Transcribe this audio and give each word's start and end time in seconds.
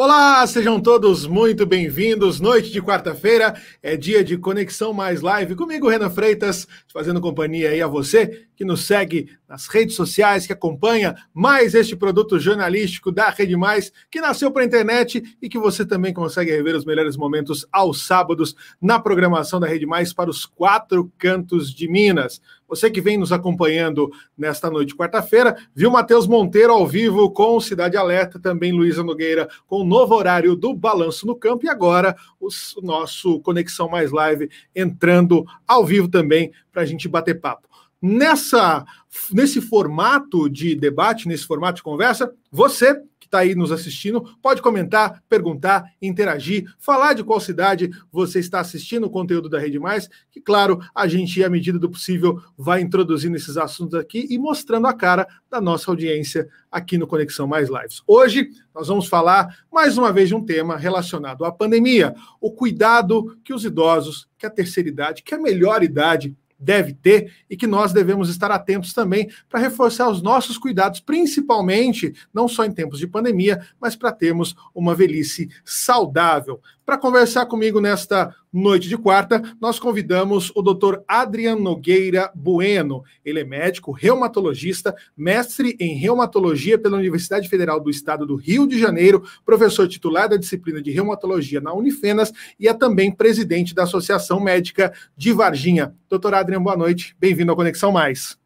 Olá, 0.00 0.46
sejam 0.46 0.80
todos 0.80 1.26
muito 1.26 1.66
bem-vindos. 1.66 2.38
Noite 2.38 2.70
de 2.70 2.80
quarta-feira 2.80 3.60
é 3.82 3.96
dia 3.96 4.22
de 4.22 4.38
Conexão 4.38 4.92
Mais 4.92 5.22
Live. 5.22 5.56
Comigo, 5.56 5.88
Renan 5.88 6.08
Freitas, 6.08 6.68
fazendo 6.86 7.20
companhia 7.20 7.70
aí 7.70 7.82
a 7.82 7.88
você 7.88 8.46
que 8.54 8.64
nos 8.64 8.86
segue 8.86 9.28
nas 9.48 9.66
redes 9.66 9.96
sociais, 9.96 10.46
que 10.46 10.52
acompanha 10.52 11.16
mais 11.32 11.74
este 11.74 11.96
produto 11.96 12.38
jornalístico 12.38 13.10
da 13.10 13.30
Rede 13.30 13.56
Mais, 13.56 13.90
que 14.10 14.20
nasceu 14.20 14.50
para 14.50 14.62
a 14.62 14.66
internet 14.66 15.22
e 15.40 15.48
que 15.48 15.58
você 15.58 15.86
também 15.86 16.12
consegue 16.12 16.50
rever 16.50 16.76
os 16.76 16.84
melhores 16.84 17.16
momentos 17.16 17.66
aos 17.72 18.06
sábados 18.06 18.54
na 18.80 19.00
programação 19.00 19.58
da 19.58 19.66
Rede 19.66 19.86
Mais 19.86 20.12
para 20.12 20.28
os 20.28 20.44
quatro 20.44 21.10
cantos 21.16 21.72
de 21.72 21.88
Minas. 21.88 22.42
Você 22.68 22.90
que 22.90 23.00
vem 23.00 23.16
nos 23.16 23.32
acompanhando 23.32 24.10
nesta 24.36 24.70
noite 24.70 24.94
quarta-feira, 24.94 25.56
viu 25.74 25.90
Matheus 25.90 26.26
Monteiro 26.26 26.70
ao 26.70 26.86
vivo 26.86 27.30
com 27.30 27.58
Cidade 27.58 27.96
Alerta, 27.96 28.38
também 28.38 28.72
Luísa 28.72 29.02
Nogueira 29.02 29.48
com 29.66 29.80
o 29.80 29.84
novo 29.84 30.14
horário 30.14 30.54
do 30.54 30.74
Balanço 30.74 31.26
no 31.26 31.34
Campo 31.34 31.64
e 31.64 31.68
agora 31.70 32.14
o 32.38 32.48
nosso 32.82 33.40
Conexão 33.40 33.88
Mais 33.88 34.12
Live 34.12 34.50
entrando 34.76 35.46
ao 35.66 35.86
vivo 35.86 36.08
também 36.08 36.52
para 36.70 36.82
a 36.82 36.84
gente 36.84 37.08
bater 37.08 37.40
papo. 37.40 37.67
Nessa, 38.00 38.84
nesse 39.32 39.60
formato 39.60 40.48
de 40.48 40.76
debate, 40.76 41.26
nesse 41.26 41.44
formato 41.44 41.76
de 41.76 41.82
conversa, 41.82 42.32
você 42.50 42.94
que 43.18 43.26
está 43.26 43.40
aí 43.40 43.56
nos 43.56 43.72
assistindo 43.72 44.22
pode 44.40 44.62
comentar, 44.62 45.20
perguntar, 45.28 45.84
interagir, 46.00 46.64
falar 46.78 47.12
de 47.12 47.24
qual 47.24 47.40
cidade 47.40 47.90
você 48.12 48.38
está 48.38 48.60
assistindo 48.60 49.04
o 49.04 49.10
conteúdo 49.10 49.48
da 49.48 49.58
Rede 49.58 49.80
Mais, 49.80 50.08
que, 50.30 50.40
claro, 50.40 50.78
a 50.94 51.08
gente, 51.08 51.42
à 51.42 51.50
medida 51.50 51.76
do 51.76 51.90
possível, 51.90 52.40
vai 52.56 52.80
introduzindo 52.80 53.36
esses 53.36 53.56
assuntos 53.56 53.98
aqui 53.98 54.28
e 54.30 54.38
mostrando 54.38 54.86
a 54.86 54.94
cara 54.94 55.26
da 55.50 55.60
nossa 55.60 55.90
audiência 55.90 56.48
aqui 56.70 56.96
no 56.96 57.06
Conexão 57.06 57.48
Mais 57.48 57.68
Lives. 57.68 58.00
Hoje, 58.06 58.48
nós 58.72 58.86
vamos 58.86 59.08
falar 59.08 59.64
mais 59.72 59.98
uma 59.98 60.12
vez 60.12 60.28
de 60.28 60.36
um 60.36 60.44
tema 60.44 60.76
relacionado 60.76 61.44
à 61.44 61.50
pandemia, 61.50 62.14
o 62.40 62.52
cuidado 62.52 63.36
que 63.42 63.52
os 63.52 63.64
idosos, 63.64 64.28
que 64.38 64.46
a 64.46 64.50
terceira 64.50 64.88
idade, 64.88 65.24
que 65.24 65.34
a 65.34 65.38
melhor 65.38 65.82
idade 65.82 66.36
deve 66.58 66.92
ter 66.92 67.32
e 67.48 67.56
que 67.56 67.66
nós 67.66 67.92
devemos 67.92 68.28
estar 68.28 68.50
atentos 68.50 68.92
também 68.92 69.30
para 69.48 69.60
reforçar 69.60 70.08
os 70.08 70.20
nossos 70.20 70.58
cuidados, 70.58 71.00
principalmente 71.00 72.12
não 72.32 72.48
só 72.48 72.64
em 72.64 72.72
tempos 72.72 72.98
de 72.98 73.06
pandemia, 73.06 73.64
mas 73.80 73.94
para 73.94 74.12
termos 74.12 74.56
uma 74.74 74.94
velhice 74.94 75.48
saudável. 75.64 76.60
Para 76.88 76.96
conversar 76.96 77.44
comigo 77.44 77.82
nesta 77.82 78.34
noite 78.50 78.88
de 78.88 78.96
quarta, 78.96 79.42
nós 79.60 79.78
convidamos 79.78 80.50
o 80.56 80.62
Dr. 80.62 81.00
Adrian 81.06 81.56
Nogueira 81.56 82.32
Bueno. 82.34 83.04
Ele 83.22 83.40
é 83.40 83.44
médico, 83.44 83.92
reumatologista, 83.92 84.96
mestre 85.14 85.76
em 85.78 85.98
reumatologia 85.98 86.78
pela 86.78 86.96
Universidade 86.96 87.46
Federal 87.46 87.78
do 87.78 87.90
Estado 87.90 88.24
do 88.24 88.36
Rio 88.36 88.66
de 88.66 88.78
Janeiro, 88.78 89.22
professor 89.44 89.86
titular 89.86 90.30
da 90.30 90.38
disciplina 90.38 90.80
de 90.80 90.90
reumatologia 90.90 91.60
na 91.60 91.74
Unifenas 91.74 92.32
e 92.58 92.66
é 92.66 92.72
também 92.72 93.14
presidente 93.14 93.74
da 93.74 93.82
Associação 93.82 94.40
Médica 94.40 94.90
de 95.14 95.30
Varginha. 95.30 95.94
Doutor 96.08 96.32
Adrian, 96.32 96.62
boa 96.62 96.74
noite. 96.74 97.14
Bem-vindo 97.20 97.50
ao 97.50 97.56
Conexão 97.56 97.92
Mais. 97.92 98.38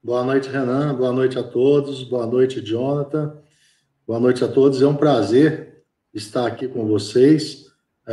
Boa 0.00 0.22
noite, 0.22 0.48
Renan. 0.48 0.94
Boa 0.94 1.12
noite 1.12 1.36
a 1.36 1.42
todos. 1.42 2.04
Boa 2.04 2.28
noite, 2.28 2.60
Jonathan. 2.60 3.38
Boa 4.06 4.20
noite 4.20 4.44
a 4.44 4.46
todos. 4.46 4.80
É 4.80 4.86
um 4.86 4.94
prazer 4.94 5.82
estar 6.14 6.46
aqui 6.46 6.68
com 6.68 6.86
vocês 6.86 7.61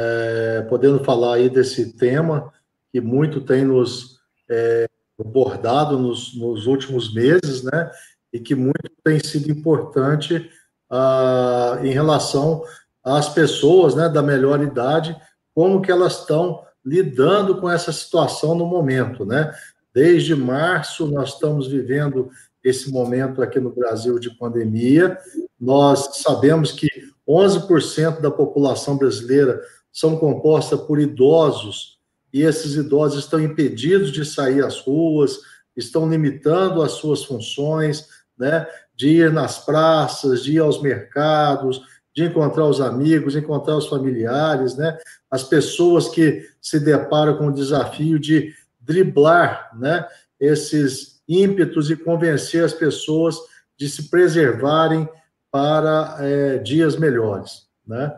é, 0.01 0.61
podendo 0.69 1.03
falar 1.03 1.35
aí 1.35 1.49
desse 1.49 1.91
tema 1.97 2.53
que 2.89 3.01
muito 3.01 3.41
tem 3.41 3.65
nos 3.65 4.19
é, 4.49 4.87
abordado 5.19 5.99
nos, 5.99 6.33
nos, 6.37 6.67
últimos 6.67 7.13
meses, 7.13 7.63
né? 7.63 7.91
E 8.31 8.39
que 8.39 8.55
muito 8.55 8.89
tem 9.03 9.19
sido 9.19 9.51
importante 9.51 10.49
ah, 10.89 11.79
em 11.83 11.91
relação 11.91 12.63
às 13.03 13.27
pessoas, 13.27 13.93
né, 13.95 14.07
da 14.07 14.21
melhor 14.21 14.61
idade, 14.61 15.15
como 15.53 15.81
que 15.81 15.91
elas 15.91 16.19
estão 16.19 16.63
lidando 16.85 17.59
com 17.59 17.69
essa 17.69 17.91
situação 17.91 18.55
no 18.55 18.65
momento, 18.65 19.25
né? 19.25 19.53
Desde 19.93 20.33
março 20.33 21.07
nós 21.07 21.33
estamos 21.33 21.67
vivendo 21.67 22.29
esse 22.63 22.89
momento 22.89 23.41
aqui 23.41 23.59
no 23.59 23.71
Brasil 23.71 24.17
de 24.17 24.29
pandemia. 24.38 25.17
Nós 25.59 26.21
sabemos 26.21 26.71
que 26.71 26.88
11% 27.27 28.21
da 28.21 28.31
população 28.31 28.97
brasileira 28.97 29.61
são 29.91 30.17
compostas 30.17 30.79
por 30.81 31.00
idosos 31.00 32.00
e 32.33 32.41
esses 32.41 32.75
idosos 32.75 33.23
estão 33.23 33.39
impedidos 33.39 34.11
de 34.11 34.23
sair 34.23 34.63
às 34.63 34.79
ruas, 34.79 35.39
estão 35.75 36.09
limitando 36.09 36.81
as 36.81 36.94
suas 36.94 37.23
funções, 37.23 38.07
né, 38.38 38.67
de 38.95 39.09
ir 39.09 39.31
nas 39.31 39.66
praças, 39.66 40.44
de 40.44 40.53
ir 40.53 40.59
aos 40.59 40.81
mercados, 40.81 41.81
de 42.16 42.23
encontrar 42.25 42.66
os 42.66 42.81
amigos, 42.81 43.35
encontrar 43.35 43.75
os 43.75 43.88
familiares, 43.88 44.75
né, 44.75 44.97
as 45.29 45.44
pessoas 45.44 46.09
que 46.09 46.47
se 46.61 46.79
deparam 46.79 47.38
com 47.38 47.47
o 47.47 47.53
desafio 47.53 48.19
de 48.19 48.53
driblar, 48.79 49.71
né, 49.77 50.06
esses 50.39 51.21
ímpetos 51.27 51.89
e 51.89 51.95
convencer 51.95 52.63
as 52.63 52.73
pessoas 52.73 53.38
de 53.77 53.88
se 53.89 54.09
preservarem 54.09 55.07
para 55.51 56.17
é, 56.19 56.57
dias 56.57 56.95
melhores, 56.95 57.67
né? 57.85 58.13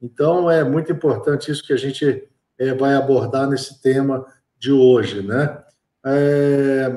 Então, 0.00 0.50
é 0.50 0.62
muito 0.62 0.92
importante 0.92 1.50
isso 1.50 1.66
que 1.66 1.72
a 1.72 1.76
gente 1.76 2.28
é, 2.58 2.74
vai 2.74 2.94
abordar 2.94 3.48
nesse 3.48 3.80
tema 3.80 4.26
de 4.58 4.72
hoje, 4.72 5.22
né? 5.22 5.62
É, 6.04 6.92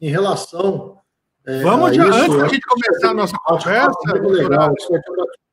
em 0.00 0.10
relação. 0.10 0.98
É, 1.46 1.62
vamos, 1.62 1.94
já, 1.96 2.08
isso, 2.08 2.18
antes 2.18 2.36
da 2.36 2.48
gente 2.48 2.66
começar 2.66 3.10
a 3.10 3.14
nossa 3.14 3.36
conversa. 3.44 4.12
Legal, 4.20 4.74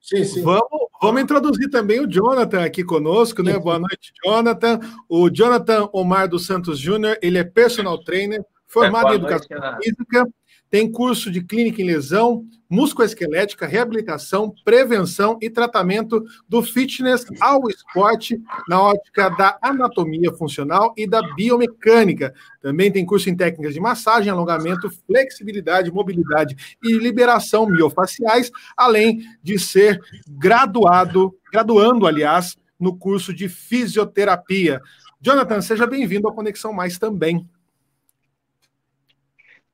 sim, 0.01 0.23
sim. 0.23 0.41
Vamos, 0.41 0.67
vamos 1.01 1.21
introduzir 1.21 1.69
também 1.69 1.99
o 1.99 2.07
Jonathan 2.07 2.63
aqui 2.63 2.83
conosco, 2.83 3.41
né? 3.41 3.57
Boa 3.57 3.79
noite, 3.79 4.11
Jonathan. 4.23 4.79
O 5.09 5.29
Jonathan 5.29 5.89
Omar 5.93 6.27
dos 6.27 6.45
Santos 6.45 6.79
Júnior, 6.79 7.17
ele 7.21 7.37
é 7.37 7.43
personal 7.43 8.03
trainer, 8.03 8.43
formado 8.67 9.13
em 9.13 9.15
educação 9.15 9.57
noite, 9.57 9.83
física 9.83 10.27
tem 10.69 10.91
curso 10.91 11.31
de 11.31 11.41
clínica 11.41 11.81
em 11.81 11.85
lesão, 11.85 12.45
musculoesquelética, 12.69 13.67
reabilitação, 13.67 14.53
prevenção 14.63 15.37
e 15.41 15.49
tratamento 15.49 16.23
do 16.49 16.61
fitness 16.61 17.25
ao 17.39 17.69
esporte 17.69 18.41
na 18.67 18.81
ótica 18.81 19.29
da 19.29 19.57
anatomia 19.61 20.33
funcional 20.33 20.93
e 20.97 21.07
da 21.07 21.21
biomecânica. 21.35 22.33
Também 22.61 22.91
tem 22.91 23.05
curso 23.05 23.29
em 23.29 23.35
técnicas 23.35 23.73
de 23.73 23.79
massagem, 23.79 24.31
alongamento, 24.31 24.89
flexibilidade, 25.05 25.91
mobilidade 25.91 26.55
e 26.83 26.97
liberação 26.97 27.67
miofaciais, 27.67 28.51
além 28.75 29.21
de 29.41 29.59
ser 29.59 30.01
graduado, 30.27 31.33
graduando, 31.51 32.07
aliás, 32.07 32.57
no 32.79 32.97
curso 32.97 33.33
de 33.33 33.47
fisioterapia. 33.47 34.81
Jonathan, 35.21 35.61
seja 35.61 35.87
bem-vindo 35.87 36.27
à 36.27 36.33
Conexão 36.33 36.73
Mais 36.73 36.97
também. 36.97 37.47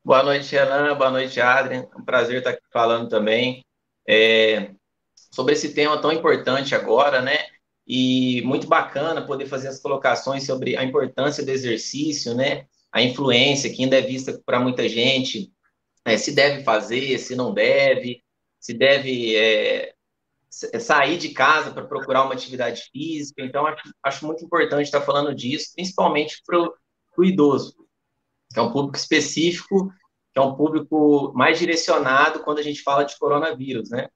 Boa 0.04 0.24
noite, 0.24 0.56
Renan. 0.56 0.98
Boa 0.98 1.12
noite, 1.12 1.40
Adrian. 1.40 1.88
É 1.94 1.98
um 1.98 2.04
prazer 2.04 2.40
estar 2.40 2.50
aqui 2.50 2.64
falando 2.74 3.08
também 3.08 3.64
é, 4.08 4.72
sobre 5.32 5.54
esse 5.54 5.76
tema 5.76 6.02
tão 6.02 6.12
importante 6.12 6.74
agora, 6.74 7.22
né? 7.22 7.38
E 7.86 8.42
muito 8.42 8.66
bacana 8.68 9.26
poder 9.26 9.46
fazer 9.46 9.68
as 9.68 9.80
colocações 9.80 10.44
sobre 10.44 10.76
a 10.76 10.84
importância 10.84 11.46
do 11.46 11.52
exercício, 11.52 12.34
né? 12.34 12.66
A 12.92 13.00
influência 13.04 13.72
que 13.72 13.84
ainda 13.84 14.00
é 14.00 14.02
vista 14.02 14.42
para 14.44 14.60
muita 14.60 14.90
gente, 14.90 15.52
é, 16.04 16.18
se 16.18 16.34
deve 16.34 16.64
fazer, 16.64 17.20
se 17.20 17.36
não 17.36 17.54
deve, 17.54 18.24
se 18.60 18.74
deve 18.74 19.36
é, 19.36 19.94
sair 20.50 21.20
de 21.20 21.30
casa 21.30 21.72
para 21.72 21.86
procurar 21.86 22.24
uma 22.24 22.34
atividade 22.34 22.90
física. 22.92 23.44
Então, 23.44 23.68
acho, 23.68 23.94
acho 24.04 24.26
muito 24.26 24.44
importante 24.44 24.86
estar 24.86 25.02
falando 25.02 25.34
disso, 25.36 25.74
principalmente 25.76 26.42
para 26.44 26.60
o 26.60 27.24
idoso 27.24 27.81
que 28.52 28.60
é 28.60 28.62
um 28.62 28.72
público 28.72 28.98
específico, 28.98 29.92
que 30.34 30.40
é 30.40 30.42
um 30.42 30.56
público 30.56 31.32
mais 31.36 31.60
direcionado 31.60 32.40
quando 32.40 32.60
a 32.60 32.64
gente 32.64 32.82
fala 32.82 33.04
de 33.04 33.18
coronavírus, 33.18 33.90
né? 33.90 34.08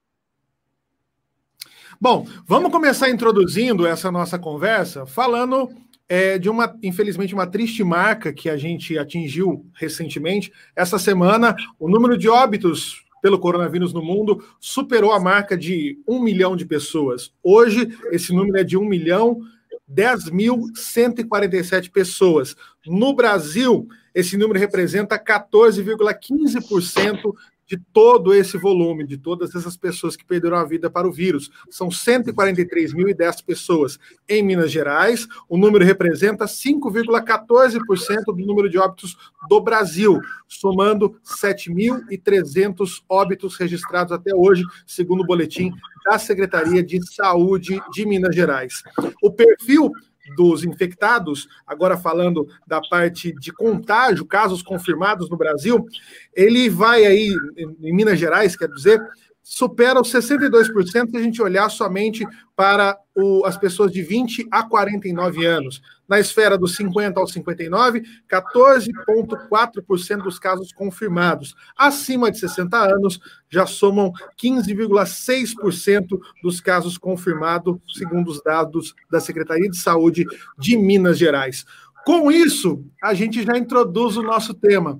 Bom, 1.99 2.27
vamos 2.45 2.71
começar 2.71 3.09
introduzindo 3.09 3.87
essa 3.87 4.11
nossa 4.11 4.37
conversa 4.37 5.05
falando 5.05 5.69
é, 6.09 6.37
de 6.37 6.49
uma, 6.49 6.77
infelizmente, 6.83 7.33
uma 7.33 7.47
triste 7.47 7.83
marca 7.83 8.33
que 8.33 8.49
a 8.49 8.57
gente 8.57 8.97
atingiu 8.97 9.65
recentemente. 9.73 10.51
Essa 10.75 10.99
semana, 10.99 11.55
o 11.79 11.89
número 11.89 12.17
de 12.17 12.27
óbitos 12.27 13.05
pelo 13.21 13.39
coronavírus 13.39 13.91
no 13.91 14.03
mundo 14.03 14.43
superou 14.59 15.11
a 15.11 15.19
marca 15.19 15.57
de 15.57 15.97
um 16.07 16.19
milhão 16.19 16.55
de 16.55 16.65
pessoas. 16.65 17.33
Hoje, 17.41 17.97
esse 18.11 18.33
número 18.33 18.57
é 18.57 18.63
de 18.63 18.77
1 18.77 18.85
milhão 18.85 19.41
10.147 19.89 21.91
pessoas. 21.91 22.55
No 22.85 23.15
Brasil, 23.15 23.87
esse 24.13 24.37
número 24.37 24.59
representa 24.59 25.17
14,15% 25.17 27.33
de 27.67 27.77
todo 27.91 28.33
esse 28.33 28.57
volume, 28.57 29.05
de 29.05 29.17
todas 29.17 29.55
essas 29.55 29.75
pessoas 29.75 30.15
que 30.15 30.25
perderam 30.25 30.57
a 30.57 30.65
vida 30.65 30.89
para 30.89 31.07
o 31.07 31.11
vírus. 31.11 31.49
São 31.69 31.89
143.010 31.89 33.43
pessoas 33.43 33.99
em 34.29 34.43
Minas 34.43 34.71
Gerais. 34.71 35.27
O 35.49 35.57
número 35.57 35.83
representa 35.83 36.45
5,14% 36.45 37.79
do 38.27 38.45
número 38.45 38.69
de 38.69 38.77
óbitos 38.77 39.17
do 39.49 39.59
Brasil, 39.61 40.19
somando 40.47 41.19
7.300 41.23 43.03
óbitos 43.09 43.57
registrados 43.57 44.11
até 44.11 44.35
hoje, 44.35 44.63
segundo 44.85 45.21
o 45.21 45.25
boletim 45.27 45.71
da 46.05 46.19
Secretaria 46.19 46.83
de 46.83 47.03
Saúde 47.13 47.81
de 47.91 48.05
Minas 48.05 48.35
Gerais. 48.35 48.83
O 49.21 49.31
perfil 49.31 49.91
dos 50.35 50.63
infectados, 50.63 51.47
agora 51.65 51.97
falando 51.97 52.47
da 52.65 52.81
parte 52.81 53.33
de 53.33 53.51
contágio, 53.51 54.25
casos 54.25 54.61
confirmados 54.61 55.29
no 55.29 55.37
Brasil, 55.37 55.85
ele 56.33 56.69
vai 56.69 57.05
aí, 57.05 57.33
em 57.57 57.93
Minas 57.93 58.19
Gerais, 58.19 58.55
quer 58.55 58.69
dizer, 58.69 59.01
supera 59.47 60.01
os 60.01 60.11
62% 60.11 61.11
se 61.11 61.17
a 61.17 61.21
gente 61.21 61.39
olhar 61.39 61.69
somente 61.69 62.25
para 62.55 62.97
o, 63.15 63.45
as 63.45 63.55
pessoas 63.55 63.91
de 63.91 64.01
20 64.01 64.47
a 64.49 64.63
49 64.63 65.45
anos. 65.45 65.83
Na 66.09 66.19
esfera 66.19 66.57
dos 66.57 66.75
50 66.75 67.19
aos 67.19 67.31
59, 67.31 68.01
14,4% 68.27 70.23
dos 70.23 70.39
casos 70.39 70.73
confirmados. 70.73 71.53
Acima 71.77 72.31
de 72.31 72.39
60 72.39 72.75
anos, 72.75 73.19
já 73.47 73.67
somam 73.67 74.11
15,6% 74.41 76.19
dos 76.41 76.59
casos 76.59 76.97
confirmados, 76.97 77.77
segundo 77.95 78.31
os 78.31 78.41
dados 78.41 78.95
da 79.11 79.19
Secretaria 79.19 79.69
de 79.69 79.77
Saúde 79.77 80.25
de 80.57 80.75
Minas 80.75 81.19
Gerais. 81.19 81.65
Com 82.03 82.31
isso, 82.31 82.83
a 83.01 83.13
gente 83.13 83.43
já 83.43 83.55
introduz 83.55 84.17
o 84.17 84.23
nosso 84.23 84.55
tema. 84.55 84.99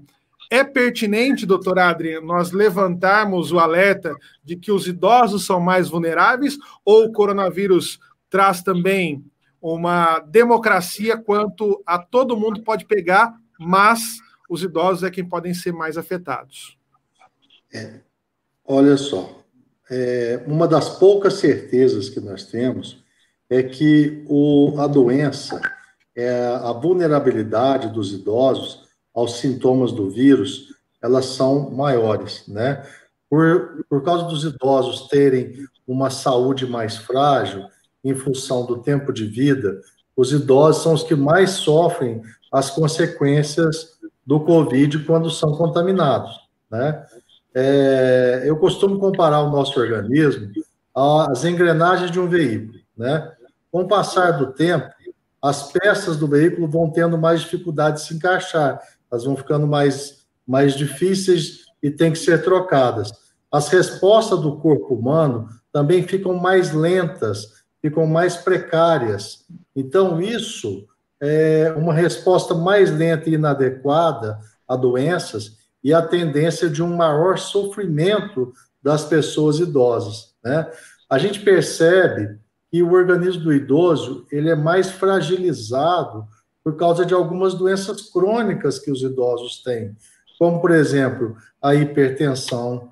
É 0.50 0.64
pertinente, 0.64 1.46
doutor 1.46 1.80
Adrien, 1.80 2.22
nós 2.22 2.52
levantarmos 2.52 3.52
o 3.52 3.60
alerta 3.60 4.16
de 4.44 4.56
que 4.56 4.72
os 4.72 4.88
idosos 4.88 5.46
são 5.46 5.60
mais 5.60 5.90
vulneráveis 5.90 6.58
ou 6.84 7.06
o 7.06 7.12
coronavírus 7.12 8.00
traz 8.30 8.62
também 8.62 9.24
uma 9.62 10.20
democracia 10.20 11.18
quanto 11.18 11.82
a 11.86 11.98
todo 11.98 12.38
mundo 12.38 12.62
pode 12.62 12.86
pegar, 12.86 13.34
mas 13.60 14.20
os 14.50 14.62
idosos 14.62 15.04
é 15.04 15.10
quem 15.10 15.28
podem 15.28 15.54
ser 15.54 15.72
mais 15.72 15.98
afetados? 15.98 16.78
É, 17.74 18.02
olha 18.64 18.96
só, 18.96 19.44
é, 19.90 20.44
uma 20.46 20.68
das 20.68 20.90
poucas 21.00 21.36
certezas 21.36 22.10
que 22.10 22.20
nós 22.20 22.44
temos 22.44 23.04
é 23.50 23.64
que 23.64 24.24
o, 24.28 24.76
a 24.80 24.88
doença, 24.88 25.60
é, 26.16 26.48
a 26.62 26.72
vulnerabilidade 26.72 27.90
dos 27.90 28.14
idosos 28.14 28.85
aos 29.16 29.40
sintomas 29.40 29.94
do 29.94 30.10
vírus, 30.10 30.76
elas 31.02 31.26
são 31.28 31.72
maiores, 31.72 32.44
né? 32.48 32.86
Por, 33.30 33.86
por 33.90 34.04
causa 34.04 34.26
dos 34.26 34.44
idosos 34.44 35.08
terem 35.08 35.66
uma 35.88 36.10
saúde 36.10 36.68
mais 36.68 36.98
frágil, 36.98 37.66
em 38.04 38.14
função 38.14 38.66
do 38.66 38.84
tempo 38.84 39.12
de 39.12 39.26
vida, 39.26 39.82
os 40.16 40.32
idosos 40.32 40.84
são 40.84 40.94
os 40.94 41.02
que 41.02 41.16
mais 41.16 41.52
sofrem 41.52 42.22
as 42.52 42.70
consequências 42.70 43.98
do 44.26 44.40
Covid 44.40 45.00
quando 45.00 45.30
são 45.30 45.56
contaminados, 45.56 46.40
né? 46.70 47.06
É, 47.54 48.44
eu 48.46 48.58
costumo 48.58 49.00
comparar 49.00 49.42
o 49.42 49.50
nosso 49.50 49.80
organismo 49.80 50.52
às 50.94 51.46
engrenagens 51.46 52.12
de 52.12 52.20
um 52.20 52.28
veículo, 52.28 52.80
né? 52.98 53.32
Com 53.72 53.82
o 53.82 53.88
passar 53.88 54.32
do 54.32 54.54
tempo, 54.54 54.88
as 55.42 55.72
peças 55.72 56.18
do 56.18 56.28
veículo 56.28 56.68
vão 56.68 56.90
tendo 56.90 57.18
mais 57.18 57.42
dificuldade 57.42 57.98
de 57.98 58.08
se 58.08 58.16
encaixar, 58.16 58.82
elas 59.12 59.24
vão 59.24 59.36
ficando 59.36 59.68
mais, 59.68 60.26
mais 60.48 60.76
difíceis 60.76 61.66
e 61.82 61.90
têm 61.90 62.12
que 62.12 62.20
ser 62.20 62.44
trocadas. 62.44 63.12
As 63.52 63.70
respostas 63.70 64.40
do 64.40 64.58
corpo 64.58 64.94
humano 64.96 65.48
também 65.72 66.04
ficam 66.04 66.34
mais 66.34 66.72
lentas, 66.72 67.64
ficam 67.82 68.08
mais 68.08 68.36
precárias. 68.36 69.46
Então, 69.76 70.22
isso 70.22 70.88
é 71.22 71.74
uma 71.78 71.94
resposta 71.94 72.54
mais 72.54 72.92
lenta 72.92 73.30
e 73.30 73.34
inadequada 73.34 74.40
a 74.68 74.76
doenças 74.76 75.58
e 75.84 75.94
a 75.94 76.02
tendência 76.02 76.70
de 76.70 76.82
um 76.82 76.96
maior 76.96 77.38
sofrimento 77.38 78.52
das 78.82 79.06
pessoas 79.06 79.60
idosas. 79.60 80.34
Né? 80.44 80.70
A 81.10 81.18
gente 81.18 81.40
percebe 81.40 82.40
que 82.72 82.82
o 82.82 82.92
organismo 82.92 83.44
do 83.44 83.54
idoso 83.54 84.26
ele 84.32 84.50
é 84.50 84.56
mais 84.56 84.90
fragilizado 84.90 86.28
por 86.66 86.76
causa 86.76 87.06
de 87.06 87.14
algumas 87.14 87.54
doenças 87.54 88.02
crônicas 88.02 88.80
que 88.80 88.90
os 88.90 89.04
idosos 89.04 89.62
têm, 89.62 89.96
como, 90.40 90.60
por 90.60 90.72
exemplo, 90.72 91.38
a 91.62 91.76
hipertensão, 91.76 92.90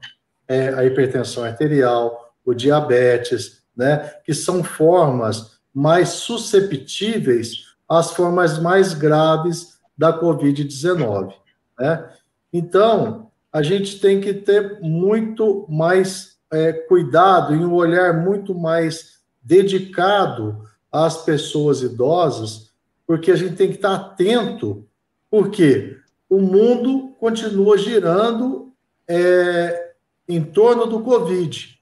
é, 0.48 0.70
a 0.76 0.86
hipertensão 0.86 1.44
arterial, 1.44 2.36
o 2.46 2.54
diabetes, 2.54 3.64
né, 3.76 4.14
que 4.24 4.32
são 4.32 4.64
formas 4.64 5.58
mais 5.74 6.10
susceptíveis 6.10 7.74
às 7.90 8.12
formas 8.12 8.60
mais 8.60 8.94
graves 8.94 9.80
da 9.98 10.18
Covid-19. 10.20 11.34
Né? 11.80 12.08
Então, 12.54 13.32
a 13.52 13.64
gente 13.64 14.00
tem 14.00 14.22
que 14.22 14.36
ter 14.36 14.80
muito 14.82 15.66
mais 15.68 16.38
é, 16.52 16.72
cuidado 16.74 17.56
e 17.56 17.58
um 17.58 17.74
olhar 17.74 18.14
muito 18.14 18.54
mais 18.54 19.18
dedicado 19.42 20.64
às 20.92 21.26
pessoas 21.26 21.82
idosas, 21.82 22.73
porque 23.06 23.32
a 23.32 23.36
gente 23.36 23.56
tem 23.56 23.70
que 23.70 23.76
estar 23.76 23.94
atento, 23.94 24.86
porque 25.30 25.98
o 26.30 26.40
mundo 26.40 27.16
continua 27.20 27.78
girando 27.78 28.72
é, 29.08 29.94
em 30.28 30.44
torno 30.44 30.86
do 30.86 31.02
Covid, 31.02 31.80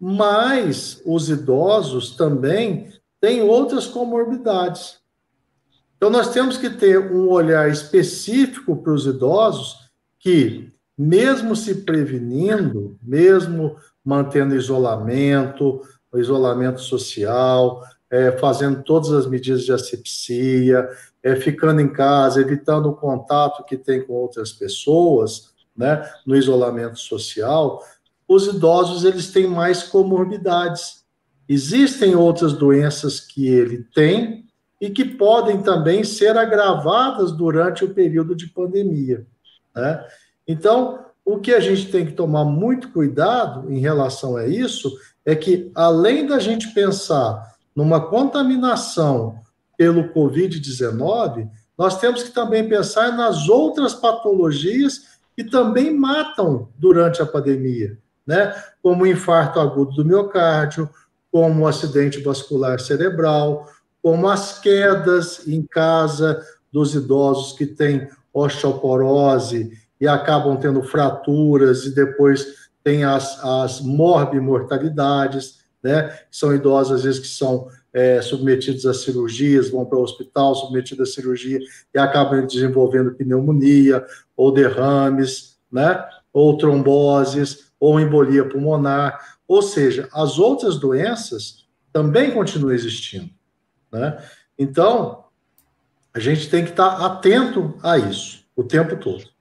mas 0.00 1.00
os 1.04 1.28
idosos 1.28 2.16
também 2.16 2.92
têm 3.20 3.42
outras 3.42 3.86
comorbidades. 3.86 4.98
Então, 5.96 6.10
nós 6.10 6.30
temos 6.30 6.56
que 6.56 6.68
ter 6.68 6.98
um 7.12 7.30
olhar 7.30 7.70
específico 7.70 8.76
para 8.76 8.92
os 8.92 9.06
idosos 9.06 9.78
que, 10.18 10.70
mesmo 10.96 11.56
se 11.56 11.76
prevenindo, 11.76 12.98
mesmo 13.02 13.76
mantendo 14.04 14.54
isolamento, 14.54 15.80
isolamento 16.14 16.80
social, 16.80 17.82
é, 18.14 18.30
fazendo 18.38 18.80
todas 18.84 19.10
as 19.10 19.26
medidas 19.26 19.64
de 19.64 19.72
asepsia, 19.72 20.88
é, 21.20 21.34
ficando 21.34 21.80
em 21.80 21.92
casa, 21.92 22.40
evitando 22.40 22.86
o 22.86 22.94
contato 22.94 23.64
que 23.64 23.76
tem 23.76 24.06
com 24.06 24.12
outras 24.12 24.52
pessoas, 24.52 25.52
né, 25.76 26.08
no 26.24 26.36
isolamento 26.36 26.96
social, 27.00 27.82
os 28.28 28.46
idosos 28.46 29.04
eles 29.04 29.32
têm 29.32 29.48
mais 29.48 29.82
comorbidades. 29.82 31.04
Existem 31.48 32.14
outras 32.14 32.52
doenças 32.52 33.18
que 33.18 33.48
ele 33.48 33.84
tem 33.92 34.44
e 34.80 34.90
que 34.90 35.04
podem 35.04 35.60
também 35.60 36.04
ser 36.04 36.38
agravadas 36.38 37.32
durante 37.32 37.84
o 37.84 37.92
período 37.92 38.36
de 38.36 38.46
pandemia. 38.46 39.26
Né? 39.74 40.06
Então, 40.46 41.04
o 41.24 41.40
que 41.40 41.52
a 41.52 41.58
gente 41.58 41.90
tem 41.90 42.06
que 42.06 42.12
tomar 42.12 42.44
muito 42.44 42.92
cuidado 42.92 43.72
em 43.72 43.80
relação 43.80 44.36
a 44.36 44.46
isso 44.46 44.96
é 45.26 45.34
que, 45.34 45.72
além 45.74 46.24
da 46.28 46.38
gente 46.38 46.72
pensar 46.72 47.53
numa 47.74 48.00
contaminação 48.00 49.38
pelo 49.76 50.12
Covid-19, 50.12 51.48
nós 51.76 51.98
temos 51.98 52.22
que 52.22 52.30
também 52.30 52.68
pensar 52.68 53.12
nas 53.12 53.48
outras 53.48 53.94
patologias 53.94 55.14
que 55.36 55.42
também 55.42 55.92
matam 55.92 56.68
durante 56.78 57.20
a 57.20 57.26
pandemia, 57.26 57.98
né? 58.24 58.54
Como 58.80 59.02
o 59.02 59.06
infarto 59.06 59.58
agudo 59.58 59.92
do 59.92 60.04
miocárdio, 60.04 60.88
como 61.32 61.62
o 61.62 61.66
acidente 61.66 62.22
vascular 62.22 62.78
cerebral, 62.78 63.68
como 64.00 64.28
as 64.28 64.60
quedas 64.60 65.48
em 65.48 65.62
casa 65.62 66.40
dos 66.70 66.94
idosos 66.94 67.56
que 67.56 67.66
têm 67.66 68.08
osteoporose 68.32 69.72
e 70.00 70.06
acabam 70.06 70.56
tendo 70.56 70.82
fraturas 70.82 71.84
e 71.86 71.94
depois 71.94 72.46
tem 72.84 73.02
as, 73.02 73.42
as 73.42 73.80
morbimortalidades 73.80 75.63
né? 75.84 76.18
São 76.30 76.54
idosos, 76.54 76.92
às 76.94 77.04
vezes, 77.04 77.20
que 77.20 77.28
são 77.28 77.68
é, 77.92 78.22
submetidos 78.22 78.86
a 78.86 78.94
cirurgias, 78.94 79.68
vão 79.68 79.84
para 79.84 79.98
o 79.98 80.02
hospital 80.02 80.54
submetidos 80.54 81.10
a 81.10 81.12
cirurgia 81.12 81.60
e 81.94 81.98
acabam 81.98 82.46
desenvolvendo 82.46 83.14
pneumonia, 83.14 84.04
ou 84.34 84.50
derrames, 84.50 85.58
né? 85.70 86.02
Ou 86.32 86.56
tromboses, 86.56 87.70
ou 87.78 88.00
embolia 88.00 88.48
pulmonar. 88.48 89.36
Ou 89.46 89.60
seja, 89.60 90.08
as 90.12 90.38
outras 90.38 90.78
doenças 90.78 91.66
também 91.92 92.30
continuam 92.30 92.72
existindo, 92.72 93.30
né? 93.92 94.18
Então, 94.58 95.24
a 96.14 96.18
gente 96.18 96.48
tem 96.48 96.64
que 96.64 96.70
estar 96.70 97.04
atento 97.04 97.76
a 97.82 97.98
isso 97.98 98.42
o 98.56 98.64
tempo 98.64 98.96
todo. 98.96 99.33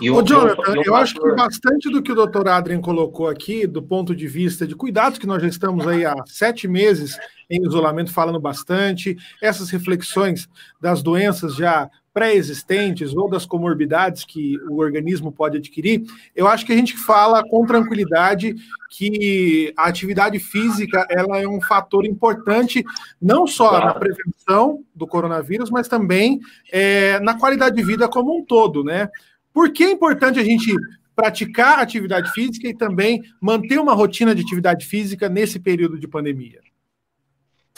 O, 0.00 0.14
Ô, 0.14 0.22
Jonathan, 0.22 0.74
eu, 0.74 0.82
eu 0.86 0.94
acho 0.94 1.14
que 1.14 1.34
bastante 1.34 1.90
do 1.90 2.02
que 2.02 2.12
o 2.12 2.14
doutor 2.14 2.48
Adrien 2.48 2.80
colocou 2.80 3.28
aqui, 3.28 3.66
do 3.66 3.82
ponto 3.82 4.14
de 4.14 4.26
vista 4.26 4.66
de 4.66 4.74
cuidados, 4.74 5.18
que 5.18 5.26
nós 5.26 5.42
já 5.42 5.48
estamos 5.48 5.86
aí 5.86 6.04
há 6.04 6.14
sete 6.26 6.66
meses 6.66 7.16
em 7.50 7.66
isolamento 7.66 8.12
falando 8.12 8.40
bastante, 8.40 9.16
essas 9.40 9.70
reflexões 9.70 10.48
das 10.80 11.02
doenças 11.02 11.54
já 11.54 11.90
pré-existentes 12.12 13.14
ou 13.14 13.28
das 13.28 13.46
comorbidades 13.46 14.24
que 14.24 14.58
o 14.68 14.80
organismo 14.80 15.32
pode 15.32 15.56
adquirir, 15.56 16.02
eu 16.36 16.46
acho 16.46 16.66
que 16.66 16.72
a 16.72 16.76
gente 16.76 16.96
fala 16.96 17.42
com 17.42 17.66
tranquilidade 17.66 18.54
que 18.90 19.72
a 19.76 19.86
atividade 19.86 20.38
física 20.38 21.06
ela 21.08 21.38
é 21.38 21.48
um 21.48 21.60
fator 21.60 22.04
importante 22.04 22.84
não 23.20 23.46
só 23.46 23.70
claro. 23.70 23.86
na 23.86 23.94
prevenção 23.94 24.84
do 24.94 25.06
coronavírus, 25.06 25.70
mas 25.70 25.88
também 25.88 26.40
é, 26.70 27.18
na 27.20 27.38
qualidade 27.38 27.76
de 27.76 27.82
vida 27.82 28.06
como 28.08 28.36
um 28.36 28.44
todo, 28.44 28.84
né? 28.84 29.08
Por 29.52 29.72
que 29.72 29.84
é 29.84 29.90
importante 29.90 30.38
a 30.38 30.44
gente 30.44 30.74
praticar 31.14 31.78
atividade 31.78 32.30
física 32.32 32.68
e 32.68 32.76
também 32.76 33.22
manter 33.40 33.78
uma 33.78 33.94
rotina 33.94 34.34
de 34.34 34.42
atividade 34.42 34.86
física 34.86 35.28
nesse 35.28 35.60
período 35.60 35.98
de 35.98 36.08
pandemia? 36.08 36.60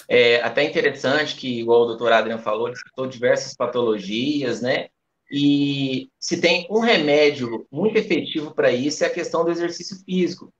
É 0.08 0.42
até 0.42 0.62
interessante 0.64 1.34
que, 1.34 1.60
igual 1.60 1.82
o 1.82 1.86
doutor 1.86 2.12
Adriano 2.12 2.42
falou, 2.42 2.68
ele 2.68 2.76
citou 2.76 3.06
diversas 3.06 3.54
patologias, 3.54 4.60
né? 4.60 4.88
E 5.30 6.10
se 6.18 6.40
tem 6.40 6.66
um 6.70 6.80
remédio 6.80 7.66
muito 7.72 7.96
efetivo 7.96 8.54
para 8.54 8.70
isso 8.70 9.02
é 9.02 9.06
a 9.06 9.12
questão 9.12 9.44
do 9.44 9.50
exercício 9.50 9.96
físico. 10.04 10.52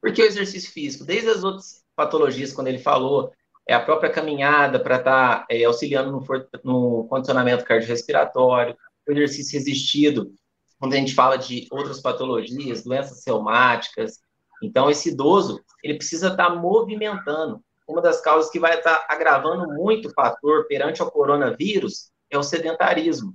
Por 0.00 0.12
que 0.12 0.22
o 0.22 0.26
exercício 0.26 0.72
físico? 0.72 1.04
Desde 1.04 1.28
as 1.28 1.44
outras 1.44 1.84
patologias, 1.94 2.52
quando 2.52 2.68
ele 2.68 2.78
falou, 2.78 3.32
é 3.66 3.74
a 3.74 3.80
própria 3.80 4.10
caminhada 4.10 4.80
para 4.80 4.96
estar 4.96 5.40
tá, 5.40 5.46
é, 5.50 5.64
auxiliando 5.64 6.10
no, 6.10 6.24
no 6.64 7.06
condicionamento 7.08 7.64
cardiorrespiratório, 7.64 8.76
o 9.06 9.12
exercício 9.12 9.58
resistido, 9.58 10.32
quando 10.78 10.94
a 10.94 10.96
gente 10.96 11.14
fala 11.14 11.36
de 11.36 11.66
outras 11.70 12.00
patologias, 12.00 12.84
doenças 12.84 13.22
reumáticas. 13.26 14.20
Então, 14.62 14.90
esse 14.90 15.10
idoso, 15.10 15.62
ele 15.82 15.94
precisa 15.96 16.28
estar 16.28 16.48
tá 16.48 16.54
movimentando 16.54 17.62
uma 17.88 18.02
das 18.02 18.20
causas 18.20 18.50
que 18.50 18.60
vai 18.60 18.76
estar 18.76 19.06
agravando 19.08 19.66
muito 19.72 20.08
o 20.08 20.12
fator 20.12 20.66
perante 20.66 21.02
o 21.02 21.10
coronavírus 21.10 22.10
é 22.30 22.36
o 22.36 22.42
sedentarismo. 22.42 23.34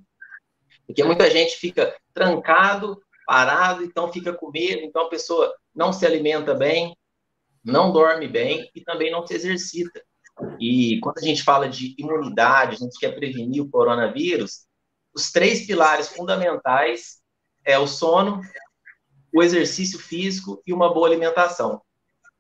Porque 0.85 1.03
muita 1.03 1.29
gente 1.31 1.55
fica 1.55 1.95
trancado, 2.13 3.01
parado, 3.25 3.83
então 3.83 4.13
fica 4.13 4.31
com 4.31 4.51
medo, 4.51 4.81
então 4.83 5.07
a 5.07 5.09
pessoa 5.09 5.51
não 5.73 5.91
se 5.91 6.05
alimenta 6.05 6.53
bem, 6.53 6.95
não 7.63 7.91
dorme 7.91 8.27
bem 8.27 8.69
e 8.75 8.81
também 8.81 9.09
não 9.09 9.25
se 9.25 9.33
exercita. 9.33 10.03
E 10.59 10.99
quando 10.99 11.17
a 11.17 11.21
gente 11.21 11.43
fala 11.43 11.67
de 11.67 11.95
imunidade, 11.97 12.75
a 12.75 12.79
gente 12.79 12.99
quer 12.99 13.15
prevenir 13.15 13.63
o 13.63 13.69
coronavírus, 13.69 14.67
os 15.15 15.31
três 15.31 15.65
pilares 15.65 16.09
fundamentais 16.09 17.22
é 17.65 17.77
o 17.77 17.87
sono, 17.87 18.41
o 19.33 19.41
exercício 19.41 19.97
físico 19.99 20.61
e 20.65 20.73
uma 20.73 20.93
boa 20.93 21.07
alimentação. 21.07 21.81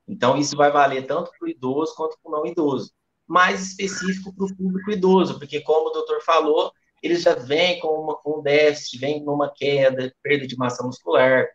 Então, 0.07 0.37
isso 0.37 0.55
vai 0.55 0.71
valer 0.71 1.07
tanto 1.07 1.31
para 1.31 1.45
o 1.45 1.49
idoso 1.49 1.95
quanto 1.95 2.17
para 2.21 2.29
o 2.29 2.31
não 2.31 2.45
idoso. 2.45 2.91
Mais 3.25 3.61
específico 3.61 4.33
para 4.35 4.45
o 4.45 4.55
público 4.55 4.91
idoso, 4.91 5.39
porque, 5.39 5.61
como 5.61 5.89
o 5.89 5.93
doutor 5.93 6.21
falou, 6.21 6.71
eles 7.01 7.21
já 7.21 7.35
vêm 7.35 7.79
com, 7.79 7.87
uma, 7.87 8.15
com 8.17 8.39
um 8.39 8.41
déficit, 8.41 8.99
vêm 8.99 9.23
numa 9.23 9.51
queda, 9.51 10.13
perda 10.21 10.45
de 10.45 10.57
massa 10.57 10.83
muscular, 10.83 11.47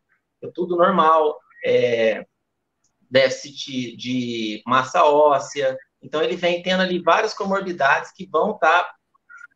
é 0.42 0.50
tudo 0.54 0.76
normal, 0.76 1.38
é, 1.64 2.26
déficit 3.10 3.96
de 3.96 4.62
massa 4.66 5.04
óssea. 5.04 5.76
Então, 6.02 6.22
ele 6.22 6.36
vem 6.36 6.62
tendo 6.62 6.82
ali 6.82 7.00
várias 7.00 7.34
comorbidades 7.34 8.12
que 8.12 8.26
vão 8.26 8.52
estar 8.52 8.84
tá 8.84 8.94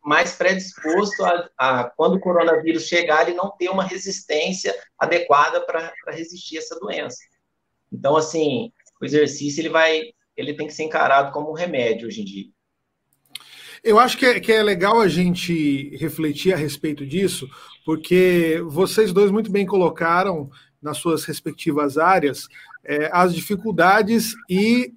mais 0.04 0.32
predisposto 0.32 1.24
a, 1.24 1.48
a, 1.56 1.84
quando 1.96 2.14
o 2.14 2.20
coronavírus 2.20 2.86
chegar, 2.86 3.26
ele 3.26 3.36
não 3.36 3.50
ter 3.50 3.68
uma 3.68 3.84
resistência 3.84 4.74
adequada 4.98 5.60
para 5.60 5.92
resistir 6.08 6.56
a 6.56 6.60
essa 6.60 6.78
doença. 6.78 7.18
Então, 7.92 8.16
assim, 8.16 8.72
o 9.00 9.04
exercício 9.04 9.60
ele 9.60 9.68
vai, 9.68 10.02
ele 10.36 10.54
tem 10.54 10.66
que 10.66 10.74
ser 10.74 10.84
encarado 10.84 11.32
como 11.32 11.50
um 11.50 11.54
remédio 11.54 12.08
hoje 12.08 12.22
em 12.22 12.24
dia. 12.24 12.46
Eu 13.84 13.98
acho 13.98 14.16
que 14.16 14.26
é, 14.26 14.40
que 14.40 14.52
é 14.52 14.62
legal 14.62 15.00
a 15.00 15.08
gente 15.08 15.96
refletir 15.96 16.52
a 16.52 16.56
respeito 16.56 17.04
disso, 17.04 17.48
porque 17.84 18.62
vocês 18.66 19.12
dois 19.12 19.30
muito 19.30 19.50
bem 19.50 19.66
colocaram 19.66 20.48
nas 20.80 20.98
suas 20.98 21.24
respectivas 21.24 21.98
áreas 21.98 22.48
é, 22.84 23.08
as 23.12 23.34
dificuldades 23.34 24.34
e 24.48 24.94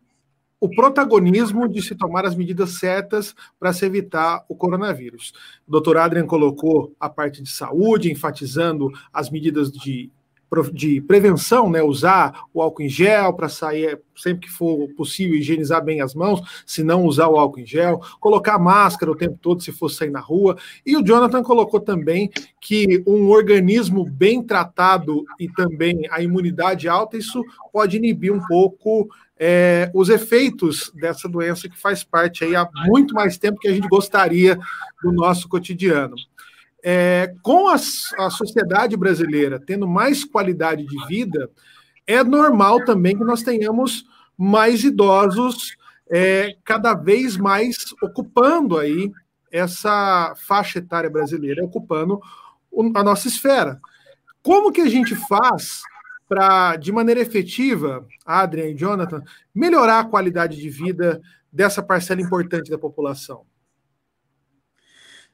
o 0.60 0.70
protagonismo 0.70 1.68
de 1.68 1.82
se 1.82 1.96
tomar 1.96 2.26
as 2.26 2.36
medidas 2.36 2.80
certas 2.80 3.36
para 3.60 3.74
se 3.74 3.86
evitar 3.86 4.44
o 4.48 4.56
coronavírus. 4.56 5.34
O 5.68 5.72
doutor 5.72 5.98
Adrian 5.98 6.26
colocou 6.26 6.96
a 7.00 7.10
parte 7.10 7.42
de 7.42 7.50
saúde, 7.50 8.12
enfatizando 8.12 8.92
as 9.14 9.30
medidas 9.30 9.72
de 9.72 10.12
de 10.74 11.02
prevenção, 11.02 11.70
né, 11.70 11.82
usar 11.82 12.44
o 12.54 12.62
álcool 12.62 12.84
em 12.84 12.90
gel 12.90 13.34
para 13.34 13.50
sair 13.50 14.00
sempre 14.16 14.48
que 14.48 14.54
for 14.54 14.88
possível, 14.96 15.36
higienizar 15.36 15.84
bem 15.84 16.02
as 16.02 16.16
mãos, 16.16 16.42
se 16.66 16.84
não 16.84 17.06
usar 17.06 17.28
o 17.28 17.38
álcool 17.38 17.60
em 17.60 17.66
gel, 17.66 18.00
colocar 18.20 18.58
máscara 18.58 19.12
o 19.12 19.16
tempo 19.16 19.38
todo 19.42 19.62
se 19.62 19.72
for 19.72 19.90
sair 19.90 20.10
na 20.10 20.20
rua. 20.20 20.58
E 20.86 20.96
o 20.96 21.04
Jonathan 21.04 21.44
colocou 21.44 21.80
também 21.80 22.30
que 22.62 23.04
um 23.06 23.30
organismo 23.30 24.06
bem 24.06 24.42
tratado 24.42 25.26
e 25.40 25.50
também 25.50 26.08
a 26.10 26.22
imunidade 26.22 26.88
alta, 26.88 27.18
isso 27.18 27.44
pode 27.74 27.98
inibir 27.98 28.32
um 28.32 28.40
pouco 28.48 29.10
é, 29.38 29.92
os 29.94 30.08
efeitos 30.08 30.92
dessa 30.96 31.28
doença 31.28 31.68
que 31.68 31.78
faz 31.78 32.04
parte 32.04 32.44
aí 32.46 32.56
há 32.56 32.70
muito 32.86 33.14
mais 33.14 33.38
tempo 33.38 33.60
que 33.60 33.68
a 33.68 33.74
gente 33.74 33.88
gostaria 33.88 34.58
do 35.04 35.12
nosso 35.12 35.50
cotidiano. 35.50 36.16
É, 36.88 37.34
com 37.42 37.68
a, 37.68 37.74
a 37.74 38.30
sociedade 38.30 38.96
brasileira 38.96 39.60
tendo 39.60 39.88
mais 39.88 40.24
qualidade 40.24 40.86
de 40.86 41.08
vida, 41.08 41.50
é 42.06 42.24
normal 42.24 42.86
também 42.86 43.18
que 43.18 43.24
nós 43.24 43.42
tenhamos 43.42 44.06
mais 44.38 44.84
idosos 44.84 45.76
é, 46.08 46.56
cada 46.64 46.94
vez 46.94 47.38
mais 47.38 47.76
ocupando 48.04 48.78
aí 48.78 49.12
essa 49.52 50.36
faixa 50.46 50.78
etária 50.78 51.10
brasileira, 51.10 51.66
ocupando 51.66 52.22
a 52.94 53.04
nossa 53.04 53.28
esfera. 53.28 53.80
Como 54.44 54.72
que 54.72 54.82
a 54.82 54.90
gente 54.90 55.16
faz 55.16 55.82
para, 56.30 56.76
de 56.76 56.92
maneira 56.92 57.20
efetiva, 57.20 58.06
Adrian 58.24 58.68
e 58.68 58.76
Jonathan, 58.76 59.24
melhorar 59.56 60.02
a 60.02 60.06
qualidade 60.06 60.58
de 60.58 60.70
vida 60.70 61.20
dessa 61.52 61.82
parcela 61.82 62.22
importante 62.22 62.70
da 62.70 62.78
população? 62.78 63.44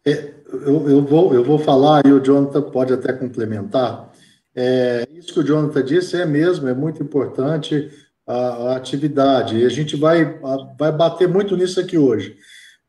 É, 0.05 0.33
eu, 0.47 0.89
eu, 0.89 1.05
vou, 1.05 1.33
eu 1.33 1.43
vou 1.43 1.59
falar 1.59 2.05
e 2.05 2.11
o 2.11 2.19
Jonathan 2.19 2.61
pode 2.61 2.93
até 2.93 3.13
complementar. 3.13 4.11
É, 4.55 5.07
isso 5.11 5.33
que 5.33 5.39
o 5.39 5.43
Jonathan 5.43 5.83
disse 5.83 6.19
é 6.19 6.25
mesmo, 6.25 6.67
é 6.67 6.73
muito 6.73 7.01
importante 7.01 7.89
a, 8.27 8.33
a 8.33 8.75
atividade. 8.75 9.57
E 9.57 9.65
a 9.65 9.69
gente 9.69 9.95
vai, 9.95 10.39
a, 10.43 10.75
vai 10.77 10.91
bater 10.91 11.27
muito 11.27 11.55
nisso 11.55 11.79
aqui 11.79 11.97
hoje. 11.97 12.37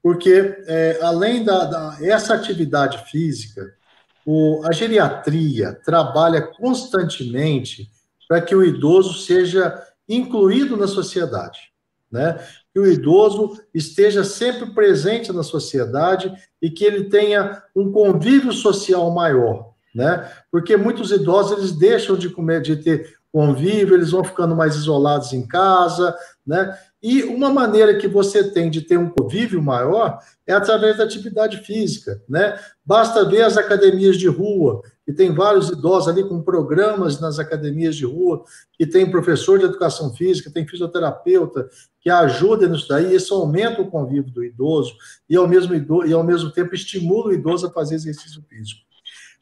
Porque, 0.03 0.57
é, 0.67 0.99
além 1.03 1.45
da, 1.45 1.65
da, 1.65 1.99
essa 2.01 2.35
atividade 2.35 3.11
física, 3.11 3.73
o, 4.27 4.63
a 4.65 4.73
geriatria 4.73 5.79
trabalha 5.85 6.43
constantemente 6.43 7.89
para 8.29 8.41
que 8.41 8.55
o 8.55 8.65
idoso 8.65 9.15
seja 9.15 9.81
incluído 10.09 10.77
na 10.77 10.89
sociedade 10.89 11.73
né? 12.13 12.39
Que 12.73 12.81
o 12.81 12.87
idoso 12.87 13.61
esteja 13.75 14.25
sempre 14.25 14.73
presente 14.75 15.33
na 15.33 15.43
sociedade 15.43 16.33
e 16.61 16.71
que 16.71 16.85
ele 16.85 17.05
tenha 17.05 17.63
um 17.77 17.93
convívio 17.93 18.53
social 18.53 19.11
maior, 19.11 19.73
né? 19.95 20.31
Porque 20.51 20.77
muitos 20.77 21.11
idosos 21.11 21.59
eles 21.59 21.73
deixam 21.73 22.17
de 22.17 22.31
comer, 22.31 22.63
de 22.63 22.77
ter 22.77 23.15
convívio, 23.33 23.95
eles 23.95 24.11
vão 24.11 24.23
ficando 24.23 24.55
mais 24.55 24.77
isolados 24.77 25.33
em 25.33 25.47
casa, 25.47 26.15
né? 26.47 26.77
E 27.03 27.25
uma 27.25 27.51
maneira 27.51 27.97
que 27.97 28.07
você 28.07 28.45
tem 28.53 28.71
de 28.71 28.83
ter 28.83 28.97
um 28.97 29.09
convívio 29.09 29.61
maior 29.61 30.19
é 30.47 30.53
através 30.53 30.99
da 30.99 31.05
atividade 31.05 31.57
física, 31.59 32.23
né? 32.29 32.57
Basta 32.85 33.25
ver 33.25 33.43
as 33.43 33.57
academias 33.57 34.17
de 34.17 34.29
rua, 34.29 34.83
que 35.13 35.17
tem 35.19 35.33
vários 35.35 35.69
idosos 35.69 36.09
ali 36.09 36.27
com 36.27 36.41
programas 36.41 37.21
nas 37.21 37.39
academias 37.39 37.95
de 37.95 38.07
rua, 38.07 38.43
que 38.73 38.87
tem 38.87 39.11
professor 39.11 39.59
de 39.59 39.67
educação 39.67 40.13
física, 40.15 40.51
tem 40.51 40.67
fisioterapeuta, 40.67 41.69
que 42.01 42.09
ajuda 42.09 42.67
nisso 42.67 42.89
daí, 42.89 43.15
isso 43.15 43.35
aumenta 43.35 43.83
o 43.83 43.91
convívio 43.91 44.33
do 44.33 44.43
idoso 44.43 44.97
e 45.29 45.37
ao 45.37 45.47
mesmo, 45.47 45.75
e 46.07 46.13
ao 46.13 46.25
mesmo 46.25 46.51
tempo 46.51 46.75
estimula 46.75 47.29
o 47.29 47.33
idoso 47.33 47.67
a 47.67 47.71
fazer 47.71 47.97
exercício 47.97 48.43
físico. 48.49 48.81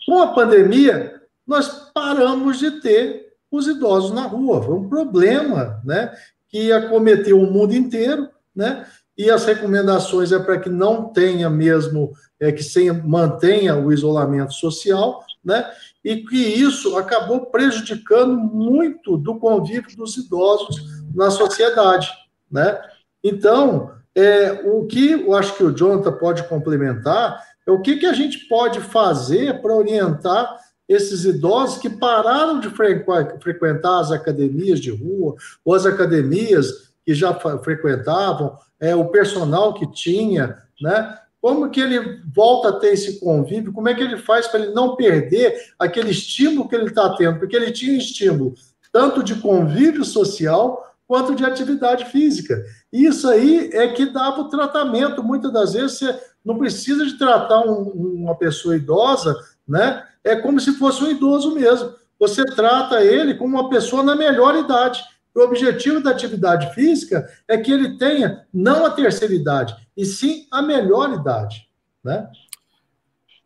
Com 0.05 0.21
a 0.21 0.35
pandemia, 0.35 1.23
nós 1.47 1.91
paramos 1.95 2.59
de 2.59 2.81
ter 2.81 3.31
os 3.50 3.69
idosos 3.69 4.11
na 4.11 4.27
rua, 4.27 4.62
foi 4.62 4.75
um 4.75 4.89
problema, 4.89 5.81
né? 5.85 6.12
que 6.49 6.73
acometeu 6.73 7.41
o 7.41 7.50
mundo 7.50 7.75
inteiro, 7.75 8.29
né? 8.55 8.85
E 9.17 9.31
as 9.31 9.45
recomendações 9.45 10.33
é 10.33 10.39
para 10.39 10.59
que 10.59 10.71
não 10.71 11.12
tenha 11.12 11.50
mesmo, 11.50 12.12
é 12.41 12.50
que 12.50 12.62
se 12.62 12.91
mantenha 12.91 13.77
o 13.77 13.93
isolamento 13.93 14.55
social, 14.55 15.23
né? 15.45 15.71
E 16.05 16.17
que 16.17 16.37
isso 16.37 16.97
acabou 16.97 17.47
prejudicando 17.47 18.37
muito 18.37 19.17
do 19.17 19.39
convívio 19.39 19.97
dos 19.97 20.17
idosos 20.17 20.77
na 21.15 21.31
sociedade, 21.31 22.11
né? 22.51 22.81
Então, 23.23 23.93
é, 24.15 24.63
o 24.65 24.87
que 24.87 25.13
eu 25.13 25.35
acho 25.35 25.57
que 25.57 25.65
o 25.65 25.75
Jonathan 25.75 26.13
pode 26.13 26.43
complementar 26.45 27.43
é 27.67 27.71
o 27.71 27.81
que, 27.81 27.97
que 27.97 28.07
a 28.07 28.13
gente 28.13 28.49
pode 28.49 28.81
fazer 28.81 29.61
para 29.61 29.75
orientar 29.75 30.59
esses 30.89 31.25
idosos 31.25 31.79
que 31.79 31.89
pararam 31.89 32.59
de 32.59 32.69
frequentar 32.69 34.01
as 34.01 34.11
academias 34.11 34.81
de 34.81 34.91
rua, 34.91 35.37
ou 35.65 35.75
as 35.75 35.87
academias 35.87 36.91
que 37.07 37.15
já 37.15 37.33
frequentavam, 37.63 38.59
é, 38.81 38.97
o 38.97 39.07
personal 39.07 39.75
que 39.75 39.87
tinha, 39.93 40.59
né? 40.81 41.17
Como 41.41 41.71
que 41.71 41.81
ele 41.81 42.21
volta 42.35 42.69
a 42.69 42.73
ter 42.79 42.93
esse 42.93 43.19
convívio, 43.19 43.73
como 43.73 43.89
é 43.89 43.95
que 43.95 44.03
ele 44.03 44.19
faz 44.19 44.47
para 44.47 44.61
ele 44.61 44.73
não 44.73 44.95
perder 44.95 45.73
aquele 45.79 46.11
estímulo 46.11 46.69
que 46.69 46.75
ele 46.75 46.87
está 46.87 47.17
tendo, 47.17 47.39
porque 47.39 47.57
ele 47.57 47.73
tinha 47.73 47.97
estímulo 47.97 48.55
tanto 48.93 49.23
de 49.23 49.37
convívio 49.37 50.05
social 50.05 50.87
quanto 51.07 51.35
de 51.35 51.45
atividade 51.45 52.05
física. 52.05 52.63
Isso 52.93 53.29
aí 53.29 53.71
é 53.73 53.89
que 53.89 54.07
dava 54.07 54.43
o 54.43 54.49
tratamento. 54.49 55.23
Muitas 55.23 55.53
das 55.53 55.73
vezes 55.73 55.99
você 55.99 56.21
não 56.45 56.59
precisa 56.59 57.05
de 57.05 57.19
tratar 57.19 57.61
um, 57.61 57.83
uma 58.23 58.37
pessoa 58.37 58.77
idosa, 58.77 59.35
né? 59.67 60.05
É 60.23 60.37
como 60.37 60.61
se 60.61 60.73
fosse 60.75 61.03
um 61.03 61.11
idoso 61.11 61.55
mesmo. 61.55 61.95
Você 62.19 62.45
trata 62.45 63.03
ele 63.03 63.35
como 63.35 63.59
uma 63.59 63.69
pessoa 63.69 64.03
na 64.03 64.15
melhor 64.15 64.55
idade. 64.57 65.03
O 65.35 65.41
objetivo 65.41 66.03
da 66.03 66.11
atividade 66.11 66.75
física 66.75 67.29
é 67.47 67.57
que 67.57 67.73
ele 67.73 67.97
tenha 67.99 68.47
não 68.53 68.85
a 68.85 68.91
terceira 68.91 69.35
idade, 69.35 69.75
e 69.97 70.05
sim 70.05 70.47
a 70.51 70.61
melhor 70.61 71.13
idade, 71.13 71.69
né? 72.03 72.31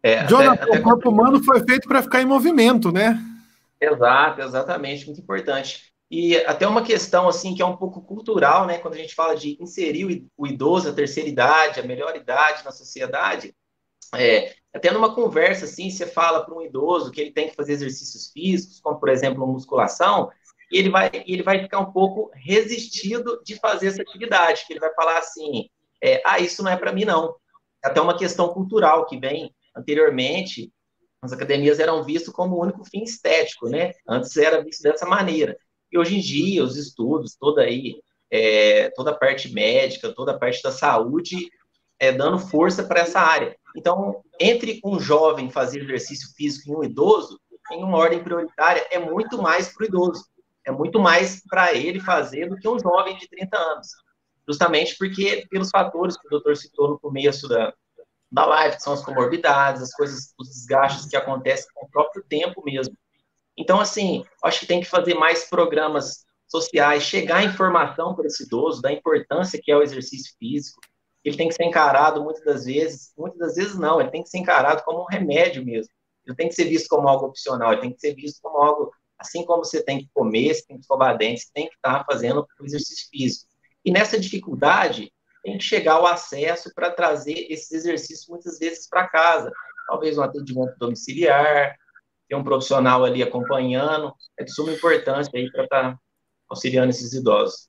É, 0.03 0.27
Jonathan, 0.27 0.65
até, 0.65 0.79
o 0.79 0.83
corpo 0.83 1.09
humano 1.09 1.43
foi 1.43 1.65
feito 1.65 1.89
para 1.89 2.03
ficar 2.03 2.21
em 2.21 2.27
movimento, 2.27 2.93
né? 2.93 3.19
Exato, 3.81 4.41
exatamente, 4.43 5.07
muito 5.07 5.21
importante. 5.21 5.93
E 6.11 6.37
até 6.45 6.67
uma 6.67 6.83
questão 6.83 7.29
assim 7.29 7.55
que 7.55 7.63
é 7.63 7.67
um 7.67 7.77
pouco 7.77 8.01
cultural, 8.03 8.67
né? 8.67 8.79
Quando 8.79 8.95
a 8.95 8.99
gente 8.99 9.15
fala 9.15 9.35
de 9.35 9.57
inserir 9.61 10.29
o 10.37 10.47
idoso, 10.47 10.89
a 10.89 10.93
terceira 10.93 11.29
idade, 11.29 11.81
a 11.81 11.83
melhor 11.83 12.15
idade 12.17 12.65
na 12.65 12.71
sociedade, 12.71 13.55
é, 14.15 14.55
até 14.73 14.91
numa 14.91 15.15
conversa 15.15 15.65
assim, 15.65 15.91
você 15.91 16.07
fala 16.07 16.45
para 16.45 16.55
um 16.55 16.63
idoso 16.63 17.11
que 17.11 17.21
ele 17.21 17.33
tem 17.33 17.49
que 17.49 17.57
fazer 17.57 17.73
exercícios 17.73 18.31
físicos, 18.31 18.81
como 18.81 18.99
por 18.99 19.09
exemplo 19.09 19.47
musculação, 19.47 20.31
ele 20.77 20.91
vai, 20.91 21.11
ele 21.27 21.43
vai 21.43 21.61
ficar 21.61 21.79
um 21.79 21.93
pouco 21.93 22.31
resistido 22.35 23.41
de 23.45 23.57
fazer 23.57 23.89
essa 23.89 24.03
atividade, 24.03 24.65
que 24.67 24.73
ele 24.73 24.81
vai 24.81 24.93
falar 24.95 25.19
assim, 25.19 25.69
é, 26.03 26.21
ah, 26.27 26.41
isso 26.41 26.63
não 26.63 26.71
é 26.71 26.77
para 26.77 26.93
mim 26.93 27.05
não. 27.05 27.37
É 27.85 27.89
até 27.89 28.01
uma 28.01 28.17
questão 28.17 28.49
cultural 28.49 29.07
que 29.07 29.19
vem 29.19 29.55
anteriormente, 29.77 30.73
as 31.23 31.33
academias 31.33 31.79
eram 31.79 32.03
vistas 32.03 32.35
como 32.35 32.57
o 32.57 32.63
único 32.63 32.85
fim 32.85 33.03
estético, 33.03 33.69
né? 33.69 33.93
Antes 34.07 34.37
era 34.37 34.63
visto 34.63 34.83
dessa 34.83 35.07
maneira. 35.07 35.57
E 35.91 35.97
hoje 35.97 36.17
em 36.17 36.21
dia, 36.21 36.63
os 36.63 36.77
estudos, 36.77 37.37
toda 37.37 37.63
aí, 37.63 38.01
é, 38.31 38.91
toda 38.91 39.13
a 39.13 39.17
parte 39.17 39.53
médica, 39.53 40.13
toda 40.13 40.33
a 40.33 40.39
parte 40.39 40.63
da 40.63 40.71
saúde, 40.71 41.49
é 41.99 42.13
dando 42.13 42.39
força 42.39 42.83
para 42.83 43.01
essa 43.01 43.21
área. 43.21 43.57
Então, 43.77 44.23
entre 44.39 44.81
um 44.85 45.01
jovem 45.01 45.51
fazer 45.51 45.83
exercício 45.83 46.29
físico 46.37 46.71
e 46.71 46.77
um 46.77 46.85
idoso, 46.85 47.41
em 47.73 47.83
uma 47.83 47.97
ordem 47.97 48.23
prioritária, 48.23 48.87
é 48.91 48.99
muito 48.99 49.41
mais 49.41 49.73
para 49.73 49.85
o 49.85 49.87
idoso 49.87 50.25
é 50.67 50.71
muito 50.71 50.99
mais 50.99 51.43
para 51.49 51.75
ele 51.75 52.01
fazer 52.01 52.49
do 52.49 52.57
que 52.57 52.69
um 52.69 52.79
jovem 52.79 53.17
de 53.17 53.29
30 53.29 53.57
anos. 53.57 53.89
Justamente 54.49 54.97
porque, 54.99 55.47
pelos 55.51 55.71
fatores 55.71 56.17
que 56.17 56.27
o 56.27 56.31
doutor 56.31 56.57
citou 56.57 56.89
no 56.89 56.99
começo 56.99 57.49
da, 57.49 57.73
da 58.31 58.45
live, 58.45 58.77
que 58.77 58.83
são 58.83 58.93
as 58.93 59.05
comorbidades, 59.05 59.83
as 59.83 59.93
coisas, 59.93 60.35
os 60.39 60.49
desgastes 60.49 61.07
que 61.07 61.17
acontecem 61.17 61.67
com 61.75 61.87
o 61.87 61.91
próprio 61.91 62.23
tempo 62.29 62.63
mesmo. 62.65 62.97
Então, 63.57 63.81
assim, 63.81 64.25
acho 64.43 64.61
que 64.61 64.67
tem 64.67 64.81
que 64.81 64.89
fazer 64.89 65.15
mais 65.15 65.49
programas 65.49 66.25
sociais, 66.47 67.03
chegar 67.05 67.39
a 67.39 67.45
informação 67.45 68.15
para 68.15 68.27
esse 68.27 68.45
idoso 68.45 68.83
da 68.83 68.93
importância 68.93 69.61
que 69.63 69.71
é 69.71 69.77
o 69.77 69.83
exercício 69.83 70.35
físico. 70.39 70.81
Ele 71.25 71.37
tem 71.37 71.49
que 71.49 71.55
ser 71.55 71.65
encarado 71.65 72.23
muitas 72.23 72.45
das 72.45 72.65
vezes, 72.67 73.13
muitas 73.17 73.39
das 73.39 73.55
vezes 73.55 73.79
não, 73.79 74.01
ele 74.01 74.11
tem 74.11 74.23
que 74.23 74.29
ser 74.29 74.39
encarado 74.39 74.83
como 74.85 75.03
um 75.03 75.07
remédio 75.07 75.65
mesmo. 75.65 75.93
Ele 76.27 76.37
tem 76.37 76.49
que 76.49 76.55
ser 76.55 76.65
visto 76.65 76.89
como 76.89 77.09
algo 77.09 77.27
opcional, 77.27 77.73
ele 77.73 77.81
tem 77.83 77.93
que 77.93 78.01
ser 78.01 78.15
visto 78.15 78.41
como 78.43 78.59
algo 78.59 78.93
Assim 79.25 79.43
como 79.45 79.65
você 79.65 79.83
tem 79.83 80.01
que 80.01 80.11
comer, 80.13 80.55
você 80.55 80.67
tem 80.67 80.77
que 80.77 80.83
escovar 80.83 81.17
dentes, 81.17 81.51
tem 81.51 81.67
que 81.67 81.75
estar 81.75 82.05
fazendo 82.05 82.47
exercício 82.63 83.09
físico. 83.11 83.49
E 83.83 83.91
nessa 83.91 84.21
dificuldade, 84.21 85.11
tem 85.43 85.57
que 85.57 85.65
chegar 85.65 85.95
ao 85.95 86.07
acesso 86.07 86.71
para 86.75 86.91
trazer 86.91 87.47
esses 87.51 87.73
exercícios 87.73 88.29
muitas 88.29 88.59
vezes 88.59 88.87
para 88.87 89.09
casa. 89.09 89.51
Talvez 89.89 90.19
um 90.19 90.23
atendimento 90.23 90.75
domiciliar, 90.79 91.75
ter 92.29 92.37
um 92.37 92.45
profissional 92.45 93.03
ali 93.03 93.23
acompanhando. 93.23 94.13
É 94.39 94.45
de 94.45 94.53
suma 94.53 94.73
importância 94.73 95.33
aí 95.35 95.51
para 95.51 95.65
estar 95.65 95.99
auxiliando 96.49 96.91
esses 96.91 97.15
idosos. 97.15 97.69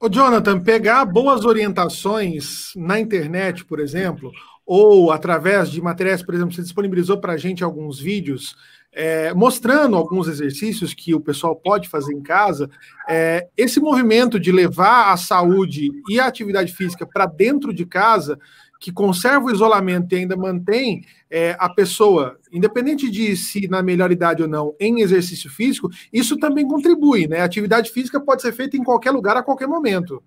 Ô, 0.00 0.08
Jonathan, 0.08 0.58
pegar 0.58 1.04
boas 1.04 1.44
orientações 1.44 2.72
na 2.74 2.98
internet, 2.98 3.64
por 3.64 3.78
exemplo, 3.78 4.30
ou 4.66 5.12
através 5.12 5.70
de 5.70 5.80
materiais, 5.80 6.22
por 6.22 6.34
exemplo, 6.34 6.54
você 6.54 6.62
disponibilizou 6.62 7.18
para 7.18 7.34
a 7.34 7.36
gente 7.36 7.62
alguns 7.62 8.00
vídeos 8.00 8.56
é, 8.96 9.34
mostrando 9.34 9.94
alguns 9.94 10.26
exercícios 10.26 10.94
que 10.94 11.14
o 11.14 11.20
pessoal 11.20 11.54
pode 11.54 11.86
fazer 11.86 12.14
em 12.14 12.22
casa, 12.22 12.70
é, 13.06 13.46
esse 13.54 13.78
movimento 13.78 14.40
de 14.40 14.50
levar 14.50 15.12
a 15.12 15.18
saúde 15.18 15.90
e 16.08 16.18
a 16.18 16.26
atividade 16.26 16.72
física 16.72 17.06
para 17.06 17.26
dentro 17.26 17.74
de 17.74 17.84
casa, 17.84 18.38
que 18.80 18.90
conserva 18.90 19.46
o 19.46 19.50
isolamento 19.52 20.14
e 20.14 20.18
ainda 20.18 20.34
mantém 20.34 21.04
é, 21.30 21.54
a 21.58 21.68
pessoa, 21.68 22.38
independente 22.50 23.10
de 23.10 23.36
se 23.36 23.68
na 23.68 23.82
melhor 23.82 24.10
idade 24.10 24.42
ou 24.42 24.48
não, 24.48 24.74
em 24.80 25.02
exercício 25.02 25.50
físico, 25.50 25.90
isso 26.10 26.38
também 26.38 26.66
contribui, 26.66 27.26
né? 27.26 27.40
A 27.40 27.44
atividade 27.44 27.90
física 27.90 28.18
pode 28.18 28.40
ser 28.40 28.52
feita 28.52 28.78
em 28.78 28.84
qualquer 28.84 29.10
lugar, 29.10 29.36
a 29.36 29.42
qualquer 29.42 29.68
momento. 29.68 30.22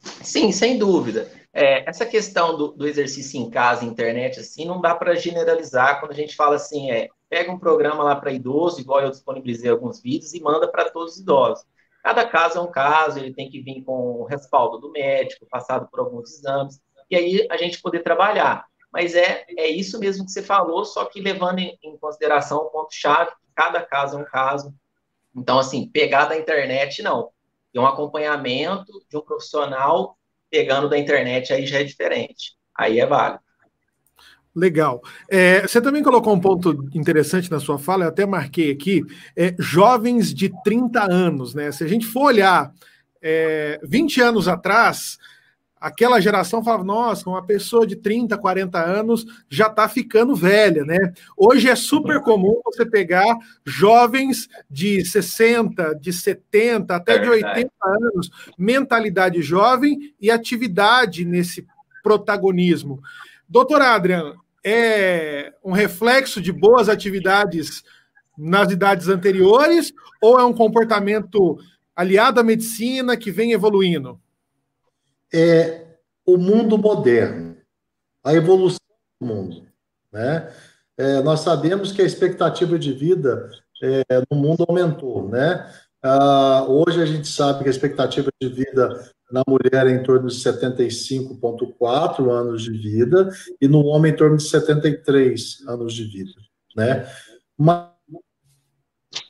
Sim, 0.00 0.52
sem 0.52 0.78
dúvida. 0.78 1.30
É, 1.52 1.88
essa 1.88 2.06
questão 2.06 2.56
do, 2.56 2.68
do, 2.68 2.86
exercício 2.86 3.38
em 3.38 3.50
casa, 3.50 3.84
internet, 3.84 4.40
assim, 4.40 4.64
não 4.64 4.80
dá 4.80 4.94
para 4.94 5.14
generalizar 5.14 6.00
quando 6.00 6.12
a 6.12 6.14
gente 6.14 6.34
fala 6.34 6.56
assim, 6.56 6.90
é, 6.90 7.08
pega 7.32 7.50
um 7.50 7.58
programa 7.58 8.04
lá 8.04 8.14
para 8.14 8.30
idoso, 8.30 8.78
igual 8.78 9.00
eu 9.00 9.10
disponibilizei 9.10 9.70
alguns 9.70 10.02
vídeos, 10.02 10.34
e 10.34 10.42
manda 10.42 10.68
para 10.68 10.90
todos 10.90 11.14
os 11.14 11.20
idosos. 11.20 11.64
Cada 12.02 12.28
caso 12.28 12.58
é 12.58 12.60
um 12.60 12.70
caso, 12.70 13.18
ele 13.18 13.32
tem 13.32 13.48
que 13.48 13.62
vir 13.62 13.82
com 13.84 14.20
o 14.20 14.24
respaldo 14.24 14.76
do 14.76 14.92
médico, 14.92 15.46
passado 15.46 15.88
por 15.90 16.00
alguns 16.00 16.30
exames, 16.30 16.78
e 17.10 17.16
aí 17.16 17.46
a 17.50 17.56
gente 17.56 17.80
poder 17.80 18.00
trabalhar. 18.00 18.66
Mas 18.92 19.14
é, 19.14 19.46
é 19.56 19.66
isso 19.66 19.98
mesmo 19.98 20.26
que 20.26 20.30
você 20.30 20.42
falou, 20.42 20.84
só 20.84 21.06
que 21.06 21.22
levando 21.22 21.60
em, 21.60 21.78
em 21.82 21.96
consideração 21.96 22.58
o 22.58 22.68
ponto-chave, 22.68 23.30
cada 23.54 23.80
caso 23.80 24.18
é 24.18 24.20
um 24.20 24.26
caso. 24.26 24.74
Então, 25.34 25.58
assim, 25.58 25.88
pegar 25.88 26.26
da 26.26 26.36
internet, 26.36 27.02
não. 27.02 27.30
Tem 27.72 27.80
um 27.80 27.86
acompanhamento 27.86 28.92
de 29.08 29.16
um 29.16 29.22
profissional 29.22 30.18
pegando 30.50 30.86
da 30.86 30.98
internet, 30.98 31.50
aí 31.50 31.66
já 31.66 31.80
é 31.80 31.84
diferente. 31.84 32.58
Aí 32.76 33.00
é 33.00 33.06
válido. 33.06 33.42
Legal. 34.54 35.00
É, 35.30 35.62
você 35.62 35.80
também 35.80 36.02
colocou 36.02 36.34
um 36.34 36.40
ponto 36.40 36.86
interessante 36.94 37.50
na 37.50 37.58
sua 37.58 37.78
fala, 37.78 38.04
eu 38.04 38.08
até 38.08 38.26
marquei 38.26 38.70
aqui, 38.70 39.02
é, 39.34 39.54
jovens 39.58 40.32
de 40.32 40.52
30 40.62 41.10
anos, 41.10 41.54
né? 41.54 41.72
Se 41.72 41.82
a 41.82 41.86
gente 41.88 42.06
for 42.06 42.24
olhar 42.24 42.70
é, 43.22 43.80
20 43.82 44.20
anos 44.20 44.48
atrás, 44.48 45.18
aquela 45.80 46.20
geração 46.20 46.62
falava, 46.62 46.84
nossa, 46.84 47.30
uma 47.30 47.42
pessoa 47.42 47.86
de 47.86 47.96
30, 47.96 48.36
40 48.36 48.78
anos 48.78 49.24
já 49.48 49.68
está 49.68 49.88
ficando 49.88 50.36
velha, 50.36 50.84
né? 50.84 51.14
Hoje 51.34 51.70
é 51.70 51.74
super 51.74 52.20
comum 52.20 52.60
você 52.64 52.84
pegar 52.84 53.34
jovens 53.64 54.48
de 54.70 55.02
60, 55.02 55.94
de 55.94 56.12
70, 56.12 56.94
até 56.94 57.16
de 57.16 57.28
80 57.28 57.70
anos, 57.82 58.30
mentalidade 58.58 59.40
jovem 59.40 60.14
e 60.20 60.30
atividade 60.30 61.24
nesse 61.24 61.66
protagonismo. 62.02 63.00
Doutor 63.48 63.82
Adrian, 63.82 64.34
é 64.64 65.52
um 65.64 65.72
reflexo 65.72 66.40
de 66.40 66.52
boas 66.52 66.88
atividades 66.88 67.82
nas 68.36 68.70
idades 68.70 69.08
anteriores 69.08 69.92
ou 70.20 70.38
é 70.38 70.44
um 70.44 70.52
comportamento 70.52 71.58
aliado 71.94 72.40
à 72.40 72.42
medicina 72.42 73.16
que 73.16 73.30
vem 73.30 73.52
evoluindo? 73.52 74.20
É 75.32 75.86
o 76.24 76.36
mundo 76.36 76.78
moderno, 76.78 77.56
a 78.22 78.32
evolução 78.32 78.78
do 79.20 79.26
mundo. 79.26 79.66
Né? 80.12 80.52
É, 80.96 81.20
nós 81.22 81.40
sabemos 81.40 81.90
que 81.90 82.02
a 82.02 82.06
expectativa 82.06 82.78
de 82.78 82.92
vida 82.92 83.50
é, 83.82 84.02
no 84.30 84.38
mundo 84.38 84.64
aumentou. 84.68 85.28
Né? 85.28 85.68
Ah, 86.04 86.64
hoje 86.66 87.00
a 87.00 87.06
gente 87.06 87.28
sabe 87.28 87.62
que 87.62 87.68
a 87.68 87.70
expectativa 87.70 88.28
de 88.40 88.48
vida 88.48 89.08
na 89.30 89.42
mulher 89.46 89.86
em 89.86 90.02
torno 90.02 90.26
de 90.28 90.34
75,4 90.34 92.28
anos 92.28 92.64
de 92.64 92.72
vida 92.72 93.30
e 93.60 93.68
no 93.68 93.84
homem 93.84 94.12
em 94.12 94.16
torno 94.16 94.36
de 94.36 94.42
73 94.42 95.62
anos 95.68 95.94
de 95.94 96.04
vida, 96.04 96.32
né? 96.76 97.06
Mas 97.56 97.86
a 99.14 99.20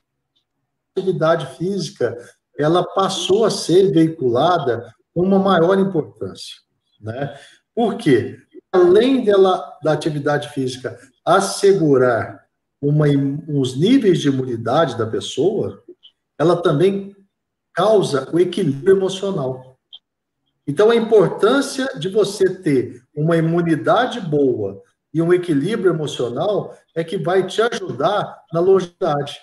atividade 0.96 1.58
física 1.58 2.16
ela 2.58 2.82
passou 2.82 3.44
a 3.44 3.50
ser 3.50 3.92
veiculada 3.92 4.92
com 5.14 5.22
uma 5.22 5.38
maior 5.38 5.78
importância, 5.78 6.56
né? 7.00 7.38
Por 7.74 7.98
quê? 7.98 8.38
Além 8.72 9.22
dela 9.24 9.78
da 9.82 9.92
atividade 9.92 10.48
física 10.48 10.98
assegurar 11.22 12.46
uma, 12.80 13.04
os 13.48 13.76
níveis 13.76 14.20
de 14.20 14.28
imunidade 14.28 14.96
da 14.96 15.06
pessoa, 15.06 15.82
ela 16.38 16.60
também 16.60 17.14
causa 17.74 18.28
o 18.32 18.38
equilíbrio 18.38 18.96
emocional. 18.96 19.76
Então, 20.66 20.90
a 20.90 20.96
importância 20.96 21.86
de 21.98 22.08
você 22.08 22.48
ter 22.48 23.02
uma 23.14 23.36
imunidade 23.36 24.20
boa 24.20 24.80
e 25.12 25.20
um 25.20 25.32
equilíbrio 25.32 25.92
emocional 25.92 26.76
é 26.94 27.02
que 27.02 27.18
vai 27.18 27.46
te 27.46 27.60
ajudar 27.62 28.42
na 28.52 28.60
longevidade. 28.60 29.38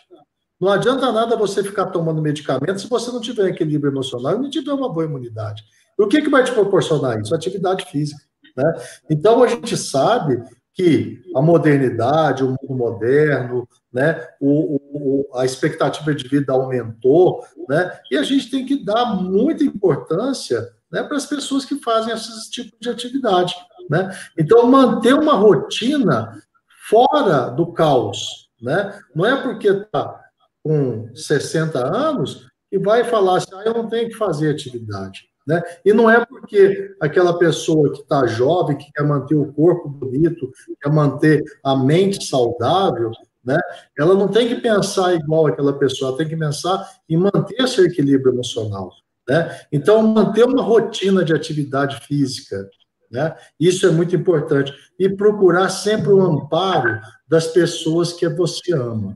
Não 0.60 0.70
adianta 0.70 1.12
nada 1.12 1.38
você 1.38 1.64
ficar 1.64 1.88
tomando 1.88 2.22
medicamento 2.22 2.82
se 2.82 2.88
você 2.88 3.12
não 3.12 3.22
tiver 3.22 3.50
equilíbrio 3.50 3.92
emocional 3.92 4.36
e 4.36 4.40
não 4.40 4.50
tiver 4.50 4.74
uma 4.74 4.92
boa 4.92 5.06
imunidade. 5.06 5.64
O 5.98 6.08
que, 6.08 6.22
que 6.22 6.30
vai 6.30 6.44
te 6.44 6.52
proporcionar 6.52 7.20
isso? 7.20 7.36
Atividade 7.36 7.86
física. 7.86 8.22
Né? 8.56 8.74
Então, 9.10 9.44
a 9.44 9.48
gente 9.48 9.76
sabe 9.78 10.42
que 10.80 11.22
a 11.36 11.42
modernidade, 11.42 12.42
o 12.42 12.52
mundo 12.52 12.74
moderno, 12.74 13.68
né, 13.92 14.26
o, 14.40 14.80
o, 14.94 15.38
a 15.38 15.44
expectativa 15.44 16.16
de 16.16 16.26
vida 16.26 16.54
aumentou, 16.54 17.46
né, 17.68 18.00
e 18.10 18.16
a 18.16 18.24
gente 18.24 18.50
tem 18.50 18.66
que 18.66 18.82
dar 18.82 19.08
muita 19.08 19.62
importância 19.62 20.70
né, 20.90 21.04
para 21.04 21.18
as 21.18 21.26
pessoas 21.26 21.66
que 21.66 21.84
fazem 21.84 22.14
esses 22.14 22.48
tipos 22.48 22.80
de 22.80 22.90
atividade. 22.90 23.54
Né? 23.90 24.10
Então, 24.38 24.66
manter 24.68 25.14
uma 25.14 25.34
rotina 25.34 26.42
fora 26.90 27.50
do 27.50 27.74
caos. 27.74 28.50
Né? 28.62 28.98
Não 29.14 29.26
é 29.26 29.42
porque 29.44 29.68
está 29.68 30.18
com 30.64 31.14
60 31.14 31.78
anos 31.78 32.48
que 32.70 32.80
vai 32.80 33.04
falar 33.04 33.40
assim, 33.40 33.54
ah, 33.54 33.64
eu 33.66 33.74
não 33.74 33.90
tenho 33.90 34.08
que 34.08 34.16
fazer 34.16 34.50
atividade. 34.50 35.29
Né? 35.50 35.64
E 35.84 35.92
não 35.94 36.08
é 36.08 36.24
porque 36.24 36.96
aquela 37.00 37.36
pessoa 37.40 37.92
que 37.92 38.02
está 38.02 38.28
jovem, 38.28 38.78
que 38.78 38.92
quer 38.92 39.04
manter 39.04 39.34
o 39.34 39.52
corpo 39.52 39.90
bonito, 39.90 40.52
quer 40.80 40.92
manter 40.92 41.44
a 41.64 41.76
mente 41.76 42.24
saudável, 42.24 43.10
né? 43.44 43.58
ela 43.98 44.14
não 44.14 44.28
tem 44.28 44.48
que 44.48 44.62
pensar 44.62 45.16
igual 45.16 45.48
aquela 45.48 45.74
pessoa, 45.74 46.10
ela 46.10 46.18
tem 46.20 46.30
que 46.30 46.38
pensar 46.38 46.88
em 47.10 47.18
manter 47.18 47.56
esse 47.64 47.82
equilíbrio 47.82 48.32
emocional. 48.32 48.92
Né? 49.28 49.60
Então, 49.72 50.04
manter 50.04 50.46
uma 50.46 50.62
rotina 50.62 51.26
de 51.26 51.34
atividade 51.34 52.00
física, 52.06 52.70
né? 53.12 53.36
isso 53.60 53.88
é 53.88 53.90
muito 53.90 54.16
importante. 54.16 54.72
E 55.00 55.10
procurar 55.10 55.70
sempre 55.70 56.12
o 56.12 56.22
amparo 56.22 57.02
das 57.28 57.48
pessoas 57.48 58.14
que 58.14 58.30
você 58.30 58.72
ama. 58.76 59.16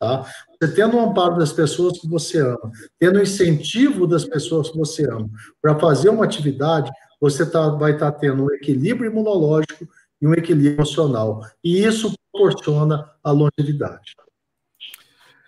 Tá? 0.00 0.26
Você 0.60 0.74
tendo 0.74 0.96
o 0.96 1.00
amparo 1.00 1.38
das 1.38 1.52
pessoas 1.52 2.00
que 2.00 2.08
você 2.08 2.40
ama, 2.40 2.72
tendo 2.98 3.18
o 3.18 3.22
incentivo 3.22 4.08
das 4.08 4.24
pessoas 4.24 4.70
que 4.70 4.76
você 4.76 5.08
ama 5.08 5.30
para 5.62 5.78
fazer 5.78 6.08
uma 6.08 6.24
atividade, 6.24 6.90
você 7.20 7.48
tá, 7.48 7.68
vai 7.68 7.92
estar 7.92 8.10
tá 8.10 8.18
tendo 8.18 8.44
um 8.44 8.52
equilíbrio 8.52 9.10
imunológico 9.10 9.86
e 10.20 10.26
um 10.26 10.34
equilíbrio 10.34 10.74
emocional. 10.74 11.42
E 11.62 11.84
isso 11.84 12.12
proporciona 12.32 13.08
a 13.22 13.30
longevidade. 13.30 14.16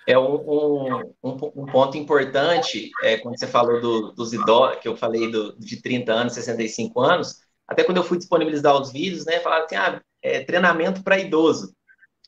É 0.06 0.18
um, 0.18 1.04
um, 1.22 1.32
um, 1.54 1.66
ponto 1.66 1.96
importante, 1.96 2.90
é, 3.02 3.18
quando 3.18 3.38
você 3.38 3.46
falou 3.46 3.80
do, 3.80 4.12
dos 4.12 4.32
idosos, 4.32 4.80
que 4.80 4.88
eu 4.88 4.96
falei 4.96 5.30
do, 5.30 5.56
de 5.58 5.80
30 5.80 6.12
anos, 6.12 6.32
65 6.34 7.00
anos, 7.00 7.40
até 7.68 7.84
quando 7.84 7.98
eu 7.98 8.04
fui 8.04 8.18
disponibilizar 8.18 8.80
os 8.80 8.90
vídeos, 8.90 9.24
né, 9.24 9.38
falaram 9.40 9.66
assim, 9.66 9.76
ah, 9.76 10.00
é, 10.22 10.42
treinamento 10.42 11.02
para 11.02 11.18
idoso. 11.18 11.72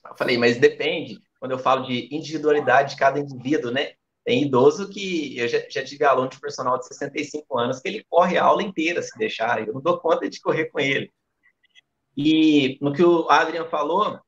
Eu 0.09 0.17
falei, 0.17 0.37
mas 0.39 0.59
depende, 0.59 1.21
quando 1.43 1.51
eu 1.51 1.59
falo 1.59 1.85
de 1.85 2.09
individualidade 2.15 2.91
de 2.91 2.97
cada 2.97 3.19
indivíduo, 3.19 3.73
né? 3.73 3.95
Tem 4.25 4.45
idoso 4.45 4.89
que 4.89 5.37
eu 5.37 5.49
já, 5.49 5.59
já 5.69 5.83
tive 5.83 6.05
aluno 6.05 6.29
de 6.29 6.39
personal 6.39 6.79
de 6.79 6.87
65 6.87 7.59
anos 7.59 7.81
que 7.81 7.89
ele 7.89 8.07
corre 8.09 8.39
a 8.39 8.45
aula 8.45 8.63
inteira 8.63 9.03
se 9.03 9.19
deixar, 9.19 9.67
eu 9.67 9.75
não 9.75 9.81
dou 9.81 9.99
conta 9.99 10.31
de 10.31 10.41
correr 10.41 10.67
com 10.67 10.79
ele. 10.79 11.13
E 12.17 12.79
no 12.81 12.93
que 12.93 13.03
o 13.03 13.29
Adrian 13.29 13.65
falou, 13.65 14.21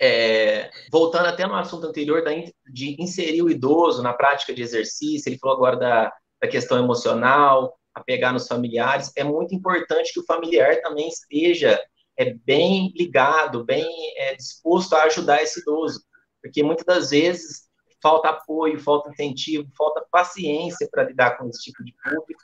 é, 0.00 0.70
voltando 0.90 1.26
até 1.26 1.46
no 1.46 1.54
assunto 1.54 1.86
anterior 1.86 2.24
da, 2.24 2.30
de 2.72 2.96
inserir 2.98 3.42
o 3.42 3.50
idoso 3.50 4.02
na 4.02 4.14
prática 4.14 4.54
de 4.54 4.62
exercício, 4.62 5.28
ele 5.28 5.36
falou 5.38 5.54
agora 5.54 5.76
da, 5.76 6.12
da 6.40 6.48
questão 6.48 6.78
emocional, 6.78 7.78
apegar 7.92 8.32
nos 8.32 8.48
familiares, 8.48 9.12
é 9.14 9.22
muito 9.22 9.54
importante 9.54 10.14
que 10.14 10.20
o 10.20 10.24
familiar 10.24 10.80
também 10.80 11.08
esteja 11.08 11.78
é, 12.16 12.32
bem 12.32 12.90
ligado, 12.96 13.66
bem 13.66 13.86
é, 14.16 14.34
disposto 14.34 14.94
a 14.94 15.02
ajudar 15.02 15.42
esse 15.42 15.60
idoso 15.60 16.07
porque 16.48 16.62
muitas 16.62 16.84
das 16.84 17.10
vezes 17.10 17.68
falta 18.02 18.30
apoio, 18.30 18.80
falta 18.80 19.10
incentivo, 19.10 19.68
falta 19.76 20.04
paciência 20.10 20.88
para 20.90 21.04
lidar 21.04 21.36
com 21.36 21.48
esse 21.48 21.62
tipo 21.62 21.84
de 21.84 21.94
público. 22.02 22.42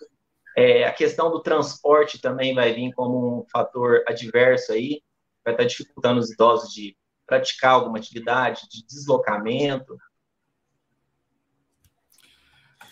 É, 0.56 0.84
a 0.84 0.92
questão 0.92 1.30
do 1.30 1.40
transporte 1.40 2.20
também 2.20 2.54
vai 2.54 2.72
vir 2.72 2.92
como 2.92 3.40
um 3.40 3.46
fator 3.50 4.04
adverso 4.06 4.72
aí, 4.72 5.00
vai 5.44 5.54
estar 5.54 5.64
dificultando 5.64 6.20
os 6.20 6.30
idosos 6.30 6.72
de 6.72 6.96
praticar 7.26 7.72
alguma 7.72 7.98
atividade, 7.98 8.68
de 8.70 8.84
deslocamento. 8.86 9.96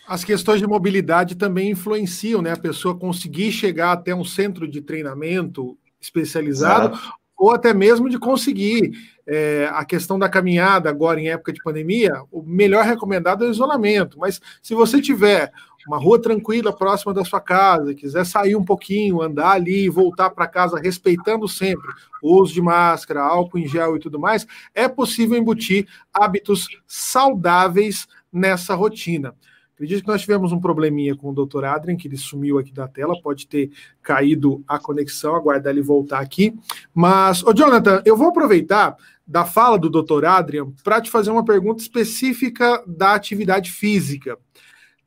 As 0.07 0.23
questões 0.23 0.59
de 0.59 0.67
mobilidade 0.67 1.35
também 1.35 1.71
influenciam, 1.71 2.41
né? 2.41 2.51
A 2.51 2.59
pessoa 2.59 2.97
conseguir 2.97 3.51
chegar 3.51 3.93
até 3.93 4.13
um 4.13 4.25
centro 4.25 4.67
de 4.67 4.81
treinamento 4.81 5.77
especializado, 6.01 6.95
Exato. 6.95 7.22
Ou 7.43 7.51
até 7.51 7.73
mesmo 7.73 8.09
de 8.09 8.17
conseguir 8.17 8.93
é, 9.27 9.69
a 9.73 9.83
questão 9.83 10.17
da 10.17 10.29
caminhada 10.29 10.89
agora 10.89 11.19
em 11.19 11.27
época 11.27 11.51
de 11.51 11.61
pandemia, 11.61 12.23
o 12.31 12.41
melhor 12.41 12.85
recomendado 12.85 13.43
é 13.43 13.49
o 13.49 13.51
isolamento. 13.51 14.17
Mas 14.17 14.39
se 14.61 14.73
você 14.73 15.01
tiver 15.01 15.51
uma 15.85 15.97
rua 15.97 16.21
tranquila 16.21 16.71
próxima 16.71 17.13
da 17.13 17.25
sua 17.25 17.41
casa, 17.41 17.93
quiser 17.93 18.25
sair 18.25 18.55
um 18.55 18.63
pouquinho, 18.63 19.21
andar 19.21 19.51
ali 19.51 19.83
e 19.83 19.89
voltar 19.89 20.29
para 20.29 20.47
casa 20.47 20.79
respeitando 20.79 21.45
sempre 21.45 21.85
o 22.21 22.41
uso 22.41 22.53
de 22.53 22.61
máscara, 22.61 23.21
álcool 23.21 23.57
em 23.59 23.67
gel 23.67 23.97
e 23.97 23.99
tudo 23.99 24.17
mais, 24.17 24.47
é 24.73 24.87
possível 24.87 25.37
embutir 25.37 25.85
hábitos 26.13 26.69
saudáveis 26.87 28.07
nessa 28.31 28.73
rotina. 28.73 29.35
Acredito 29.83 30.03
que 30.03 30.07
nós 30.07 30.21
tivemos 30.21 30.53
um 30.53 30.61
probleminha 30.61 31.13
com 31.13 31.29
o 31.29 31.45
Dr. 31.45 31.65
Adrian, 31.65 31.97
que 31.97 32.07
ele 32.07 32.15
sumiu 32.15 32.57
aqui 32.57 32.71
da 32.71 32.87
tela, 32.87 33.21
pode 33.21 33.45
ter 33.45 33.69
caído 34.01 34.63
a 34.65 34.79
conexão, 34.79 35.35
aguardar 35.35 35.73
ele 35.73 35.81
voltar 35.81 36.21
aqui. 36.21 36.57
Mas, 36.93 37.43
ô 37.43 37.53
Jonathan, 37.53 38.01
eu 38.05 38.15
vou 38.15 38.29
aproveitar 38.29 38.95
da 39.27 39.43
fala 39.43 39.77
do 39.77 39.89
Dr. 39.89 40.23
Adrian 40.23 40.71
para 40.85 41.01
te 41.01 41.11
fazer 41.11 41.31
uma 41.31 41.43
pergunta 41.43 41.81
específica 41.81 42.81
da 42.87 43.13
atividade 43.13 43.71
física. 43.71 44.37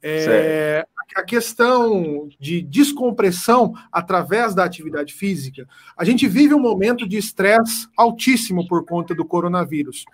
É, 0.03 0.87
a 1.17 1.23
questão 1.23 2.29
de 2.39 2.61
descompressão 2.61 3.73
através 3.91 4.55
da 4.55 4.62
atividade 4.62 5.15
física, 5.15 5.67
a 5.97 6.05
gente 6.05 6.29
vive 6.29 6.53
um 6.53 6.61
momento 6.61 7.09
de 7.09 7.17
estresse 7.17 7.89
altíssimo 7.97 8.69
por 8.69 8.85
conta 8.85 9.15
do 9.15 9.25
coronavírus. 9.25 10.05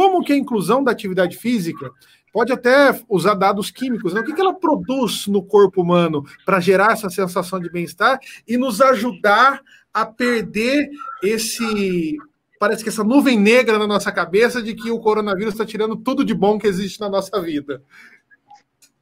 Como 0.00 0.24
que 0.24 0.32
a 0.32 0.36
inclusão 0.36 0.82
da 0.82 0.92
atividade 0.92 1.36
física 1.36 1.92
pode 2.32 2.50
até 2.50 2.98
usar 3.06 3.34
dados 3.34 3.70
químicos, 3.70 4.14
né? 4.14 4.22
o 4.22 4.24
que, 4.24 4.32
que 4.32 4.40
ela 4.40 4.54
produz 4.54 5.26
no 5.26 5.42
corpo 5.42 5.82
humano 5.82 6.24
para 6.46 6.58
gerar 6.58 6.92
essa 6.92 7.10
sensação 7.10 7.60
de 7.60 7.70
bem-estar 7.70 8.18
e 8.48 8.56
nos 8.56 8.80
ajudar 8.80 9.60
a 9.92 10.06
perder 10.06 10.88
esse. 11.22 12.16
Parece 12.58 12.82
que 12.82 12.88
essa 12.88 13.04
nuvem 13.04 13.38
negra 13.38 13.78
na 13.78 13.86
nossa 13.86 14.10
cabeça 14.10 14.62
de 14.62 14.74
que 14.74 14.90
o 14.90 14.98
coronavírus 14.98 15.52
está 15.52 15.66
tirando 15.66 15.98
tudo 15.98 16.24
de 16.24 16.32
bom 16.32 16.58
que 16.58 16.66
existe 16.66 16.98
na 16.98 17.10
nossa 17.10 17.38
vida. 17.38 17.84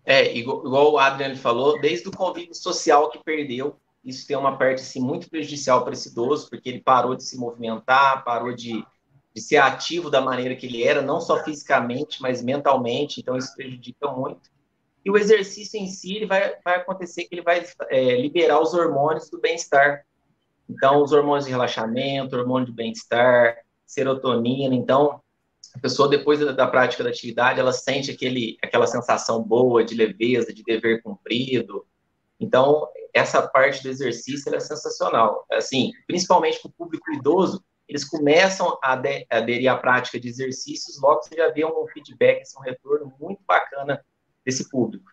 É, 0.05 0.37
igual, 0.37 0.67
igual 0.67 0.93
o 0.95 0.99
Adriano 0.99 1.37
falou, 1.37 1.81
desde 1.81 2.09
o 2.09 2.13
convívio 2.13 2.57
social 2.57 3.09
que 3.09 3.23
perdeu, 3.23 3.77
isso 4.05 4.27
tem 4.27 4.37
uma 4.37 4.59
parte 4.59 4.83
assim, 4.83 5.01
muito 5.01 5.31
prejudicial 5.31 5.85
para 5.85 5.93
esse 5.93 6.09
idoso, 6.09 6.51
porque 6.51 6.69
ele 6.69 6.81
parou 6.81 7.15
de 7.15 7.23
se 7.23 7.39
movimentar, 7.39 8.25
parou 8.25 8.53
de 8.53 8.85
de 9.39 9.45
ser 9.45 9.59
ativo 9.59 10.11
da 10.11 10.21
maneira 10.21 10.57
que 10.57 10.67
ele 10.67 10.83
era, 10.83 11.01
não 11.01 11.21
só 11.21 11.45
fisicamente, 11.45 12.21
mas 12.21 12.43
mentalmente, 12.43 13.21
então 13.21 13.37
isso 13.37 13.55
prejudica 13.55 14.11
muito. 14.11 14.51
E 15.05 15.11
o 15.11 15.17
exercício 15.17 15.79
em 15.81 15.87
si, 15.87 16.17
ele 16.17 16.27
vai, 16.27 16.57
vai 16.65 16.77
acontecer 16.77 17.25
que 17.25 17.35
ele 17.37 17.43
vai 17.43 17.65
é, 17.89 18.21
liberar 18.21 18.61
os 18.61 18.75
hormônios 18.75 19.31
do 19.31 19.41
bem-estar. 19.41 20.05
Então, 20.69 21.03
os 21.03 21.13
hormônios 21.13 21.45
de 21.45 21.53
relaxamento, 21.53 22.37
hormônio 22.37 22.67
de 22.67 22.73
bem-estar, 22.73 23.59
serotonina. 23.87 24.75
Então, 24.75 25.21
a 25.73 25.79
pessoa, 25.79 26.09
depois 26.09 26.41
da, 26.41 26.51
da, 26.51 26.67
prática 26.67 27.05
da 27.05 27.11
atividade, 27.11 27.61
ela 27.61 27.73
sente 27.73 28.11
aquele, 28.11 28.59
aquela 28.61 28.89
sensação 28.89 29.41
boa 29.41 29.85
de 29.85 29.95
leveza, 29.95 30.53
de 30.53 30.65
dever 30.65 31.01
cumprido. 31.01 31.87
Então, 32.41 32.89
essa 33.15 33.41
parte 33.47 33.85
do 33.85 33.89
exercício 33.89 34.53
é 34.53 34.59
sensacional. 34.59 35.47
Assim, 35.53 35.93
principalmente 36.09 36.61
para 36.61 36.71
o 36.71 36.73
público 36.73 37.13
idoso, 37.13 37.63
eles 37.89 38.05
começam 38.05 38.79
a 38.83 38.93
aderir 38.93 39.73
à 39.73 39.77
prática 39.77 40.21
de 40.21 40.29
exercícios, 40.29 41.01
logo 41.01 41.23
você 41.23 41.37
já 41.37 41.51
vê 41.51 41.65
um 41.65 41.87
feedback, 41.93 42.43
um 42.59 42.63
retorno 42.63 43.13
muito 43.19 43.41
bacana 43.47 44.05
desse 44.45 44.69
público. 44.69 45.11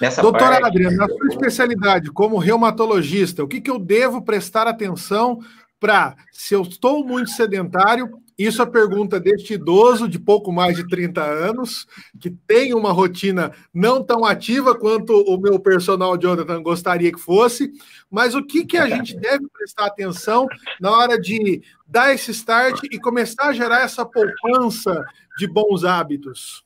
Nessa 0.00 0.20
Doutora 0.20 0.60
parte, 0.60 0.66
Adriana, 0.66 0.96
na 0.96 1.08
sua 1.08 1.28
especialidade 1.28 2.10
como 2.10 2.36
reumatologista, 2.36 3.44
o 3.44 3.48
que, 3.48 3.60
que 3.60 3.70
eu 3.70 3.78
devo 3.78 4.22
prestar 4.22 4.66
atenção 4.66 5.38
para, 5.78 6.16
se 6.32 6.54
eu 6.54 6.62
estou 6.62 7.04
muito 7.04 7.30
sedentário, 7.30 8.10
isso 8.38 8.62
é 8.62 8.64
a 8.64 8.68
pergunta 8.68 9.20
deste 9.20 9.54
idoso 9.54 10.08
de 10.08 10.18
pouco 10.18 10.52
mais 10.52 10.76
de 10.76 10.86
30 10.88 11.22
anos, 11.22 11.86
que 12.20 12.30
tem 12.30 12.74
uma 12.74 12.92
rotina 12.92 13.52
não 13.72 14.02
tão 14.02 14.24
ativa 14.24 14.74
quanto 14.74 15.12
o 15.12 15.38
meu 15.38 15.58
personal 15.60 16.16
Jonathan 16.16 16.62
gostaria 16.62 17.12
que 17.12 17.20
fosse, 17.20 17.72
mas 18.10 18.34
o 18.34 18.44
que, 18.44 18.64
que 18.64 18.76
a 18.76 18.88
gente 18.88 19.14
deve 19.20 19.46
prestar 19.48 19.86
atenção 19.86 20.46
na 20.80 20.90
hora 20.90 21.20
de 21.20 21.62
dar 21.86 22.14
esse 22.14 22.30
start 22.30 22.80
e 22.90 22.98
começar 22.98 23.48
a 23.48 23.52
gerar 23.52 23.82
essa 23.82 24.04
poupança 24.04 25.04
de 25.38 25.46
bons 25.46 25.84
hábitos? 25.84 26.64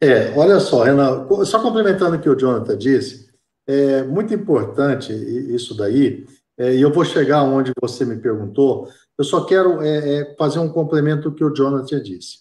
É, 0.00 0.32
olha 0.36 0.58
só, 0.58 0.82
Renan, 0.82 1.28
só 1.44 1.60
complementando 1.60 2.16
o 2.16 2.20
que 2.20 2.28
o 2.28 2.36
Jonathan 2.36 2.76
disse, 2.76 3.30
é 3.66 4.02
muito 4.02 4.34
importante 4.34 5.12
isso 5.12 5.76
daí, 5.76 6.26
é, 6.58 6.74
e 6.74 6.82
eu 6.82 6.92
vou 6.92 7.04
chegar 7.04 7.42
onde 7.42 7.72
você 7.80 8.04
me 8.04 8.16
perguntou, 8.16 8.88
eu 9.18 9.24
só 9.24 9.44
quero 9.44 9.82
é, 9.82 10.20
é, 10.20 10.36
fazer 10.36 10.58
um 10.58 10.68
complemento 10.68 11.30
do 11.30 11.36
que 11.36 11.44
o 11.44 11.54
Jonathan 11.54 12.02
disse. 12.02 12.38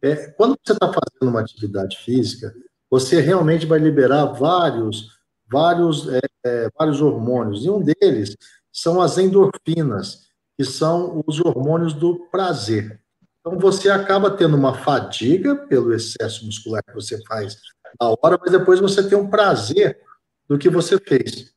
É, 0.00 0.28
quando 0.32 0.56
você 0.64 0.72
está 0.72 0.86
fazendo 0.86 1.30
uma 1.30 1.40
atividade 1.40 1.96
física, 1.98 2.52
você 2.90 3.20
realmente 3.20 3.66
vai 3.66 3.78
liberar 3.78 4.26
vários, 4.26 5.08
vários, 5.50 6.08
é, 6.08 6.20
é, 6.44 6.68
vários 6.76 7.00
hormônios, 7.00 7.64
e 7.64 7.70
um 7.70 7.80
deles 7.80 8.36
são 8.72 9.00
as 9.00 9.18
endorfinas, 9.18 10.26
que 10.56 10.64
são 10.64 11.22
os 11.26 11.40
hormônios 11.40 11.94
do 11.94 12.28
prazer. 12.30 13.00
Então, 13.40 13.58
você 13.58 13.90
acaba 13.90 14.30
tendo 14.30 14.56
uma 14.56 14.74
fadiga 14.74 15.56
pelo 15.66 15.92
excesso 15.92 16.44
muscular 16.44 16.82
que 16.82 16.94
você 16.94 17.20
faz 17.24 17.56
na 18.00 18.08
hora, 18.08 18.38
mas 18.40 18.52
depois 18.52 18.80
você 18.80 19.06
tem 19.06 19.18
um 19.18 19.28
prazer 19.28 20.00
do 20.48 20.58
que 20.58 20.68
você 20.68 20.98
fez. 20.98 21.52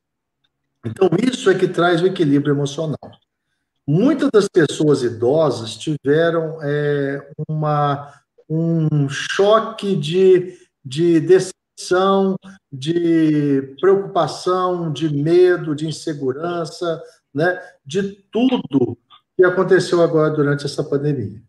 Então, 0.86 1.10
isso 1.32 1.50
é 1.50 1.56
que 1.56 1.68
traz 1.68 2.02
o 2.02 2.08
equilíbrio 2.08 2.54
emocional. 2.54 3.12
Muitas 3.88 4.30
das 4.32 4.48
pessoas 4.48 5.04
idosas 5.04 5.76
tiveram 5.78 6.58
é, 6.64 7.32
uma, 7.48 8.12
um 8.50 9.08
choque 9.08 9.96
de, 9.96 10.58
de 10.84 11.20
decepção, 11.20 12.36
de 12.72 13.76
preocupação, 13.80 14.92
de 14.92 15.14
medo, 15.14 15.76
de 15.76 15.88
insegurança, 15.88 17.02
né, 17.34 17.62
de 17.86 18.14
tudo 18.32 18.98
que 19.36 19.44
aconteceu 19.44 20.02
agora 20.02 20.34
durante 20.34 20.66
essa 20.66 20.84
pandemia. 20.84 21.42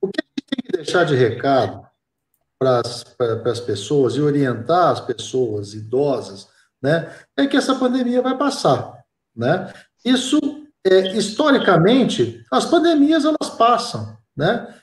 O 0.00 0.08
que 0.08 0.20
a 0.20 0.24
gente 0.24 0.46
tem 0.46 0.64
que 0.64 0.76
deixar 0.76 1.04
de 1.04 1.16
recado 1.16 1.84
para 2.58 2.82
as 3.50 3.60
pessoas 3.60 4.14
e 4.14 4.20
orientar 4.20 4.90
as 4.90 5.00
pessoas 5.00 5.74
idosas, 5.74 6.48
né, 6.80 7.12
é 7.36 7.46
que 7.46 7.56
essa 7.56 7.74
pandemia 7.74 8.22
vai 8.22 8.36
passar, 8.36 9.02
né? 9.34 9.72
Isso, 10.04 10.38
é, 10.86 11.16
historicamente, 11.16 12.44
as 12.50 12.66
pandemias 12.66 13.24
elas 13.24 13.50
passam, 13.56 14.16
né? 14.36 14.74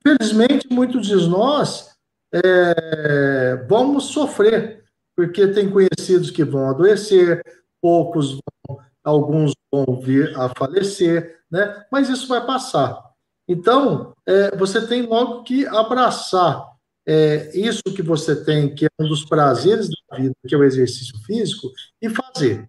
Infelizmente, 0.00 0.68
muitos 0.70 1.06
de 1.06 1.16
nós 1.28 1.90
é, 2.32 3.56
vamos 3.68 4.04
sofrer, 4.04 4.84
porque 5.16 5.48
tem 5.48 5.70
conhecidos 5.70 6.30
que 6.30 6.44
vão 6.44 6.68
adoecer, 6.68 7.42
poucos 7.82 8.38
vão, 8.68 8.78
alguns 9.02 9.52
vão 9.72 10.00
vir 10.00 10.36
a 10.38 10.48
falecer, 10.56 11.40
né? 11.50 11.84
Mas 11.90 12.08
isso 12.08 12.28
vai 12.28 12.44
passar. 12.44 13.02
Então, 13.48 14.12
é, 14.26 14.54
você 14.56 14.86
tem 14.86 15.02
logo 15.02 15.42
que 15.42 15.66
abraçar 15.66 16.70
é, 17.06 17.50
isso 17.58 17.82
que 17.82 18.02
você 18.02 18.44
tem, 18.44 18.74
que 18.74 18.84
é 18.84 18.88
um 19.00 19.08
dos 19.08 19.24
prazeres 19.24 19.88
da 19.88 20.18
vida, 20.18 20.34
que 20.46 20.54
é 20.54 20.58
o 20.58 20.64
exercício 20.64 21.18
físico, 21.24 21.72
e 22.02 22.10
fazer. 22.10 22.68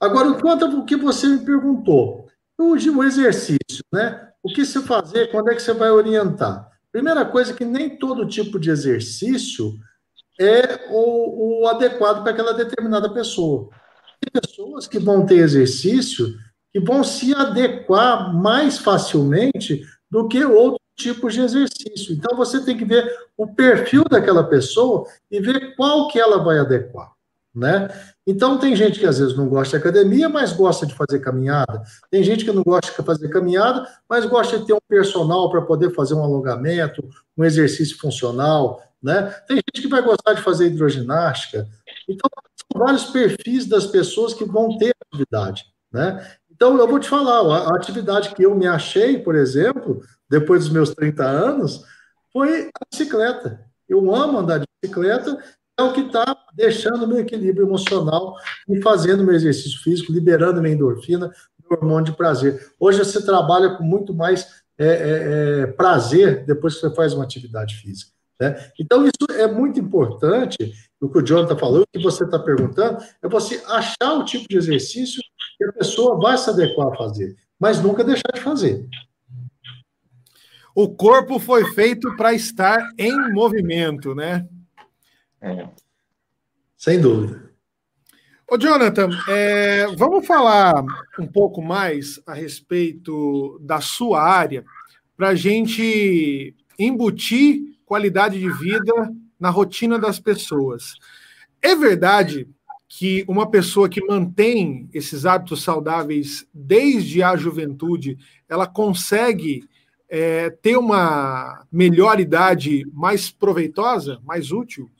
Agora, 0.00 0.32
quanto 0.34 0.64
ao 0.64 0.84
que 0.84 0.96
você 0.96 1.26
me 1.26 1.44
perguntou, 1.44 2.28
o, 2.58 2.72
o 2.72 3.04
exercício, 3.04 3.84
né? 3.92 4.28
O 4.42 4.52
que 4.52 4.64
se 4.64 4.80
fazer, 4.82 5.30
quando 5.30 5.50
é 5.50 5.54
que 5.54 5.62
você 5.62 5.72
vai 5.72 5.90
orientar? 5.90 6.70
Primeira 6.92 7.24
coisa 7.24 7.52
que 7.52 7.64
nem 7.64 7.98
todo 7.98 8.28
tipo 8.28 8.58
de 8.58 8.70
exercício 8.70 9.74
é 10.40 10.88
o, 10.90 11.62
o 11.62 11.68
adequado 11.68 12.22
para 12.22 12.32
aquela 12.32 12.54
determinada 12.54 13.12
pessoa. 13.12 13.68
Tem 14.20 14.40
pessoas 14.40 14.86
que 14.86 14.98
vão 14.98 15.26
ter 15.26 15.36
exercício 15.36 16.34
que 16.72 16.80
vão 16.80 17.02
se 17.02 17.34
adequar 17.34 18.34
mais 18.34 18.78
facilmente 18.78 19.82
do 20.10 20.28
que 20.28 20.44
outros 20.44 20.80
tipos 20.96 21.34
de 21.34 21.40
exercício. 21.40 22.14
Então 22.14 22.36
você 22.36 22.64
tem 22.64 22.76
que 22.76 22.84
ver 22.84 23.10
o 23.36 23.46
perfil 23.46 24.04
daquela 24.04 24.44
pessoa 24.44 25.06
e 25.30 25.40
ver 25.40 25.74
qual 25.76 26.08
que 26.08 26.18
ela 26.18 26.42
vai 26.42 26.58
adequar, 26.58 27.12
né? 27.58 27.88
Então 28.26 28.58
tem 28.58 28.76
gente 28.76 29.00
que 29.00 29.06
às 29.06 29.18
vezes 29.18 29.36
não 29.36 29.48
gosta 29.48 29.76
de 29.76 29.82
academia, 29.82 30.28
mas 30.28 30.52
gosta 30.52 30.86
de 30.86 30.94
fazer 30.94 31.18
caminhada. 31.20 31.82
Tem 32.10 32.22
gente 32.22 32.44
que 32.44 32.52
não 32.52 32.62
gosta 32.62 32.90
de 32.90 33.06
fazer 33.06 33.28
caminhada, 33.28 33.86
mas 34.08 34.24
gosta 34.26 34.58
de 34.58 34.66
ter 34.66 34.72
um 34.72 34.80
personal 34.88 35.50
para 35.50 35.62
poder 35.62 35.94
fazer 35.94 36.14
um 36.14 36.22
alongamento, 36.22 37.02
um 37.36 37.44
exercício 37.44 37.98
funcional, 37.98 38.82
né? 39.02 39.22
Tem 39.46 39.56
gente 39.56 39.82
que 39.82 39.88
vai 39.88 40.02
gostar 40.02 40.34
de 40.34 40.42
fazer 40.42 40.66
hidroginástica. 40.66 41.66
Então 42.08 42.28
são 42.70 42.80
vários 42.80 43.04
perfis 43.04 43.66
das 43.66 43.86
pessoas 43.86 44.34
que 44.34 44.44
vão 44.44 44.78
ter 44.78 44.94
atividade, 45.10 45.64
né? 45.92 46.24
Então, 46.58 46.76
eu 46.76 46.88
vou 46.88 46.98
te 46.98 47.08
falar, 47.08 47.70
a 47.70 47.76
atividade 47.76 48.34
que 48.34 48.42
eu 48.42 48.52
me 48.52 48.66
achei, 48.66 49.16
por 49.16 49.36
exemplo, 49.36 50.02
depois 50.28 50.64
dos 50.64 50.72
meus 50.72 50.90
30 50.90 51.24
anos, 51.24 51.84
foi 52.32 52.68
a 52.74 52.84
bicicleta. 52.90 53.64
Eu 53.88 54.12
amo 54.12 54.38
andar 54.38 54.58
de 54.58 54.66
bicicleta, 54.82 55.38
é 55.78 55.82
o 55.82 55.92
que 55.92 56.00
está 56.00 56.36
deixando 56.52 57.06
meu 57.06 57.20
equilíbrio 57.20 57.66
emocional 57.66 58.34
e 58.68 58.82
fazendo 58.82 59.22
meu 59.22 59.34
exercício 59.34 59.80
físico, 59.80 60.12
liberando 60.12 60.60
minha 60.60 60.74
endorfina, 60.74 61.32
meu 61.62 61.78
hormônio 61.78 62.06
de 62.06 62.16
prazer. 62.16 62.72
Hoje 62.80 62.98
você 62.98 63.24
trabalha 63.24 63.76
com 63.76 63.84
muito 63.84 64.12
mais 64.12 64.62
é, 64.76 64.86
é, 64.86 65.62
é, 65.62 65.66
prazer 65.68 66.44
depois 66.44 66.74
que 66.74 66.80
você 66.80 66.94
faz 66.94 67.14
uma 67.14 67.22
atividade 67.22 67.76
física. 67.76 68.10
Né? 68.40 68.70
Então, 68.78 69.04
isso 69.04 69.32
é 69.40 69.46
muito 69.46 69.78
importante. 69.78 70.56
O 71.00 71.08
que 71.08 71.18
o 71.18 71.22
Jonathan 71.22 71.56
falou, 71.56 71.82
o 71.82 71.86
que 71.86 72.02
você 72.02 72.24
está 72.24 72.38
perguntando, 72.40 72.98
é 73.22 73.28
você 73.28 73.62
achar 73.66 74.14
o 74.14 74.24
tipo 74.24 74.46
de 74.48 74.56
exercício 74.56 75.22
que 75.56 75.64
a 75.64 75.72
pessoa 75.72 76.18
vai 76.18 76.36
se 76.36 76.50
adequar 76.50 76.88
a 76.88 76.96
fazer, 76.96 77.36
mas 77.58 77.80
nunca 77.80 78.02
deixar 78.02 78.32
de 78.34 78.40
fazer. 78.40 78.84
O 80.74 80.88
corpo 80.88 81.38
foi 81.38 81.72
feito 81.72 82.16
para 82.16 82.32
estar 82.32 82.80
em 82.96 83.32
movimento, 83.32 84.14
né? 84.14 84.46
É. 85.40 85.68
Sem 86.76 87.00
dúvida. 87.00 87.48
Ô, 88.50 88.56
Jonathan, 88.56 89.10
é, 89.28 89.86
vamos 89.96 90.26
falar 90.26 90.82
um 91.18 91.26
pouco 91.26 91.60
mais 91.60 92.20
a 92.26 92.32
respeito 92.32 93.58
da 93.60 93.80
sua 93.80 94.22
área, 94.22 94.64
para 95.16 95.28
a 95.30 95.34
gente 95.34 96.54
embutir 96.78 97.76
qualidade 97.84 98.38
de 98.38 98.50
vida 98.50 99.12
na 99.38 99.50
rotina 99.50 99.98
das 99.98 100.18
pessoas. 100.18 100.94
É 101.60 101.74
verdade 101.74 102.48
que 102.88 103.24
uma 103.28 103.50
pessoa 103.50 103.88
que 103.88 104.04
mantém 104.06 104.88
esses 104.94 105.26
hábitos 105.26 105.62
saudáveis 105.62 106.46
desde 106.54 107.22
a 107.22 107.36
juventude, 107.36 108.16
ela 108.48 108.66
consegue 108.66 109.68
é, 110.08 110.48
ter 110.48 110.76
uma 110.78 111.66
melhor 111.70 112.18
idade 112.18 112.86
mais 112.94 113.30
proveitosa, 113.30 114.18
mais 114.24 114.52
útil? 114.52 114.90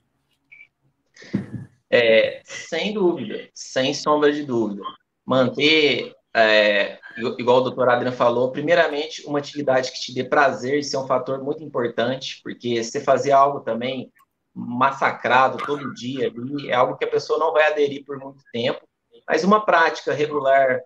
É, 1.91 2.43
sem 2.45 2.93
dúvida, 2.93 3.49
sem 3.55 3.95
sombra 3.95 4.33
de 4.33 4.45
dúvida. 4.45 4.83
Manter, 5.25 6.15
é, 6.35 6.99
igual 7.39 7.59
o 7.59 7.63
doutor 7.63 7.89
Adriano 7.89 8.15
falou, 8.15 8.53
primeiramente, 8.53 9.25
uma 9.27 9.39
atividade 9.39 9.91
que 9.93 10.01
te 10.01 10.15
dê 10.15 10.25
prazer, 10.25 10.79
isso 10.79 10.97
é 10.97 10.99
um 10.99 11.07
fator 11.07 11.43
muito 11.43 11.63
importante, 11.63 12.41
porque 12.43 12.83
você 12.83 13.01
fazer 13.01 13.33
algo 13.33 13.61
também 13.61 14.13
massacrado 14.55 15.59
todo 15.65 15.95
dia 15.95 16.27
ali, 16.27 16.69
é 16.69 16.75
algo 16.75 16.97
que 16.97 17.05
a 17.05 17.11
pessoa 17.11 17.39
não 17.39 17.53
vai 17.53 17.71
aderir 17.71 18.05
por 18.05 18.19
muito 18.19 18.43
tempo, 18.53 18.81
mas 19.27 19.45
uma 19.45 19.65
prática 19.65 20.13
regular 20.13 20.81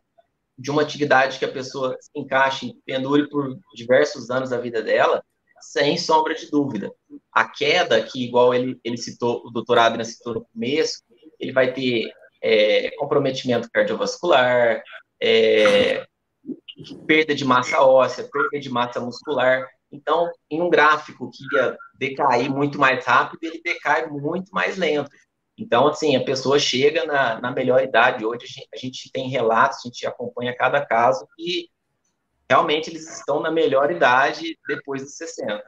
de 0.58 0.70
uma 0.70 0.82
atividade 0.82 1.38
que 1.38 1.44
a 1.44 1.52
pessoa 1.52 1.96
se 2.00 2.10
encaixe, 2.14 2.74
pendure 2.84 3.28
por 3.28 3.56
diversos 3.74 4.30
anos 4.30 4.50
da 4.50 4.58
vida 4.58 4.82
dela, 4.82 5.24
sem 5.62 5.96
sombra 5.96 6.34
de 6.34 6.50
dúvida. 6.50 6.92
A 7.32 7.48
queda, 7.48 8.02
que 8.02 8.24
igual 8.24 8.52
ele, 8.52 8.78
ele 8.84 8.98
citou, 8.98 9.42
o 9.44 9.50
doutor 9.50 9.78
Adrian 9.78 10.04
citou 10.04 10.34
no 10.34 10.44
começo, 10.44 11.02
ele 11.38 11.52
vai 11.52 11.72
ter 11.72 12.12
é, 12.42 12.90
comprometimento 12.96 13.70
cardiovascular, 13.72 14.82
é, 15.20 16.04
perda 17.06 17.34
de 17.34 17.44
massa 17.44 17.80
óssea, 17.80 18.28
perda 18.30 18.58
de 18.60 18.68
massa 18.68 19.00
muscular. 19.00 19.66
Então, 19.90 20.30
em 20.50 20.60
um 20.60 20.68
gráfico 20.68 21.30
que 21.30 21.44
ia 21.54 21.76
decair 21.94 22.50
muito 22.50 22.78
mais 22.78 23.04
rápido, 23.04 23.38
ele 23.42 23.60
decai 23.62 24.06
muito 24.06 24.50
mais 24.50 24.76
lento. 24.76 25.10
Então, 25.56 25.86
assim, 25.86 26.16
a 26.16 26.24
pessoa 26.24 26.58
chega 26.58 27.04
na, 27.04 27.40
na 27.40 27.50
melhor 27.50 27.82
idade. 27.82 28.24
Hoje 28.24 28.44
a 28.44 28.46
gente, 28.46 28.68
a 28.74 28.76
gente 28.76 29.12
tem 29.12 29.28
relatos, 29.28 29.78
a 29.78 29.88
gente 29.88 30.06
acompanha 30.06 30.56
cada 30.56 30.84
caso 30.84 31.26
e 31.38 31.68
realmente 32.52 32.90
eles 32.90 33.10
estão 33.10 33.40
na 33.40 33.50
melhor 33.50 33.90
idade 33.90 34.58
depois 34.68 35.02
dos 35.02 35.14
60. 35.16 35.62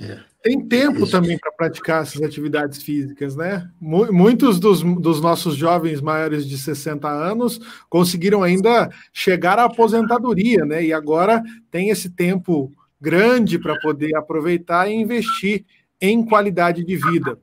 É. 0.00 0.20
Tem 0.42 0.68
tempo 0.68 1.02
Isso. 1.02 1.10
também 1.10 1.36
para 1.38 1.50
praticar 1.50 2.02
essas 2.02 2.22
atividades 2.22 2.82
físicas, 2.82 3.34
né? 3.34 3.68
Muitos 3.80 4.60
dos, 4.60 4.82
dos, 4.82 5.20
nossos 5.20 5.56
jovens 5.56 6.00
maiores 6.00 6.46
de 6.46 6.56
60 6.56 7.08
anos 7.08 7.58
conseguiram 7.88 8.42
ainda 8.42 8.90
chegar 9.12 9.58
à 9.58 9.64
aposentadoria, 9.64 10.64
né? 10.64 10.84
E 10.84 10.92
agora 10.92 11.42
tem 11.70 11.88
esse 11.88 12.10
tempo 12.10 12.70
grande 13.00 13.58
para 13.58 13.80
poder 13.80 14.14
aproveitar 14.14 14.88
e 14.88 14.94
investir 14.94 15.64
em 16.00 16.24
qualidade 16.24 16.84
de 16.84 16.96
vida. 16.96 17.38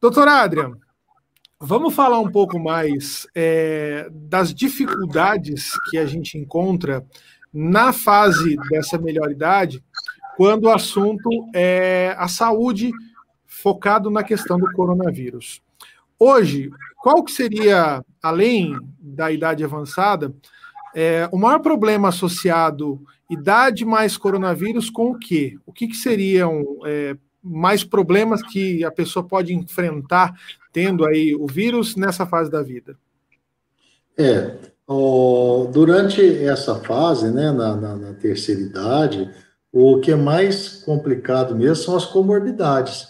Doutor 0.00 0.28
Adrian, 0.28 0.78
vamos 1.60 1.94
falar 1.94 2.20
um 2.20 2.30
pouco 2.30 2.58
mais 2.58 3.26
é, 3.34 4.08
das 4.12 4.54
dificuldades 4.54 5.72
que 5.90 5.98
a 5.98 6.06
gente 6.06 6.38
encontra 6.38 7.04
na 7.52 7.92
fase 7.92 8.56
dessa 8.70 8.98
melhoridade, 8.98 9.82
quando 10.36 10.64
o 10.64 10.70
assunto 10.70 11.28
é 11.54 12.14
a 12.16 12.28
saúde 12.28 12.92
focado 13.46 14.08
na 14.10 14.22
questão 14.22 14.58
do 14.58 14.70
coronavírus. 14.72 15.60
Hoje, 16.18 16.70
qual 16.98 17.24
que 17.24 17.32
seria, 17.32 18.04
além 18.22 18.76
da 19.00 19.32
idade 19.32 19.64
avançada, 19.64 20.32
é, 20.94 21.28
o 21.32 21.38
maior 21.38 21.58
problema 21.58 22.08
associado 22.08 23.00
idade 23.28 23.84
mais 23.84 24.16
coronavírus 24.16 24.88
com 24.90 25.10
o 25.10 25.18
quê? 25.18 25.58
O 25.66 25.72
que, 25.72 25.88
que 25.88 25.96
seriam 25.96 26.62
é, 26.86 27.16
mais 27.42 27.84
problemas 27.84 28.42
que 28.42 28.84
a 28.84 28.90
pessoa 28.90 29.24
pode 29.24 29.54
enfrentar 29.54 30.34
tendo 30.72 31.04
aí 31.04 31.34
o 31.34 31.46
vírus 31.46 31.96
nessa 31.96 32.26
fase 32.26 32.50
da 32.50 32.62
vida? 32.62 32.96
É, 34.16 34.56
durante 35.72 36.20
essa 36.44 36.74
fase, 36.76 37.30
né, 37.30 37.52
na, 37.52 37.76
na, 37.76 37.96
na, 37.96 38.14
terceira 38.14 38.60
idade, 38.60 39.30
o 39.72 40.00
que 40.00 40.10
é 40.10 40.16
mais 40.16 40.82
complicado 40.84 41.54
mesmo 41.54 41.84
são 41.84 41.96
as 41.96 42.04
comorbidades, 42.04 43.06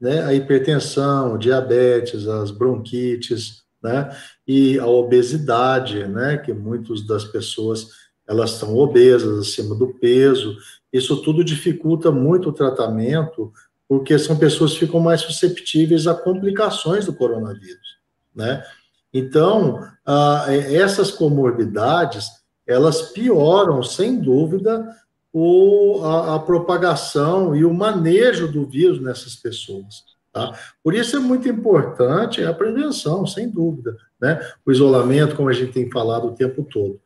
né, 0.00 0.22
a 0.24 0.34
hipertensão, 0.34 1.38
diabetes, 1.38 2.26
as 2.26 2.50
bronquites, 2.50 3.62
né, 3.82 4.10
e 4.46 4.78
a 4.78 4.86
obesidade, 4.86 6.06
né, 6.06 6.36
que 6.36 6.52
muitas 6.52 7.06
das 7.06 7.24
pessoas 7.24 7.88
elas 8.26 8.52
estão 8.52 8.74
obesas, 8.74 9.38
acima 9.38 9.74
do 9.74 9.88
peso, 9.94 10.56
isso 10.94 11.20
tudo 11.22 11.42
dificulta 11.42 12.12
muito 12.12 12.50
o 12.50 12.52
tratamento, 12.52 13.52
porque 13.88 14.16
são 14.16 14.36
pessoas 14.36 14.72
que 14.72 14.86
ficam 14.86 15.00
mais 15.00 15.22
susceptíveis 15.22 16.06
a 16.06 16.14
complicações 16.14 17.04
do 17.04 17.12
coronavírus, 17.12 17.98
né? 18.32 18.64
Então, 19.12 19.84
ah, 20.06 20.46
essas 20.48 21.10
comorbidades, 21.10 22.28
elas 22.64 23.10
pioram, 23.10 23.82
sem 23.82 24.20
dúvida, 24.20 24.88
o, 25.32 26.00
a, 26.04 26.36
a, 26.36 26.38
propagação 26.38 27.56
e 27.56 27.64
o 27.64 27.74
manejo 27.74 28.46
do 28.50 28.64
vírus 28.64 29.00
nessas 29.02 29.34
pessoas. 29.34 30.04
Tá? 30.32 30.52
Por 30.82 30.94
isso 30.94 31.16
é 31.16 31.20
muito 31.20 31.48
importante 31.48 32.44
a 32.44 32.54
prevenção, 32.54 33.26
sem 33.26 33.48
dúvida. 33.48 33.96
Né? 34.20 34.40
O 34.64 34.70
isolamento, 34.70 35.34
como 35.34 35.48
a 35.48 35.52
gente 35.52 35.72
tem 35.72 35.90
falado 35.90 36.28
o 36.28 36.34
tempo 36.34 36.62
todo. 36.64 37.00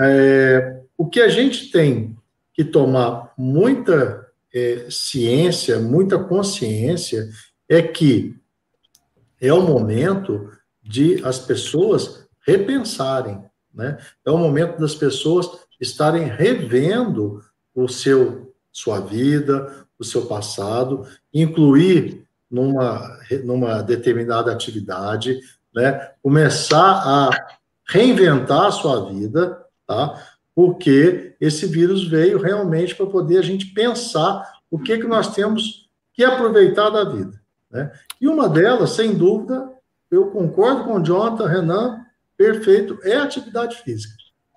É, 0.00 0.80
o 0.96 1.06
que 1.06 1.20
a 1.20 1.28
gente 1.28 1.70
tem 1.70 2.17
que 2.58 2.64
tomar 2.64 3.32
muita 3.38 4.26
é, 4.52 4.88
ciência, 4.90 5.78
muita 5.78 6.18
consciência, 6.18 7.28
é 7.68 7.80
que 7.80 8.34
é 9.40 9.52
o 9.52 9.62
momento 9.62 10.50
de 10.82 11.24
as 11.24 11.38
pessoas 11.38 12.26
repensarem, 12.44 13.44
né? 13.72 13.96
É 14.26 14.30
o 14.32 14.36
momento 14.36 14.80
das 14.80 14.92
pessoas 14.92 15.48
estarem 15.80 16.24
revendo 16.24 17.40
o 17.72 17.86
seu 17.86 18.52
sua 18.72 18.98
vida, 18.98 19.86
o 19.96 20.02
seu 20.02 20.26
passado, 20.26 21.06
incluir 21.32 22.26
numa, 22.50 23.20
numa 23.44 23.82
determinada 23.82 24.50
atividade, 24.50 25.38
né? 25.72 26.10
Começar 26.20 27.04
a 27.06 27.30
reinventar 27.86 28.64
a 28.64 28.72
sua 28.72 29.08
vida, 29.12 29.64
tá? 29.86 30.20
Porque 30.58 31.36
esse 31.40 31.66
vírus 31.66 32.08
veio 32.08 32.36
realmente 32.36 32.92
para 32.92 33.06
poder 33.06 33.38
a 33.38 33.42
gente 33.42 33.66
pensar 33.66 34.42
o 34.68 34.76
que 34.76 34.98
que 34.98 35.06
nós 35.06 35.32
temos 35.32 35.88
que 36.12 36.24
aproveitar 36.24 36.90
da 36.90 37.04
vida, 37.04 37.40
né? 37.70 37.92
E 38.20 38.26
uma 38.26 38.48
delas, 38.48 38.90
sem 38.90 39.14
dúvida, 39.14 39.70
eu 40.10 40.32
concordo 40.32 40.82
com 40.82 40.94
o 40.94 41.00
Jonathan, 41.00 41.46
Renan, 41.46 42.04
perfeito, 42.36 42.98
é 43.04 43.14
atividade 43.14 43.76
física. 43.84 44.16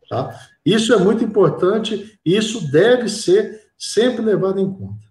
Tá? 0.10 0.36
Isso 0.66 0.92
é 0.92 0.98
muito 0.98 1.24
importante 1.24 2.20
e 2.26 2.36
isso 2.36 2.72
deve 2.72 3.08
ser 3.08 3.70
sempre 3.78 4.26
levado 4.26 4.60
em 4.60 4.74
conta. 4.74 5.06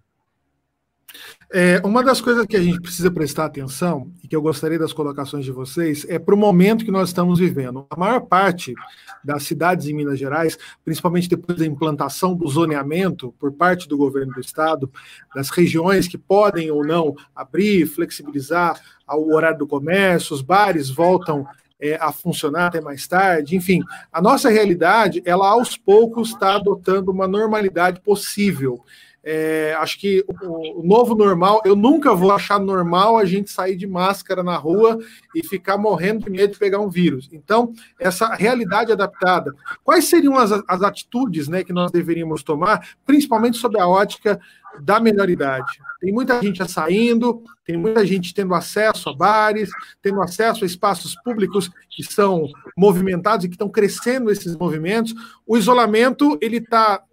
É, 1.53 1.81
uma 1.83 2.01
das 2.01 2.21
coisas 2.21 2.45
que 2.45 2.55
a 2.55 2.63
gente 2.63 2.79
precisa 2.79 3.11
prestar 3.11 3.43
atenção, 3.43 4.09
e 4.23 4.27
que 4.27 4.33
eu 4.33 4.41
gostaria 4.41 4.79
das 4.79 4.93
colocações 4.93 5.43
de 5.43 5.51
vocês, 5.51 6.05
é 6.07 6.17
para 6.17 6.33
o 6.33 6.37
momento 6.37 6.85
que 6.85 6.91
nós 6.91 7.09
estamos 7.09 7.39
vivendo. 7.39 7.85
A 7.89 7.99
maior 7.99 8.21
parte 8.21 8.73
das 9.21 9.43
cidades 9.43 9.85
em 9.85 9.93
Minas 9.93 10.17
Gerais, 10.17 10.57
principalmente 10.85 11.27
depois 11.27 11.57
da 11.59 11.65
implantação 11.65 12.33
do 12.33 12.47
zoneamento 12.47 13.35
por 13.37 13.51
parte 13.51 13.85
do 13.85 13.97
governo 13.97 14.33
do 14.33 14.39
estado, 14.39 14.89
das 15.35 15.49
regiões 15.49 16.07
que 16.07 16.17
podem 16.17 16.71
ou 16.71 16.85
não 16.85 17.13
abrir, 17.35 17.85
flexibilizar 17.85 18.79
o 19.09 19.35
horário 19.35 19.57
do 19.57 19.67
comércio, 19.67 20.33
os 20.33 20.41
bares 20.41 20.89
voltam 20.89 21.45
é, 21.81 21.95
a 21.95 22.13
funcionar 22.13 22.67
até 22.67 22.79
mais 22.79 23.05
tarde, 23.07 23.57
enfim, 23.57 23.81
a 24.09 24.21
nossa 24.21 24.49
realidade, 24.49 25.21
ela 25.25 25.49
aos 25.49 25.75
poucos 25.75 26.29
está 26.29 26.55
adotando 26.55 27.11
uma 27.11 27.27
normalidade 27.27 27.99
possível. 27.99 28.85
É, 29.23 29.75
acho 29.77 29.99
que 29.99 30.25
o, 30.27 30.79
o, 30.79 30.83
novo 30.83 31.13
normal, 31.13 31.61
eu 31.63 31.75
nunca 31.75 32.15
vou 32.15 32.31
achar 32.31 32.59
normal 32.59 33.17
a 33.17 33.25
gente 33.25 33.51
sair 33.51 33.75
de 33.75 33.85
máscara 33.85 34.41
na 34.41 34.57
rua 34.57 34.97
e 35.35 35.45
ficar 35.45 35.77
morrendo 35.77 36.25
de 36.25 36.31
medo 36.31 36.53
de 36.53 36.59
pegar 36.59 36.79
um 36.79 36.89
vírus. 36.89 37.29
Então, 37.31 37.71
essa 37.99 38.33
realidade 38.33 38.91
adaptada, 38.91 39.53
quais 39.83 40.05
seriam 40.05 40.37
as, 40.37 40.51
as 40.67 40.81
atitudes 40.81 41.47
né, 41.47 41.63
que 41.63 41.71
nós 41.71 41.91
deveríamos 41.91 42.41
tomar, 42.41 42.95
principalmente 43.05 43.57
sob 43.57 43.79
a 43.79 43.87
ótica 43.87 44.39
da 44.79 44.99
melhoridade? 44.99 45.71
Tem 45.99 46.11
muita 46.11 46.41
gente 46.41 46.67
saindo, 46.67 47.43
tem 47.63 47.77
muita 47.77 48.03
gente 48.03 48.33
tendo 48.33 48.55
acesso 48.55 49.09
a 49.09 49.15
bares, 49.15 49.69
tendo 50.01 50.19
acesso 50.19 50.63
a 50.63 50.67
espaços 50.67 51.15
públicos 51.23 51.69
que 51.91 52.03
são 52.03 52.47
movimentados 52.75 53.45
e 53.45 53.49
que 53.49 53.55
estão 53.55 53.69
crescendo 53.69 54.31
esses 54.31 54.55
movimentos. 54.55 55.13
O 55.45 55.57
isolamento 55.57 56.39
ele 56.41 56.57
está 56.57 57.03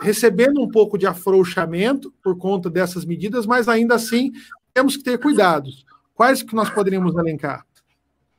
recebendo 0.00 0.60
um 0.60 0.68
pouco 0.68 0.96
de 0.96 1.06
afrouxamento 1.06 2.12
por 2.22 2.36
conta 2.36 2.70
dessas 2.70 3.04
medidas, 3.04 3.46
mas 3.46 3.68
ainda 3.68 3.94
assim 3.94 4.32
temos 4.72 4.96
que 4.96 5.02
ter 5.02 5.18
cuidados. 5.18 5.84
Quais 6.14 6.42
que 6.42 6.54
nós 6.54 6.70
poderíamos 6.70 7.14
elencar? 7.16 7.64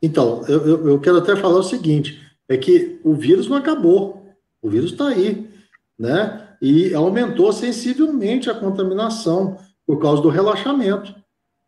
Então, 0.01 0.43
eu, 0.47 0.87
eu 0.87 0.99
quero 0.99 1.17
até 1.17 1.35
falar 1.35 1.59
o 1.59 1.63
seguinte: 1.63 2.19
é 2.47 2.57
que 2.57 2.99
o 3.03 3.13
vírus 3.13 3.47
não 3.47 3.57
acabou, 3.57 4.25
o 4.61 4.69
vírus 4.69 4.91
está 4.91 5.09
aí, 5.09 5.49
né? 5.97 6.47
E 6.61 6.93
aumentou 6.93 7.51
sensivelmente 7.53 8.49
a 8.49 8.55
contaminação 8.55 9.57
por 9.85 9.99
causa 10.01 10.21
do 10.21 10.29
relaxamento, 10.29 11.13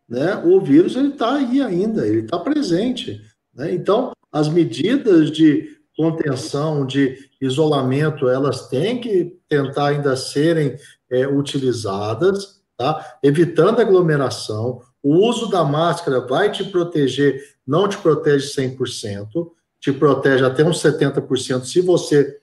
né? 0.07 0.35
O 0.45 0.59
vírus 0.61 0.95
ele 0.95 1.09
está 1.09 1.35
aí 1.35 1.61
ainda, 1.61 2.07
ele 2.07 2.21
está 2.21 2.39
presente, 2.39 3.21
né? 3.53 3.73
Então, 3.73 4.11
as 4.31 4.47
medidas 4.47 5.31
de 5.31 5.77
contenção, 5.95 6.85
de 6.85 7.30
isolamento, 7.41 8.29
elas 8.29 8.67
têm 8.67 9.01
que 9.01 9.37
tentar 9.49 9.87
ainda 9.87 10.15
serem 10.15 10.77
é, 11.09 11.27
utilizadas, 11.27 12.61
tá? 12.77 13.17
evitando 13.23 13.81
aglomeração. 13.81 14.81
O 15.01 15.27
uso 15.27 15.49
da 15.49 15.63
máscara 15.63 16.21
vai 16.21 16.51
te 16.51 16.63
proteger, 16.63 17.41
não 17.65 17.87
te 17.89 17.97
protege 17.97 18.47
100%, 18.47 19.51
te 19.79 19.91
protege 19.91 20.45
até 20.45 20.63
uns 20.63 20.81
70% 20.81 21.65
se 21.65 21.81
você 21.81 22.39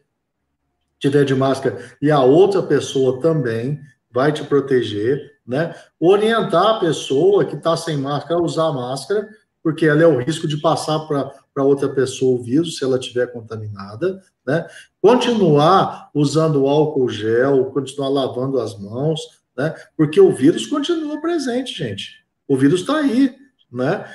tiver 0.98 1.24
de 1.24 1.34
máscara 1.34 1.78
e 2.02 2.11
a 2.11 2.20
outra 2.20 2.61
pessoa 2.61 3.20
também 3.20 3.78
vai 4.11 4.32
te 4.32 4.42
proteger, 4.42 5.38
né? 5.46 5.74
Orientar 6.00 6.66
a 6.66 6.80
pessoa 6.80 7.44
que 7.44 7.54
está 7.54 7.76
sem 7.76 7.96
máscara 7.96 8.40
a 8.40 8.42
usar 8.42 8.72
máscara, 8.72 9.28
porque 9.68 9.85
ela 9.85 10.02
é 10.02 10.07
o 10.07 10.16
risco 10.16 10.48
de 10.48 10.57
passar 10.57 10.98
para 11.00 11.62
outra 11.62 11.90
pessoa 11.90 12.40
o 12.40 12.42
vírus, 12.42 12.78
se 12.78 12.85
ela 12.85 12.98
estiver 12.98 13.31
contaminada, 13.31 14.18
né? 14.46 14.66
Continuar 14.98 16.09
usando 16.14 16.66
álcool 16.66 17.11
gel, 17.11 17.66
continuar 17.66 18.09
lavando 18.09 18.59
as 18.62 18.78
mãos, 18.78 19.20
né? 19.54 19.74
Porque 19.94 20.18
o 20.18 20.33
vírus 20.33 20.64
continua 20.64 21.20
presente, 21.20 21.76
gente. 21.76 22.24
O 22.48 22.57
vírus 22.57 22.81
está 22.81 22.96
aí, 22.96 23.37
né? 23.70 24.07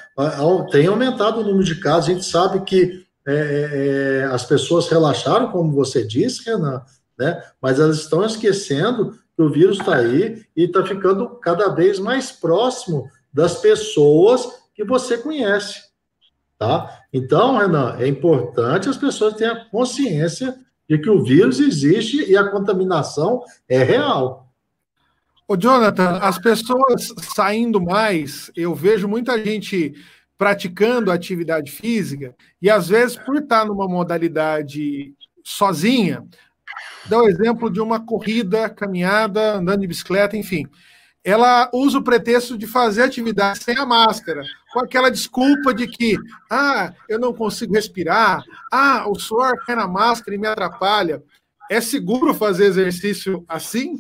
Tem 0.72 0.88
aumentado 0.88 1.42
o 1.42 1.44
número 1.44 1.64
de 1.64 1.76
casos, 1.76 2.10
a 2.10 2.14
gente 2.14 2.26
sabe 2.26 2.62
que 2.62 3.06
é, 3.28 3.36
é, 3.36 3.70
é, 3.76 4.24
as 4.24 4.44
pessoas 4.44 4.88
relaxaram, 4.88 5.52
como 5.52 5.72
você 5.72 6.04
disse, 6.04 6.50
Renan, 6.50 6.82
né? 7.16 7.44
Mas 7.62 7.80
elas 7.80 7.98
estão 7.98 8.26
esquecendo 8.26 9.12
que 9.36 9.44
o 9.44 9.52
vírus 9.52 9.78
está 9.78 9.98
aí 9.98 10.44
e 10.58 10.64
está 10.64 10.84
ficando 10.84 11.30
cada 11.36 11.68
vez 11.68 12.00
mais 12.00 12.32
próximo 12.32 13.08
das 13.32 13.58
pessoas 13.62 14.63
que 14.74 14.84
você 14.84 15.18
conhece. 15.18 15.82
Tá? 16.58 17.02
Então, 17.12 17.58
Renan, 17.58 17.98
é 18.00 18.08
importante 18.08 18.90
as 18.90 18.98
pessoas 18.98 19.36
tenham 19.36 19.66
consciência 19.70 20.56
de 20.88 20.98
que 20.98 21.10
o 21.10 21.24
vírus 21.24 21.60
existe 21.60 22.30
e 22.30 22.38
a 22.38 22.50
contaminação 22.50 23.44
é 23.68 23.84
real. 23.84 24.50
Ô, 25.48 25.58
Jonathan, 25.58 26.20
as 26.22 26.38
pessoas 26.38 27.14
saindo 27.36 27.82
mais, 27.82 28.50
eu 28.56 28.74
vejo 28.74 29.08
muita 29.08 29.44
gente 29.44 29.94
praticando 30.38 31.12
atividade 31.12 31.72
física 31.72 32.36
e 32.62 32.70
às 32.70 32.88
vezes 32.88 33.18
por 33.18 33.38
estar 33.38 33.66
numa 33.66 33.88
modalidade 33.88 35.14
sozinha, 35.44 36.26
dá 37.08 37.20
o 37.20 37.28
exemplo 37.28 37.70
de 37.70 37.82
uma 37.82 38.00
corrida, 38.00 38.70
caminhada, 38.70 39.56
andando 39.56 39.82
de 39.82 39.88
bicicleta, 39.88 40.38
enfim 40.38 40.68
ela 41.24 41.70
usa 41.74 42.00
o 42.00 42.04
pretexto 42.04 42.58
de 42.58 42.68
fazer 42.68 43.04
atividade 43.04 43.64
sem 43.64 43.78
a 43.78 43.86
máscara, 43.86 44.44
com 44.74 44.80
aquela 44.80 45.12
desculpa 45.12 45.74
de 45.74 45.88
que, 45.88 46.18
ah, 46.52 46.94
eu 47.08 47.20
não 47.20 47.32
consigo 47.32 47.76
respirar, 47.76 48.44
ah, 48.72 49.08
o 49.08 49.16
suor 49.16 49.64
cai 49.66 49.76
na 49.76 49.88
máscara 49.88 50.36
e 50.36 50.40
me 50.40 50.48
atrapalha. 50.48 51.24
É 51.70 51.80
seguro 51.80 52.34
fazer 52.34 52.66
exercício 52.66 53.46
assim? 53.48 54.00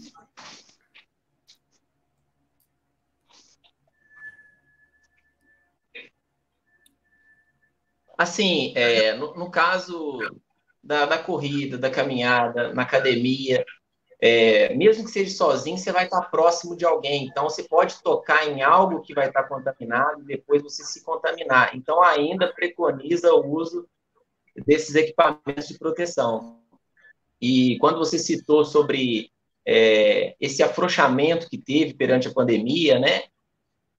Assim, 8.17 8.73
é, 8.75 9.15
no, 9.15 9.33
no, 9.35 9.49
caso 9.51 10.19
da, 10.83 11.05
da 11.05 11.17
corrida, 11.17 11.77
da 11.77 11.89
caminhada, 11.89 12.73
na 12.73 12.83
academia, 12.83 13.65
é, 14.21 14.73
mesmo 14.75 15.03
que 15.03 15.11
seja 15.11 15.35
sozinho, 15.35 15.77
você 15.77 15.91
vai 15.91 16.05
estar 16.05 16.21
próximo 16.23 16.75
de 16.75 16.85
alguém. 16.85 17.25
Então, 17.25 17.43
você 17.49 17.63
pode 17.63 18.01
tocar 18.01 18.47
em 18.47 18.61
algo 18.61 19.01
que 19.01 19.13
vai 19.13 19.27
estar 19.27 19.43
contaminado 19.43 20.21
e 20.21 20.25
depois 20.25 20.61
você 20.61 20.83
se 20.83 21.03
contaminar. 21.03 21.75
Então, 21.75 22.01
ainda 22.01 22.53
preconiza 22.53 23.33
o 23.33 23.45
uso 23.45 23.87
desses 24.65 24.95
equipamentos 24.95 25.67
de 25.67 25.77
proteção. 25.77 26.59
E 27.41 27.77
quando 27.79 27.97
você 27.97 28.17
citou 28.17 28.63
sobre 28.63 29.31
é, 29.65 30.35
esse 30.39 30.61
afrouxamento 30.63 31.49
que 31.49 31.57
teve 31.57 31.93
perante 31.93 32.27
a 32.27 32.33
pandemia, 32.33 32.99
né? 32.99 33.23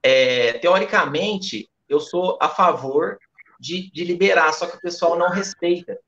É, 0.02 0.54
teoricamente, 0.54 1.70
eu 1.88 1.98
sou 1.98 2.38
a 2.40 2.48
favor 2.48 3.18
de, 3.58 3.90
de 3.90 4.04
liberar, 4.04 4.52
só 4.52 4.66
que 4.66 4.76
o 4.76 4.80
pessoal 4.80 5.18
não 5.18 5.30
respeita. 5.30 5.98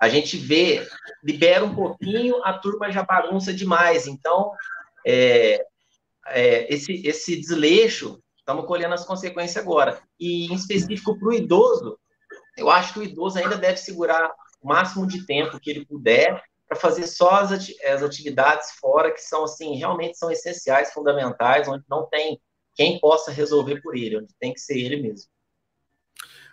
A 0.00 0.08
gente 0.08 0.36
vê, 0.36 0.86
libera 1.22 1.64
um 1.64 1.74
pouquinho, 1.74 2.42
a 2.44 2.52
turma 2.58 2.90
já 2.90 3.02
bagunça 3.02 3.52
demais. 3.52 4.06
Então, 4.06 4.52
é, 5.06 5.64
é, 6.26 6.72
esse, 6.72 7.06
esse 7.06 7.36
desleixo, 7.36 8.20
estamos 8.36 8.66
colhendo 8.66 8.94
as 8.94 9.04
consequências 9.04 9.56
agora. 9.56 10.00
E, 10.18 10.46
em 10.46 10.54
específico, 10.54 11.18
para 11.18 11.28
o 11.28 11.32
idoso, 11.32 11.98
eu 12.56 12.70
acho 12.70 12.92
que 12.92 13.00
o 13.00 13.02
idoso 13.02 13.38
ainda 13.38 13.56
deve 13.56 13.76
segurar 13.78 14.30
o 14.60 14.68
máximo 14.68 15.06
de 15.06 15.26
tempo 15.26 15.58
que 15.60 15.70
ele 15.70 15.86
puder 15.86 16.42
para 16.68 16.78
fazer 16.78 17.06
só 17.06 17.30
as, 17.30 17.52
as 17.52 18.02
atividades 18.02 18.72
fora 18.80 19.12
que 19.12 19.20
são, 19.20 19.44
assim, 19.44 19.76
realmente 19.76 20.18
são 20.18 20.30
essenciais, 20.30 20.92
fundamentais, 20.92 21.68
onde 21.68 21.84
não 21.88 22.06
tem 22.06 22.40
quem 22.74 22.98
possa 22.98 23.30
resolver 23.30 23.80
por 23.80 23.96
ele, 23.96 24.18
onde 24.18 24.34
tem 24.40 24.52
que 24.52 24.60
ser 24.60 24.78
ele 24.78 25.00
mesmo. 25.00 25.30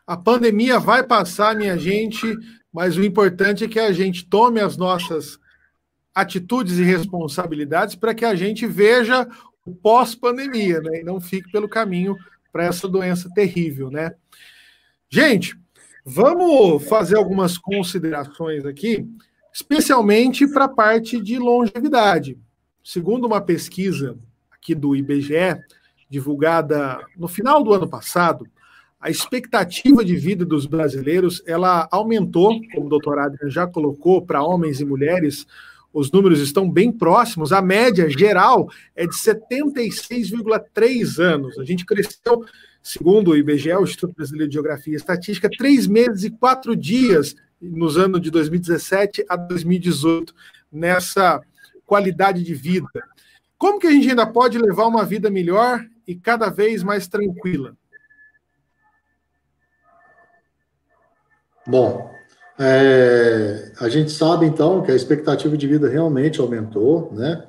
A 0.05 0.17
pandemia 0.17 0.79
vai 0.79 1.03
passar, 1.03 1.55
minha 1.55 1.77
gente, 1.77 2.35
mas 2.73 2.97
o 2.97 3.03
importante 3.03 3.63
é 3.63 3.67
que 3.67 3.79
a 3.79 3.91
gente 3.91 4.25
tome 4.25 4.59
as 4.59 4.77
nossas 4.77 5.39
atitudes 6.13 6.77
e 6.77 6.83
responsabilidades 6.83 7.95
para 7.95 8.13
que 8.13 8.25
a 8.25 8.35
gente 8.35 8.65
veja 8.65 9.27
o 9.65 9.73
pós-pandemia, 9.73 10.81
né? 10.81 10.99
E 10.99 11.03
não 11.03 11.19
fique 11.19 11.51
pelo 11.51 11.69
caminho 11.69 12.15
para 12.51 12.65
essa 12.65 12.87
doença 12.87 13.29
terrível, 13.33 13.89
né? 13.89 14.13
Gente, 15.09 15.57
vamos 16.05 16.87
fazer 16.87 17.17
algumas 17.17 17.57
considerações 17.57 18.65
aqui, 18.65 19.05
especialmente 19.53 20.47
para 20.47 20.65
a 20.65 20.69
parte 20.69 21.21
de 21.21 21.37
longevidade. 21.37 22.37
Segundo 22.83 23.25
uma 23.25 23.41
pesquisa 23.41 24.17
aqui 24.51 24.73
do 24.73 24.95
IBGE, 24.95 25.59
divulgada 26.09 26.99
no 27.15 27.27
final 27.27 27.63
do 27.63 27.73
ano 27.73 27.87
passado, 27.87 28.45
a 29.01 29.09
expectativa 29.09 30.05
de 30.05 30.15
vida 30.15 30.45
dos 30.45 30.67
brasileiros 30.67 31.41
ela 31.47 31.89
aumentou, 31.91 32.61
como 32.71 32.85
o 32.85 32.89
doutor 32.89 33.17
Adrian 33.17 33.49
já 33.49 33.65
colocou, 33.65 34.21
para 34.21 34.43
homens 34.43 34.79
e 34.79 34.85
mulheres, 34.85 35.47
os 35.91 36.11
números 36.11 36.39
estão 36.39 36.69
bem 36.69 36.91
próximos, 36.91 37.51
a 37.51 37.61
média 37.61 38.07
geral 38.07 38.69
é 38.95 39.07
de 39.07 39.13
76,3 39.13 41.19
anos. 41.19 41.57
A 41.57 41.65
gente 41.65 41.83
cresceu, 41.83 42.45
segundo 42.81 43.31
o 43.31 43.35
IBGE, 43.35 43.73
o 43.73 43.83
Instituto 43.83 44.15
Brasileiro 44.15 44.49
de 44.49 44.53
Geografia 44.53 44.93
e 44.93 44.97
Estatística, 44.97 45.49
três 45.49 45.87
meses 45.87 46.23
e 46.23 46.29
quatro 46.29 46.75
dias 46.75 47.35
nos 47.59 47.97
anos 47.97 48.21
de 48.21 48.29
2017 48.29 49.25
a 49.27 49.35
2018, 49.35 50.33
nessa 50.71 51.41
qualidade 51.85 52.43
de 52.43 52.53
vida. 52.53 52.87
Como 53.57 53.79
que 53.79 53.87
a 53.87 53.91
gente 53.91 54.09
ainda 54.09 54.27
pode 54.27 54.59
levar 54.59 54.85
uma 54.85 55.03
vida 55.03 55.29
melhor 55.29 55.83
e 56.07 56.15
cada 56.15 56.49
vez 56.49 56.83
mais 56.83 57.07
tranquila? 57.07 57.75
Bom, 61.67 62.11
é, 62.59 63.71
a 63.79 63.89
gente 63.89 64.11
sabe 64.11 64.45
então 64.45 64.81
que 64.81 64.91
a 64.91 64.95
expectativa 64.95 65.55
de 65.55 65.67
vida 65.67 65.87
realmente 65.87 66.39
aumentou, 66.39 67.11
né? 67.13 67.43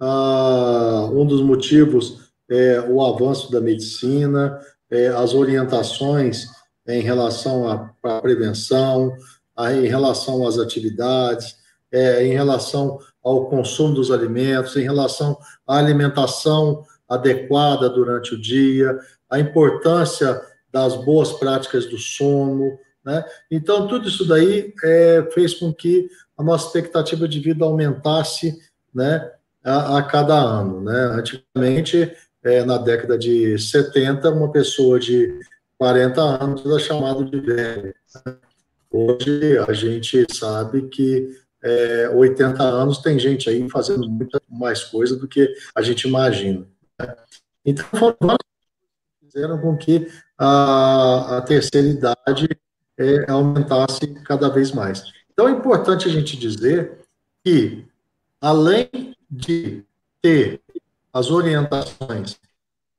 Ah, 0.00 1.08
um 1.12 1.26
dos 1.26 1.40
motivos 1.40 2.30
é 2.48 2.80
o 2.80 3.04
avanço 3.04 3.50
da 3.50 3.60
medicina, 3.60 4.58
é, 4.90 5.08
as 5.08 5.34
orientações 5.34 6.46
em 6.86 7.00
relação 7.00 7.68
à, 7.68 8.20
prevenção, 8.20 9.12
a, 9.56 9.72
em 9.72 9.86
relação 9.86 10.46
às 10.46 10.58
atividades, 10.58 11.56
é, 11.92 12.24
em 12.24 12.32
relação 12.32 12.98
ao 13.22 13.46
consumo 13.46 13.94
dos 13.94 14.10
alimentos, 14.10 14.76
em 14.76 14.82
relação 14.82 15.36
à 15.66 15.78
alimentação 15.78 16.84
adequada 17.08 17.88
durante 17.90 18.34
o 18.34 18.40
dia, 18.40 18.98
a 19.28 19.38
importância 19.38 20.40
das 20.72 20.94
boas 20.96 21.32
práticas 21.32 21.86
do 21.86 21.98
sono, 21.98 22.78
né? 23.04 23.24
Então, 23.50 23.86
tudo 23.86 24.08
isso 24.08 24.26
daí 24.26 24.74
é, 24.82 25.28
fez 25.32 25.54
com 25.54 25.72
que 25.72 26.08
a 26.36 26.42
nossa 26.42 26.66
expectativa 26.66 27.26
de 27.26 27.40
vida 27.40 27.64
aumentasse 27.64 28.58
né, 28.94 29.30
a, 29.64 29.98
a 29.98 30.02
cada 30.02 30.34
ano. 30.34 30.82
Né? 30.82 30.98
Antigamente, 31.12 32.12
é, 32.42 32.64
na 32.64 32.78
década 32.78 33.18
de 33.18 33.58
70, 33.58 34.30
uma 34.30 34.50
pessoa 34.52 34.98
de 34.98 35.40
40 35.78 36.20
anos 36.20 36.66
era 36.66 36.78
chamada 36.78 37.24
de 37.24 37.40
velho. 37.40 37.94
Né? 38.26 38.36
Hoje, 38.90 39.58
a 39.58 39.72
gente 39.72 40.26
sabe 40.32 40.88
que 40.88 41.36
é, 41.62 42.08
80 42.10 42.62
anos 42.62 42.98
tem 42.98 43.18
gente 43.18 43.50
aí 43.50 43.68
fazendo 43.68 44.08
muita 44.08 44.40
mais 44.48 44.84
coisa 44.84 45.16
do 45.16 45.26
que 45.26 45.52
a 45.74 45.82
gente 45.82 46.06
imagina. 46.06 46.66
Né? 46.98 47.16
Então, 47.64 47.84
foram 47.94 48.36
fizeram 49.22 49.60
com 49.60 49.76
que 49.76 50.08
a, 50.38 51.38
a 51.38 51.42
terceira 51.42 51.86
idade 51.86 52.48
é, 52.98 53.30
aumentasse 53.30 54.06
cada 54.24 54.48
vez 54.48 54.72
mais. 54.72 55.04
Então 55.32 55.48
é 55.48 55.52
importante 55.52 56.08
a 56.08 56.10
gente 56.10 56.36
dizer 56.36 56.98
que, 57.44 57.84
além 58.40 59.14
de 59.30 59.84
ter 60.20 60.60
as 61.12 61.30
orientações, 61.30 62.36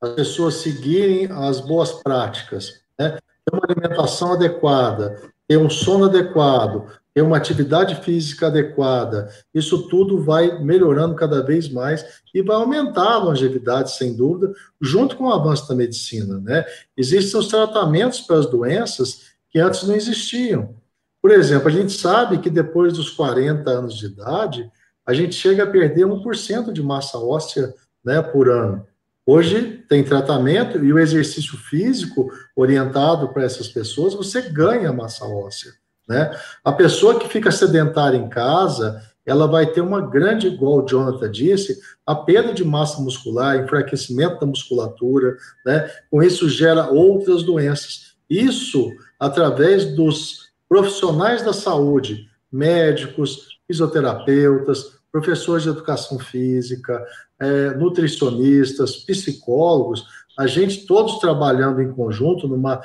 as 0.00 0.10
pessoas 0.14 0.54
seguirem 0.54 1.28
as 1.30 1.60
boas 1.60 1.92
práticas, 1.92 2.80
né? 2.98 3.18
ter 3.44 3.54
uma 3.54 3.62
alimentação 3.68 4.32
adequada, 4.32 5.20
ter 5.46 5.58
um 5.58 5.68
sono 5.68 6.06
adequado, 6.06 6.86
ter 7.12 7.22
uma 7.22 7.36
atividade 7.36 7.96
física 7.96 8.46
adequada, 8.46 9.28
isso 9.52 9.88
tudo 9.88 10.22
vai 10.22 10.62
melhorando 10.62 11.14
cada 11.14 11.42
vez 11.42 11.68
mais 11.68 12.04
e 12.32 12.40
vai 12.40 12.56
aumentar 12.56 13.14
a 13.14 13.18
longevidade, 13.18 13.96
sem 13.96 14.16
dúvida, 14.16 14.52
junto 14.80 15.16
com 15.16 15.24
o 15.24 15.32
avanço 15.32 15.68
da 15.68 15.74
medicina. 15.74 16.38
Né? 16.38 16.64
Existem 16.96 17.38
os 17.38 17.48
tratamentos 17.48 18.20
para 18.20 18.36
as 18.36 18.46
doenças 18.46 19.29
que 19.50 19.58
antes 19.58 19.82
não 19.82 19.94
existiam. 19.94 20.74
Por 21.20 21.30
exemplo, 21.30 21.68
a 21.68 21.72
gente 21.72 21.92
sabe 21.92 22.38
que 22.38 22.48
depois 22.48 22.94
dos 22.94 23.10
40 23.10 23.70
anos 23.70 23.96
de 23.96 24.06
idade, 24.06 24.70
a 25.06 25.12
gente 25.12 25.34
chega 25.34 25.64
a 25.64 25.70
perder 25.70 26.06
1% 26.06 26.72
de 26.72 26.82
massa 26.82 27.18
óssea 27.18 27.74
né, 28.04 28.22
por 28.22 28.48
ano. 28.48 28.86
Hoje 29.26 29.84
tem 29.88 30.02
tratamento 30.02 30.82
e 30.82 30.92
o 30.92 30.98
exercício 30.98 31.56
físico 31.56 32.30
orientado 32.56 33.28
para 33.28 33.44
essas 33.44 33.68
pessoas, 33.68 34.14
você 34.14 34.40
ganha 34.42 34.92
massa 34.92 35.24
óssea. 35.24 35.72
Né? 36.08 36.36
A 36.64 36.72
pessoa 36.72 37.18
que 37.18 37.28
fica 37.28 37.52
sedentária 37.52 38.16
em 38.16 38.28
casa, 38.28 39.00
ela 39.24 39.46
vai 39.46 39.66
ter 39.66 39.80
uma 39.80 40.00
grande, 40.00 40.48
igual 40.48 40.78
o 40.82 40.86
Jonathan 40.86 41.30
disse, 41.30 41.78
a 42.04 42.14
perda 42.14 42.52
de 42.52 42.64
massa 42.64 43.00
muscular, 43.00 43.58
enfraquecimento 43.58 44.40
da 44.40 44.46
musculatura, 44.46 45.36
né? 45.64 45.88
com 46.10 46.22
isso 46.22 46.48
gera 46.48 46.88
outras 46.88 47.42
doenças. 47.42 48.14
Isso 48.28 48.90
através 49.20 49.94
dos 49.94 50.48
profissionais 50.66 51.42
da 51.42 51.52
saúde, 51.52 52.30
médicos, 52.50 53.58
fisioterapeutas, 53.66 54.98
professores 55.12 55.64
de 55.64 55.68
educação 55.68 56.18
física, 56.18 57.04
é, 57.38 57.74
nutricionistas, 57.74 58.96
psicólogos, 58.96 60.06
a 60.38 60.46
gente 60.46 60.86
todos 60.86 61.18
trabalhando 61.18 61.82
em 61.82 61.92
conjunto 61.92 62.48
numa, 62.48 62.80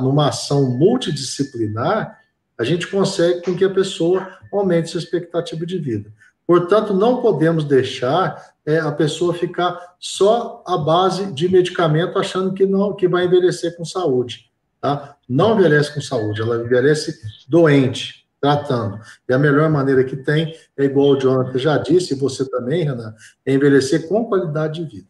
numa 0.00 0.28
ação 0.28 0.70
multidisciplinar, 0.70 2.16
a 2.56 2.62
gente 2.62 2.86
consegue 2.86 3.42
com 3.42 3.56
que 3.56 3.64
a 3.64 3.70
pessoa 3.70 4.28
aumente 4.52 4.90
sua 4.90 5.00
expectativa 5.00 5.66
de 5.66 5.78
vida. 5.78 6.12
Portanto, 6.46 6.94
não 6.94 7.20
podemos 7.20 7.64
deixar 7.64 8.52
é, 8.64 8.78
a 8.78 8.92
pessoa 8.92 9.34
ficar 9.34 9.94
só 9.98 10.62
à 10.66 10.76
base 10.76 11.32
de 11.32 11.48
medicamento, 11.48 12.18
achando 12.18 12.52
que 12.52 12.66
não 12.66 12.94
que 12.94 13.08
vai 13.08 13.24
envelhecer 13.24 13.76
com 13.76 13.84
saúde 13.84 14.51
tá? 14.82 15.16
Não 15.28 15.56
envelhece 15.56 15.94
com 15.94 16.00
saúde, 16.00 16.42
ela 16.42 16.56
envelhece 16.56 17.18
doente, 17.48 18.28
tratando. 18.40 19.00
E 19.28 19.32
a 19.32 19.38
melhor 19.38 19.70
maneira 19.70 20.02
que 20.04 20.16
tem 20.16 20.54
é 20.76 20.84
igual 20.84 21.10
o 21.10 21.18
Jonathan 21.18 21.58
já 21.58 21.78
disse, 21.78 22.12
e 22.12 22.18
você 22.18 22.44
também, 22.50 22.84
Renan, 22.84 23.14
é 23.46 23.54
envelhecer 23.54 24.08
com 24.08 24.26
qualidade 24.26 24.84
de 24.84 24.96
vida. 24.96 25.08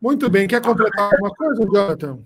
Muito 0.00 0.28
bem. 0.30 0.48
Quer 0.48 0.62
completar 0.62 1.12
alguma 1.12 1.30
coisa, 1.34 1.62
Jonathan? 1.62 2.24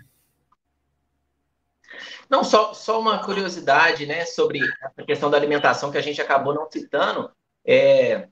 Não, 2.30 2.44
só, 2.44 2.72
só 2.72 3.00
uma 3.00 3.24
curiosidade, 3.24 4.06
né, 4.06 4.24
sobre 4.26 4.60
a 4.96 5.02
questão 5.02 5.30
da 5.30 5.36
alimentação 5.36 5.90
que 5.90 5.98
a 5.98 6.02
gente 6.02 6.20
acabou 6.20 6.54
não 6.54 6.70
citando, 6.70 7.30
é 7.64 8.28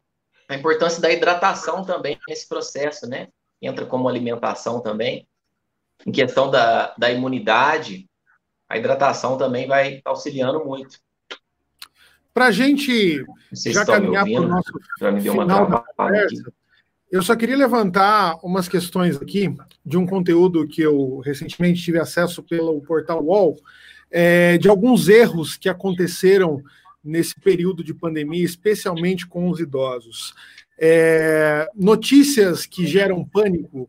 a 0.49 0.55
importância 0.55 1.01
da 1.01 1.11
hidratação 1.11 1.85
também 1.85 2.19
nesse 2.29 2.49
processo, 2.49 3.09
né? 3.09 3.29
Entra 3.61 3.87
como 3.87 4.09
alimentação 4.09 4.81
também 4.81 5.27
em 6.05 6.13
questão 6.13 6.51
da, 6.51 6.95
da 6.99 7.11
imunidade, 7.11 8.09
a 8.69 8.77
hidratação 8.77 9.39
também 9.39 9.67
vai 9.67 10.01
auxiliando 10.05 10.65
muito. 10.65 10.99
Para 12.35 12.47
a 12.47 12.51
gente 12.51 13.25
já 13.53 13.87
caminhar 13.87 14.25
para 14.25 14.41
o 14.41 14.49
nosso 14.49 14.73
final 15.23 15.71
da 15.71 15.85
conversa, 15.97 16.53
eu 17.11 17.23
só 17.23 17.37
queria 17.37 17.57
levantar 17.57 18.37
umas 18.43 18.69
questões 18.69 19.17
aqui 19.17 19.55
de 19.85 19.97
um 19.97 20.07
conteúdo 20.07 20.67
que 20.67 20.83
eu 20.83 21.21
recentemente 21.21 21.83
tive 21.83 21.99
acesso 21.99 22.43
pelo 22.43 22.81
portal 22.83 23.25
UOL, 23.25 23.57
é, 24.11 24.59
de 24.59 24.69
alguns 24.69 25.09
erros 25.09 25.57
que 25.57 25.69
aconteceram 25.69 26.63
nesse 27.03 27.39
período 27.41 27.85
de 27.85 27.95
pandemia, 27.95 28.45
especialmente 28.45 29.27
com 29.27 29.49
os 29.49 29.61
idosos. 29.61 30.35
É, 30.79 31.69
notícias 31.75 32.67
que 32.67 32.87
geram 32.87 33.25
pânico, 33.25 33.89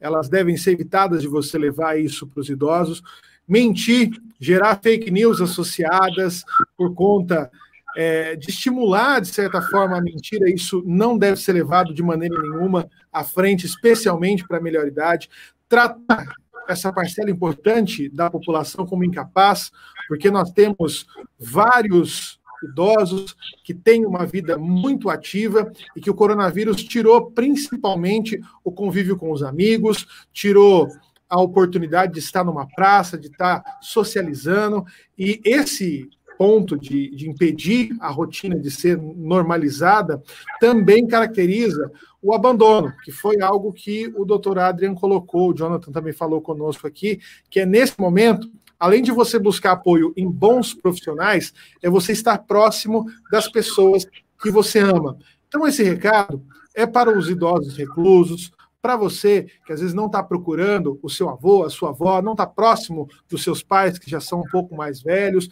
elas 0.00 0.28
devem 0.28 0.56
ser 0.56 0.72
evitadas 0.72 1.22
de 1.22 1.28
você 1.28 1.58
levar 1.58 1.98
isso 1.98 2.26
para 2.26 2.40
os 2.40 2.48
idosos. 2.48 3.02
Mentir, 3.46 4.10
gerar 4.40 4.80
fake 4.82 5.10
news 5.10 5.40
associadas 5.40 6.42
por 6.76 6.94
conta 6.94 7.50
é, 7.96 8.36
de 8.36 8.50
estimular, 8.50 9.20
de 9.20 9.28
certa 9.28 9.62
forma, 9.62 9.96
a 9.96 10.02
mentira, 10.02 10.50
isso 10.50 10.82
não 10.86 11.16
deve 11.16 11.40
ser 11.40 11.52
levado 11.52 11.94
de 11.94 12.02
maneira 12.02 12.40
nenhuma 12.42 12.88
à 13.10 13.24
frente, 13.24 13.64
especialmente 13.64 14.46
para 14.46 14.58
a 14.58 14.60
melhor 14.60 14.86
idade. 14.86 15.30
Tratar 15.68 16.26
essa 16.68 16.92
parcela 16.92 17.30
importante 17.30 18.08
da 18.08 18.28
população 18.30 18.84
como 18.84 19.04
incapaz, 19.04 19.70
porque 20.08 20.30
nós 20.30 20.50
temos 20.52 21.06
vários 21.38 22.35
idosos 22.62 23.36
que 23.64 23.74
têm 23.74 24.04
uma 24.04 24.24
vida 24.24 24.56
muito 24.56 25.10
ativa 25.10 25.70
e 25.94 26.00
que 26.00 26.10
o 26.10 26.14
coronavírus 26.14 26.82
tirou 26.82 27.30
principalmente 27.30 28.40
o 28.64 28.72
convívio 28.72 29.16
com 29.16 29.30
os 29.30 29.42
amigos, 29.42 30.06
tirou 30.32 30.88
a 31.28 31.40
oportunidade 31.40 32.14
de 32.14 32.18
estar 32.20 32.44
numa 32.44 32.66
praça, 32.66 33.18
de 33.18 33.26
estar 33.28 33.62
socializando, 33.80 34.84
e 35.18 35.40
esse 35.44 36.08
ponto 36.38 36.78
de, 36.78 37.10
de 37.10 37.28
impedir 37.28 37.96
a 38.00 38.10
rotina 38.10 38.58
de 38.58 38.70
ser 38.70 38.98
normalizada 38.98 40.22
também 40.60 41.06
caracteriza 41.06 41.90
o 42.22 42.34
abandono, 42.34 42.92
que 43.04 43.12
foi 43.12 43.40
algo 43.40 43.72
que 43.72 44.12
o 44.16 44.24
doutor 44.24 44.58
Adrian 44.58 44.94
colocou, 44.94 45.50
o 45.50 45.54
Jonathan 45.54 45.92
também 45.92 46.12
falou 46.12 46.40
conosco 46.40 46.86
aqui, 46.86 47.20
que 47.48 47.60
é 47.60 47.66
nesse 47.66 47.98
momento, 47.98 48.50
além 48.78 49.02
de 49.02 49.12
você 49.12 49.38
buscar 49.38 49.72
apoio 49.72 50.12
em 50.16 50.30
bons 50.30 50.74
profissionais, 50.74 51.52
é 51.82 51.88
você 51.88 52.12
estar 52.12 52.38
próximo 52.38 53.06
das 53.30 53.48
pessoas 53.48 54.06
que 54.40 54.50
você 54.50 54.78
ama. 54.80 55.16
Então, 55.48 55.66
esse 55.66 55.82
recado 55.82 56.42
é 56.74 56.86
para 56.86 57.16
os 57.16 57.28
idosos 57.30 57.76
reclusos, 57.76 58.52
para 58.82 58.96
você 58.96 59.46
que 59.66 59.72
às 59.72 59.80
vezes 59.80 59.94
não 59.94 60.06
está 60.06 60.22
procurando 60.22 60.98
o 61.02 61.08
seu 61.08 61.28
avô, 61.28 61.64
a 61.64 61.70
sua 61.70 61.88
avó, 61.88 62.22
não 62.22 62.32
está 62.32 62.46
próximo 62.46 63.08
dos 63.28 63.42
seus 63.42 63.62
pais 63.62 63.98
que 63.98 64.10
já 64.10 64.20
são 64.20 64.40
um 64.40 64.48
pouco 64.50 64.76
mais 64.76 65.02
velhos, 65.02 65.48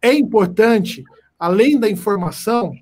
é 0.00 0.12
importante, 0.12 1.02
além 1.38 1.78
da 1.78 1.90
informação 1.90 2.72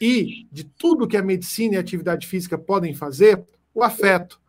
e 0.00 0.46
de 0.50 0.64
tudo 0.64 1.06
que 1.06 1.16
a 1.16 1.22
medicina 1.22 1.74
e 1.74 1.76
a 1.76 1.80
atividade 1.80 2.26
física 2.26 2.58
podem 2.58 2.94
fazer, 2.94 3.44
o 3.72 3.82
afeto. 3.82 4.40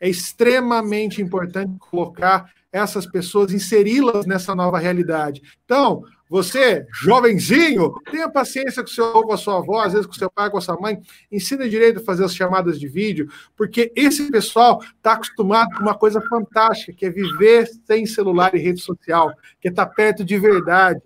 É 0.00 0.08
extremamente 0.08 1.22
importante 1.22 1.78
colocar 1.78 2.50
essas 2.72 3.06
pessoas, 3.06 3.52
inseri-las 3.52 4.26
nessa 4.26 4.54
nova 4.54 4.78
realidade. 4.78 5.42
Então, 5.64 6.02
você, 6.28 6.86
jovenzinho, 7.02 7.92
tenha 8.08 8.30
paciência 8.30 8.82
com 8.82 8.88
seu 8.88 9.06
avô, 9.06 9.24
com 9.24 9.32
a 9.32 9.36
sua 9.36 9.58
avó, 9.58 9.80
às 9.80 9.92
vezes 9.92 10.06
com 10.06 10.12
seu 10.12 10.30
pai, 10.30 10.48
com 10.48 10.58
a 10.58 10.60
sua 10.60 10.78
mãe, 10.80 11.00
ensina 11.30 11.68
direito 11.68 11.98
a 11.98 12.04
fazer 12.04 12.24
as 12.24 12.34
chamadas 12.34 12.78
de 12.78 12.86
vídeo, 12.86 13.28
porque 13.56 13.92
esse 13.96 14.30
pessoal 14.30 14.80
está 14.80 15.14
acostumado 15.14 15.74
com 15.76 15.82
uma 15.82 15.94
coisa 15.94 16.20
fantástica, 16.20 16.92
que 16.92 17.06
é 17.06 17.10
viver 17.10 17.68
sem 17.84 18.06
celular 18.06 18.54
e 18.54 18.58
rede 18.58 18.80
social, 18.80 19.32
que 19.60 19.66
é 19.66 19.70
estar 19.72 19.86
tá 19.86 19.92
perto 19.92 20.24
de 20.24 20.38
verdade. 20.38 21.00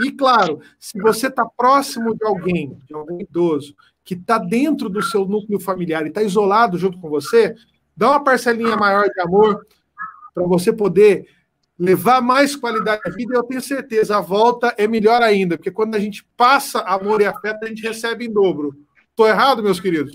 E, 0.00 0.10
claro, 0.12 0.60
se 0.78 0.98
você 0.98 1.26
está 1.26 1.44
próximo 1.44 2.14
de 2.16 2.24
alguém, 2.24 2.78
de 2.86 2.94
algum 2.94 3.20
idoso, 3.20 3.74
que 4.02 4.14
está 4.14 4.38
dentro 4.38 4.88
do 4.88 5.02
seu 5.02 5.26
núcleo 5.26 5.60
familiar 5.60 6.06
e 6.06 6.08
está 6.08 6.22
isolado 6.22 6.78
junto 6.78 6.98
com 6.98 7.10
você, 7.10 7.54
dá 7.94 8.08
uma 8.10 8.24
parcelinha 8.24 8.76
maior 8.76 9.04
de 9.10 9.20
amor 9.20 9.66
para 10.34 10.46
você 10.46 10.72
poder 10.72 11.26
levar 11.78 12.20
mais 12.20 12.54
qualidade 12.54 13.00
à 13.06 13.10
vida. 13.10 13.34
Eu 13.34 13.42
tenho 13.42 13.60
certeza, 13.60 14.18
a 14.18 14.20
volta 14.20 14.74
é 14.76 14.86
melhor 14.86 15.22
ainda, 15.22 15.56
porque 15.56 15.70
quando 15.70 15.94
a 15.94 15.98
gente 15.98 16.26
passa 16.36 16.80
amor 16.80 17.22
e 17.22 17.26
afeto, 17.26 17.64
a 17.64 17.68
gente 17.68 17.82
recebe 17.82 18.26
em 18.26 18.32
dobro. 18.32 18.74
Estou 19.10 19.26
errado, 19.26 19.62
meus 19.62 19.80
queridos? 19.80 20.14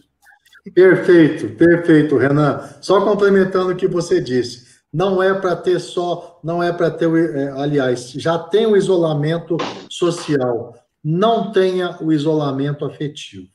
Perfeito, 0.74 1.56
perfeito, 1.56 2.18
Renan. 2.18 2.60
Só 2.82 3.04
complementando 3.04 3.72
o 3.72 3.76
que 3.76 3.88
você 3.88 4.22
disse 4.22 4.66
não 4.96 5.22
é 5.22 5.34
para 5.34 5.58
ter 5.58 5.80
só, 5.80 6.40
não 6.42 6.64
é 6.64 6.72
para 6.72 6.90
ter, 6.90 7.10
é, 7.36 7.52
aliás, 7.52 8.12
já 8.12 8.40
tem 8.40 8.66
o 8.66 8.78
isolamento 8.78 9.58
social, 9.90 10.74
não 11.04 11.52
tenha 11.52 11.98
o 12.02 12.14
isolamento 12.14 12.86
afetivo, 12.86 13.50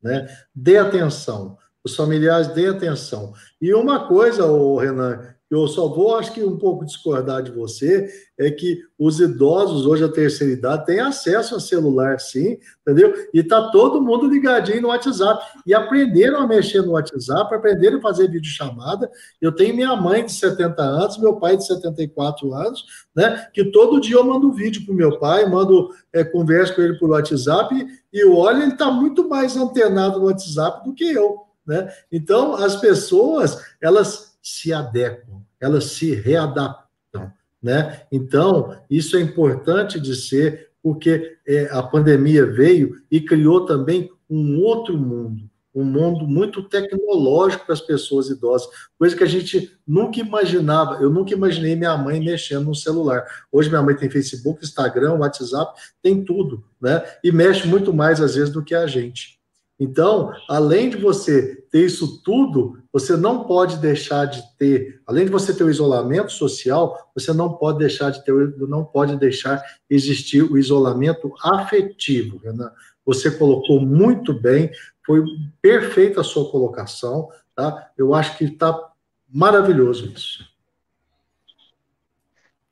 né? 0.00 0.28
Dê 0.54 0.78
atenção, 0.78 1.58
os 1.82 1.96
familiares 1.96 2.48
dê 2.48 2.68
atenção. 2.68 3.32
E 3.60 3.74
uma 3.74 4.06
coisa, 4.06 4.46
o 4.46 4.78
Renan, 4.78 5.34
eu 5.48 5.68
só 5.68 5.86
vou, 5.86 6.16
acho 6.16 6.32
que 6.32 6.42
um 6.42 6.58
pouco 6.58 6.84
discordar 6.84 7.40
de 7.40 7.52
você, 7.52 8.08
é 8.36 8.50
que 8.50 8.80
os 8.98 9.20
idosos, 9.20 9.86
hoje 9.86 10.02
a 10.02 10.08
terceira 10.08 10.52
idade, 10.52 10.86
têm 10.86 10.98
acesso 10.98 11.54
a 11.54 11.60
celular, 11.60 12.18
sim, 12.18 12.58
entendeu? 12.80 13.14
E 13.32 13.44
tá 13.44 13.70
todo 13.70 14.02
mundo 14.02 14.26
ligadinho 14.26 14.82
no 14.82 14.88
WhatsApp. 14.88 15.44
E 15.64 15.72
aprenderam 15.72 16.40
a 16.40 16.46
mexer 16.48 16.82
no 16.82 16.92
WhatsApp, 16.92 17.54
aprenderam 17.54 17.98
a 17.98 18.02
fazer 18.02 18.28
videochamada. 18.28 19.08
Eu 19.40 19.52
tenho 19.52 19.76
minha 19.76 19.94
mãe 19.94 20.24
de 20.24 20.32
70 20.32 20.82
anos, 20.82 21.18
meu 21.18 21.36
pai 21.36 21.56
de 21.56 21.64
74 21.64 22.52
anos, 22.52 22.84
né? 23.14 23.46
Que 23.54 23.64
todo 23.70 24.00
dia 24.00 24.16
eu 24.16 24.24
mando 24.24 24.52
vídeo 24.52 24.84
pro 24.84 24.94
meu 24.94 25.18
pai, 25.18 25.48
mando 25.48 25.90
é, 26.12 26.24
conversa 26.24 26.74
com 26.74 26.82
ele 26.82 26.98
por 26.98 27.10
WhatsApp, 27.10 27.72
e 28.12 28.24
olha, 28.24 28.64
ele 28.64 28.76
tá 28.76 28.90
muito 28.90 29.28
mais 29.28 29.56
antenado 29.56 30.18
no 30.18 30.26
WhatsApp 30.26 30.84
do 30.84 30.92
que 30.92 31.04
eu. 31.04 31.46
Né? 31.66 31.92
Então, 32.12 32.54
as 32.54 32.76
pessoas, 32.76 33.60
elas 33.82 34.35
se 34.46 34.72
adequam, 34.72 35.42
elas 35.60 35.86
se 35.86 36.14
readaptam, 36.14 37.32
né? 37.60 38.02
Então, 38.12 38.78
isso 38.88 39.16
é 39.16 39.20
importante 39.20 39.98
de 39.98 40.14
ser, 40.14 40.70
porque 40.80 41.36
é, 41.44 41.68
a 41.72 41.82
pandemia 41.82 42.46
veio 42.46 42.94
e 43.10 43.20
criou 43.20 43.66
também 43.66 44.08
um 44.30 44.60
outro 44.60 44.96
mundo, 44.96 45.50
um 45.74 45.82
mundo 45.82 46.28
muito 46.28 46.62
tecnológico 46.62 47.66
para 47.66 47.72
as 47.74 47.80
pessoas 47.80 48.28
idosas, 48.28 48.68
coisa 48.96 49.16
que 49.16 49.24
a 49.24 49.26
gente 49.26 49.76
nunca 49.84 50.20
imaginava. 50.20 51.02
Eu 51.02 51.10
nunca 51.10 51.34
imaginei 51.34 51.74
minha 51.74 51.96
mãe 51.96 52.20
mexendo 52.20 52.66
no 52.66 52.74
celular. 52.74 53.26
Hoje 53.50 53.68
minha 53.68 53.82
mãe 53.82 53.96
tem 53.96 54.08
Facebook, 54.08 54.64
Instagram, 54.64 55.14
WhatsApp, 55.14 55.76
tem 56.00 56.24
tudo, 56.24 56.64
né? 56.80 57.02
E 57.24 57.32
mexe 57.32 57.66
muito 57.66 57.92
mais 57.92 58.20
às 58.20 58.36
vezes 58.36 58.50
do 58.50 58.62
que 58.62 58.76
a 58.76 58.86
gente. 58.86 59.40
Então, 59.78 60.32
além 60.48 60.88
de 60.88 60.96
você 60.96 61.56
ter 61.70 61.84
isso 61.84 62.22
tudo, 62.22 62.82
você 62.90 63.14
não 63.14 63.44
pode 63.44 63.76
deixar 63.76 64.24
de 64.24 64.42
ter, 64.56 65.02
além 65.06 65.26
de 65.26 65.30
você 65.30 65.54
ter 65.54 65.64
o 65.64 65.70
isolamento 65.70 66.32
social, 66.32 67.10
você 67.14 67.32
não 67.32 67.52
pode 67.52 67.78
deixar 67.78 68.10
de 68.10 68.24
ter, 68.24 68.32
não 68.56 68.84
pode 68.84 69.16
deixar 69.16 69.62
existir 69.88 70.42
o 70.42 70.56
isolamento 70.56 71.34
afetivo, 71.42 72.38
Renan. 72.38 72.72
Você 73.04 73.30
colocou 73.30 73.80
muito 73.80 74.32
bem, 74.32 74.70
foi 75.04 75.22
perfeita 75.60 76.22
a 76.22 76.24
sua 76.24 76.50
colocação, 76.50 77.28
tá? 77.54 77.90
Eu 77.98 78.14
acho 78.14 78.38
que 78.38 78.44
está 78.44 78.90
maravilhoso 79.28 80.06
isso. 80.06 80.56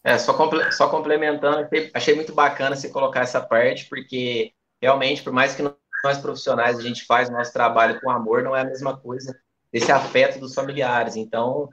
É, 0.02 0.16
só, 0.18 0.34
só 0.70 0.88
complementando, 0.88 1.68
achei 1.92 2.14
muito 2.14 2.34
bacana 2.34 2.76
você 2.76 2.88
colocar 2.88 3.20
essa 3.20 3.40
parte, 3.40 3.86
porque 3.88 4.52
realmente, 4.80 5.22
por 5.22 5.32
mais 5.32 5.54
que 5.54 5.62
não 5.62 5.74
nós 6.04 6.18
profissionais 6.18 6.78
a 6.78 6.82
gente 6.82 7.04
faz 7.04 7.28
o 7.28 7.32
nosso 7.32 7.52
trabalho 7.52 8.00
com 8.00 8.10
amor, 8.10 8.42
não 8.42 8.54
é 8.54 8.60
a 8.60 8.64
mesma 8.64 8.96
coisa 8.96 9.34
esse 9.72 9.90
afeto 9.90 10.38
dos 10.38 10.54
familiares. 10.54 11.16
Então, 11.16 11.68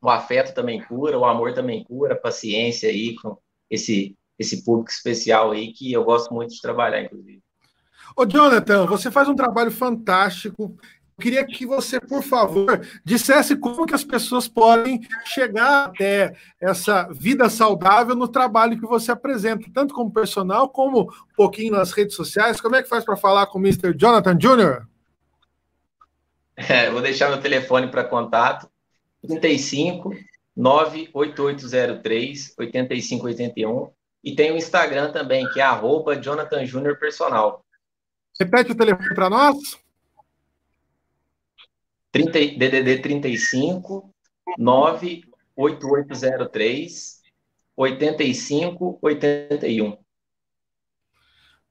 o 0.00 0.08
afeto 0.08 0.54
também 0.54 0.82
cura, 0.82 1.18
o 1.18 1.24
amor 1.26 1.52
também 1.52 1.84
cura, 1.84 2.16
paciência 2.16 2.88
aí 2.88 3.14
com 3.16 3.36
esse 3.68 4.16
esse 4.38 4.64
público 4.64 4.90
especial 4.90 5.52
aí 5.52 5.72
que 5.72 5.92
eu 5.92 6.02
gosto 6.02 6.34
muito 6.34 6.52
de 6.52 6.60
trabalhar, 6.60 7.02
inclusive. 7.02 7.40
Ô, 8.16 8.26
Jonathan, 8.26 8.86
você 8.86 9.10
faz 9.10 9.28
um 9.28 9.36
trabalho 9.36 9.70
fantástico 9.70 10.76
queria 11.20 11.44
que 11.44 11.66
você, 11.66 12.00
por 12.00 12.22
favor, 12.22 12.80
dissesse 13.04 13.56
como 13.56 13.86
que 13.86 13.94
as 13.94 14.04
pessoas 14.04 14.48
podem 14.48 15.00
chegar 15.24 15.86
até 15.86 16.34
essa 16.60 17.08
vida 17.12 17.48
saudável 17.48 18.14
no 18.14 18.28
trabalho 18.28 18.78
que 18.78 18.86
você 18.86 19.12
apresenta, 19.12 19.70
tanto 19.72 19.94
como 19.94 20.12
personal, 20.12 20.68
como 20.68 21.02
um 21.02 21.34
pouquinho 21.36 21.72
nas 21.72 21.92
redes 21.92 22.16
sociais. 22.16 22.60
Como 22.60 22.76
é 22.76 22.82
que 22.82 22.88
faz 22.88 23.04
para 23.04 23.16
falar 23.16 23.46
com 23.46 23.58
o 23.58 23.62
Mr. 23.62 23.94
Jonathan 23.96 24.36
Jr.? 24.36 24.86
É, 26.56 26.90
vou 26.90 27.00
deixar 27.00 27.28
meu 27.28 27.40
telefone 27.40 27.88
para 27.88 28.04
contato, 28.04 28.68
35 29.26 30.14
98803 30.54 32.54
8581 32.58 33.90
e 34.22 34.34
tem 34.34 34.52
o 34.52 34.56
Instagram 34.56 35.10
também, 35.10 35.48
que 35.50 35.60
é 35.60 35.64
arroba 35.64 36.16
Jonathan 36.16 36.64
Júnior 36.64 36.98
Personal. 36.98 37.64
Repete 38.38 38.72
o 38.72 38.76
telefone 38.76 39.14
para 39.14 39.28
nós. 39.28 39.56
30, 42.12 42.58
DDD 42.58 43.02
35 43.02 44.08
98803 44.58 47.22
8581. 47.76 49.96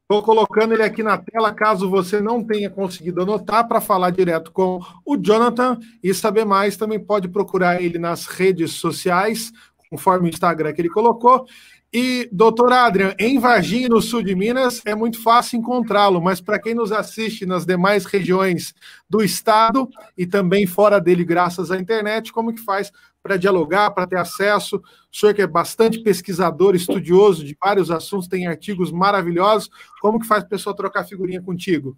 Estou 0.01 0.23
colocando 0.23 0.73
ele 0.73 0.83
aqui 0.83 1.03
na 1.03 1.17
tela, 1.17 1.53
caso 1.53 1.89
você 1.89 2.19
não 2.19 2.43
tenha 2.43 2.69
conseguido 2.69 3.21
anotar, 3.21 3.65
para 3.65 3.79
falar 3.79 4.09
direto 4.09 4.51
com 4.51 4.81
o 5.05 5.15
Jonathan 5.15 5.79
e 6.03 6.13
saber 6.13 6.43
mais, 6.43 6.75
também 6.75 6.99
pode 6.99 7.29
procurar 7.29 7.81
ele 7.81 7.97
nas 7.97 8.25
redes 8.25 8.73
sociais, 8.73 9.53
conforme 9.89 10.27
o 10.27 10.29
Instagram 10.29 10.73
que 10.73 10.81
ele 10.81 10.89
colocou. 10.89 11.45
E, 11.93 12.29
doutor 12.31 12.71
Adrian, 12.71 13.13
em 13.19 13.37
Varginha, 13.37 13.89
no 13.89 14.01
sul 14.01 14.23
de 14.23 14.33
Minas, 14.33 14.81
é 14.85 14.95
muito 14.95 15.21
fácil 15.21 15.59
encontrá-lo, 15.59 16.21
mas 16.21 16.39
para 16.39 16.57
quem 16.57 16.73
nos 16.73 16.89
assiste 16.89 17.45
nas 17.45 17.65
demais 17.65 18.05
regiões 18.05 18.73
do 19.09 19.21
estado 19.21 19.89
e 20.17 20.25
também 20.25 20.65
fora 20.65 21.01
dele, 21.01 21.25
graças 21.25 21.69
à 21.69 21.77
internet, 21.77 22.31
como 22.31 22.53
que 22.53 22.61
faz 22.61 22.93
para 23.21 23.35
dialogar, 23.35 23.91
para 23.91 24.07
ter 24.07 24.15
acesso? 24.15 24.77
O 24.77 25.17
senhor 25.17 25.33
que 25.33 25.41
é 25.41 25.47
bastante 25.47 25.99
pesquisador, 25.99 26.75
estudioso 26.75 27.43
de 27.43 27.57
vários 27.61 27.91
assuntos, 27.91 28.29
tem 28.29 28.47
artigos 28.47 28.89
maravilhosos, 28.89 29.69
como 30.01 30.17
que 30.17 30.27
faz 30.27 30.43
para 30.43 30.47
a 30.47 30.51
pessoa 30.51 30.73
trocar 30.73 31.03
figurinha 31.03 31.41
contigo? 31.41 31.97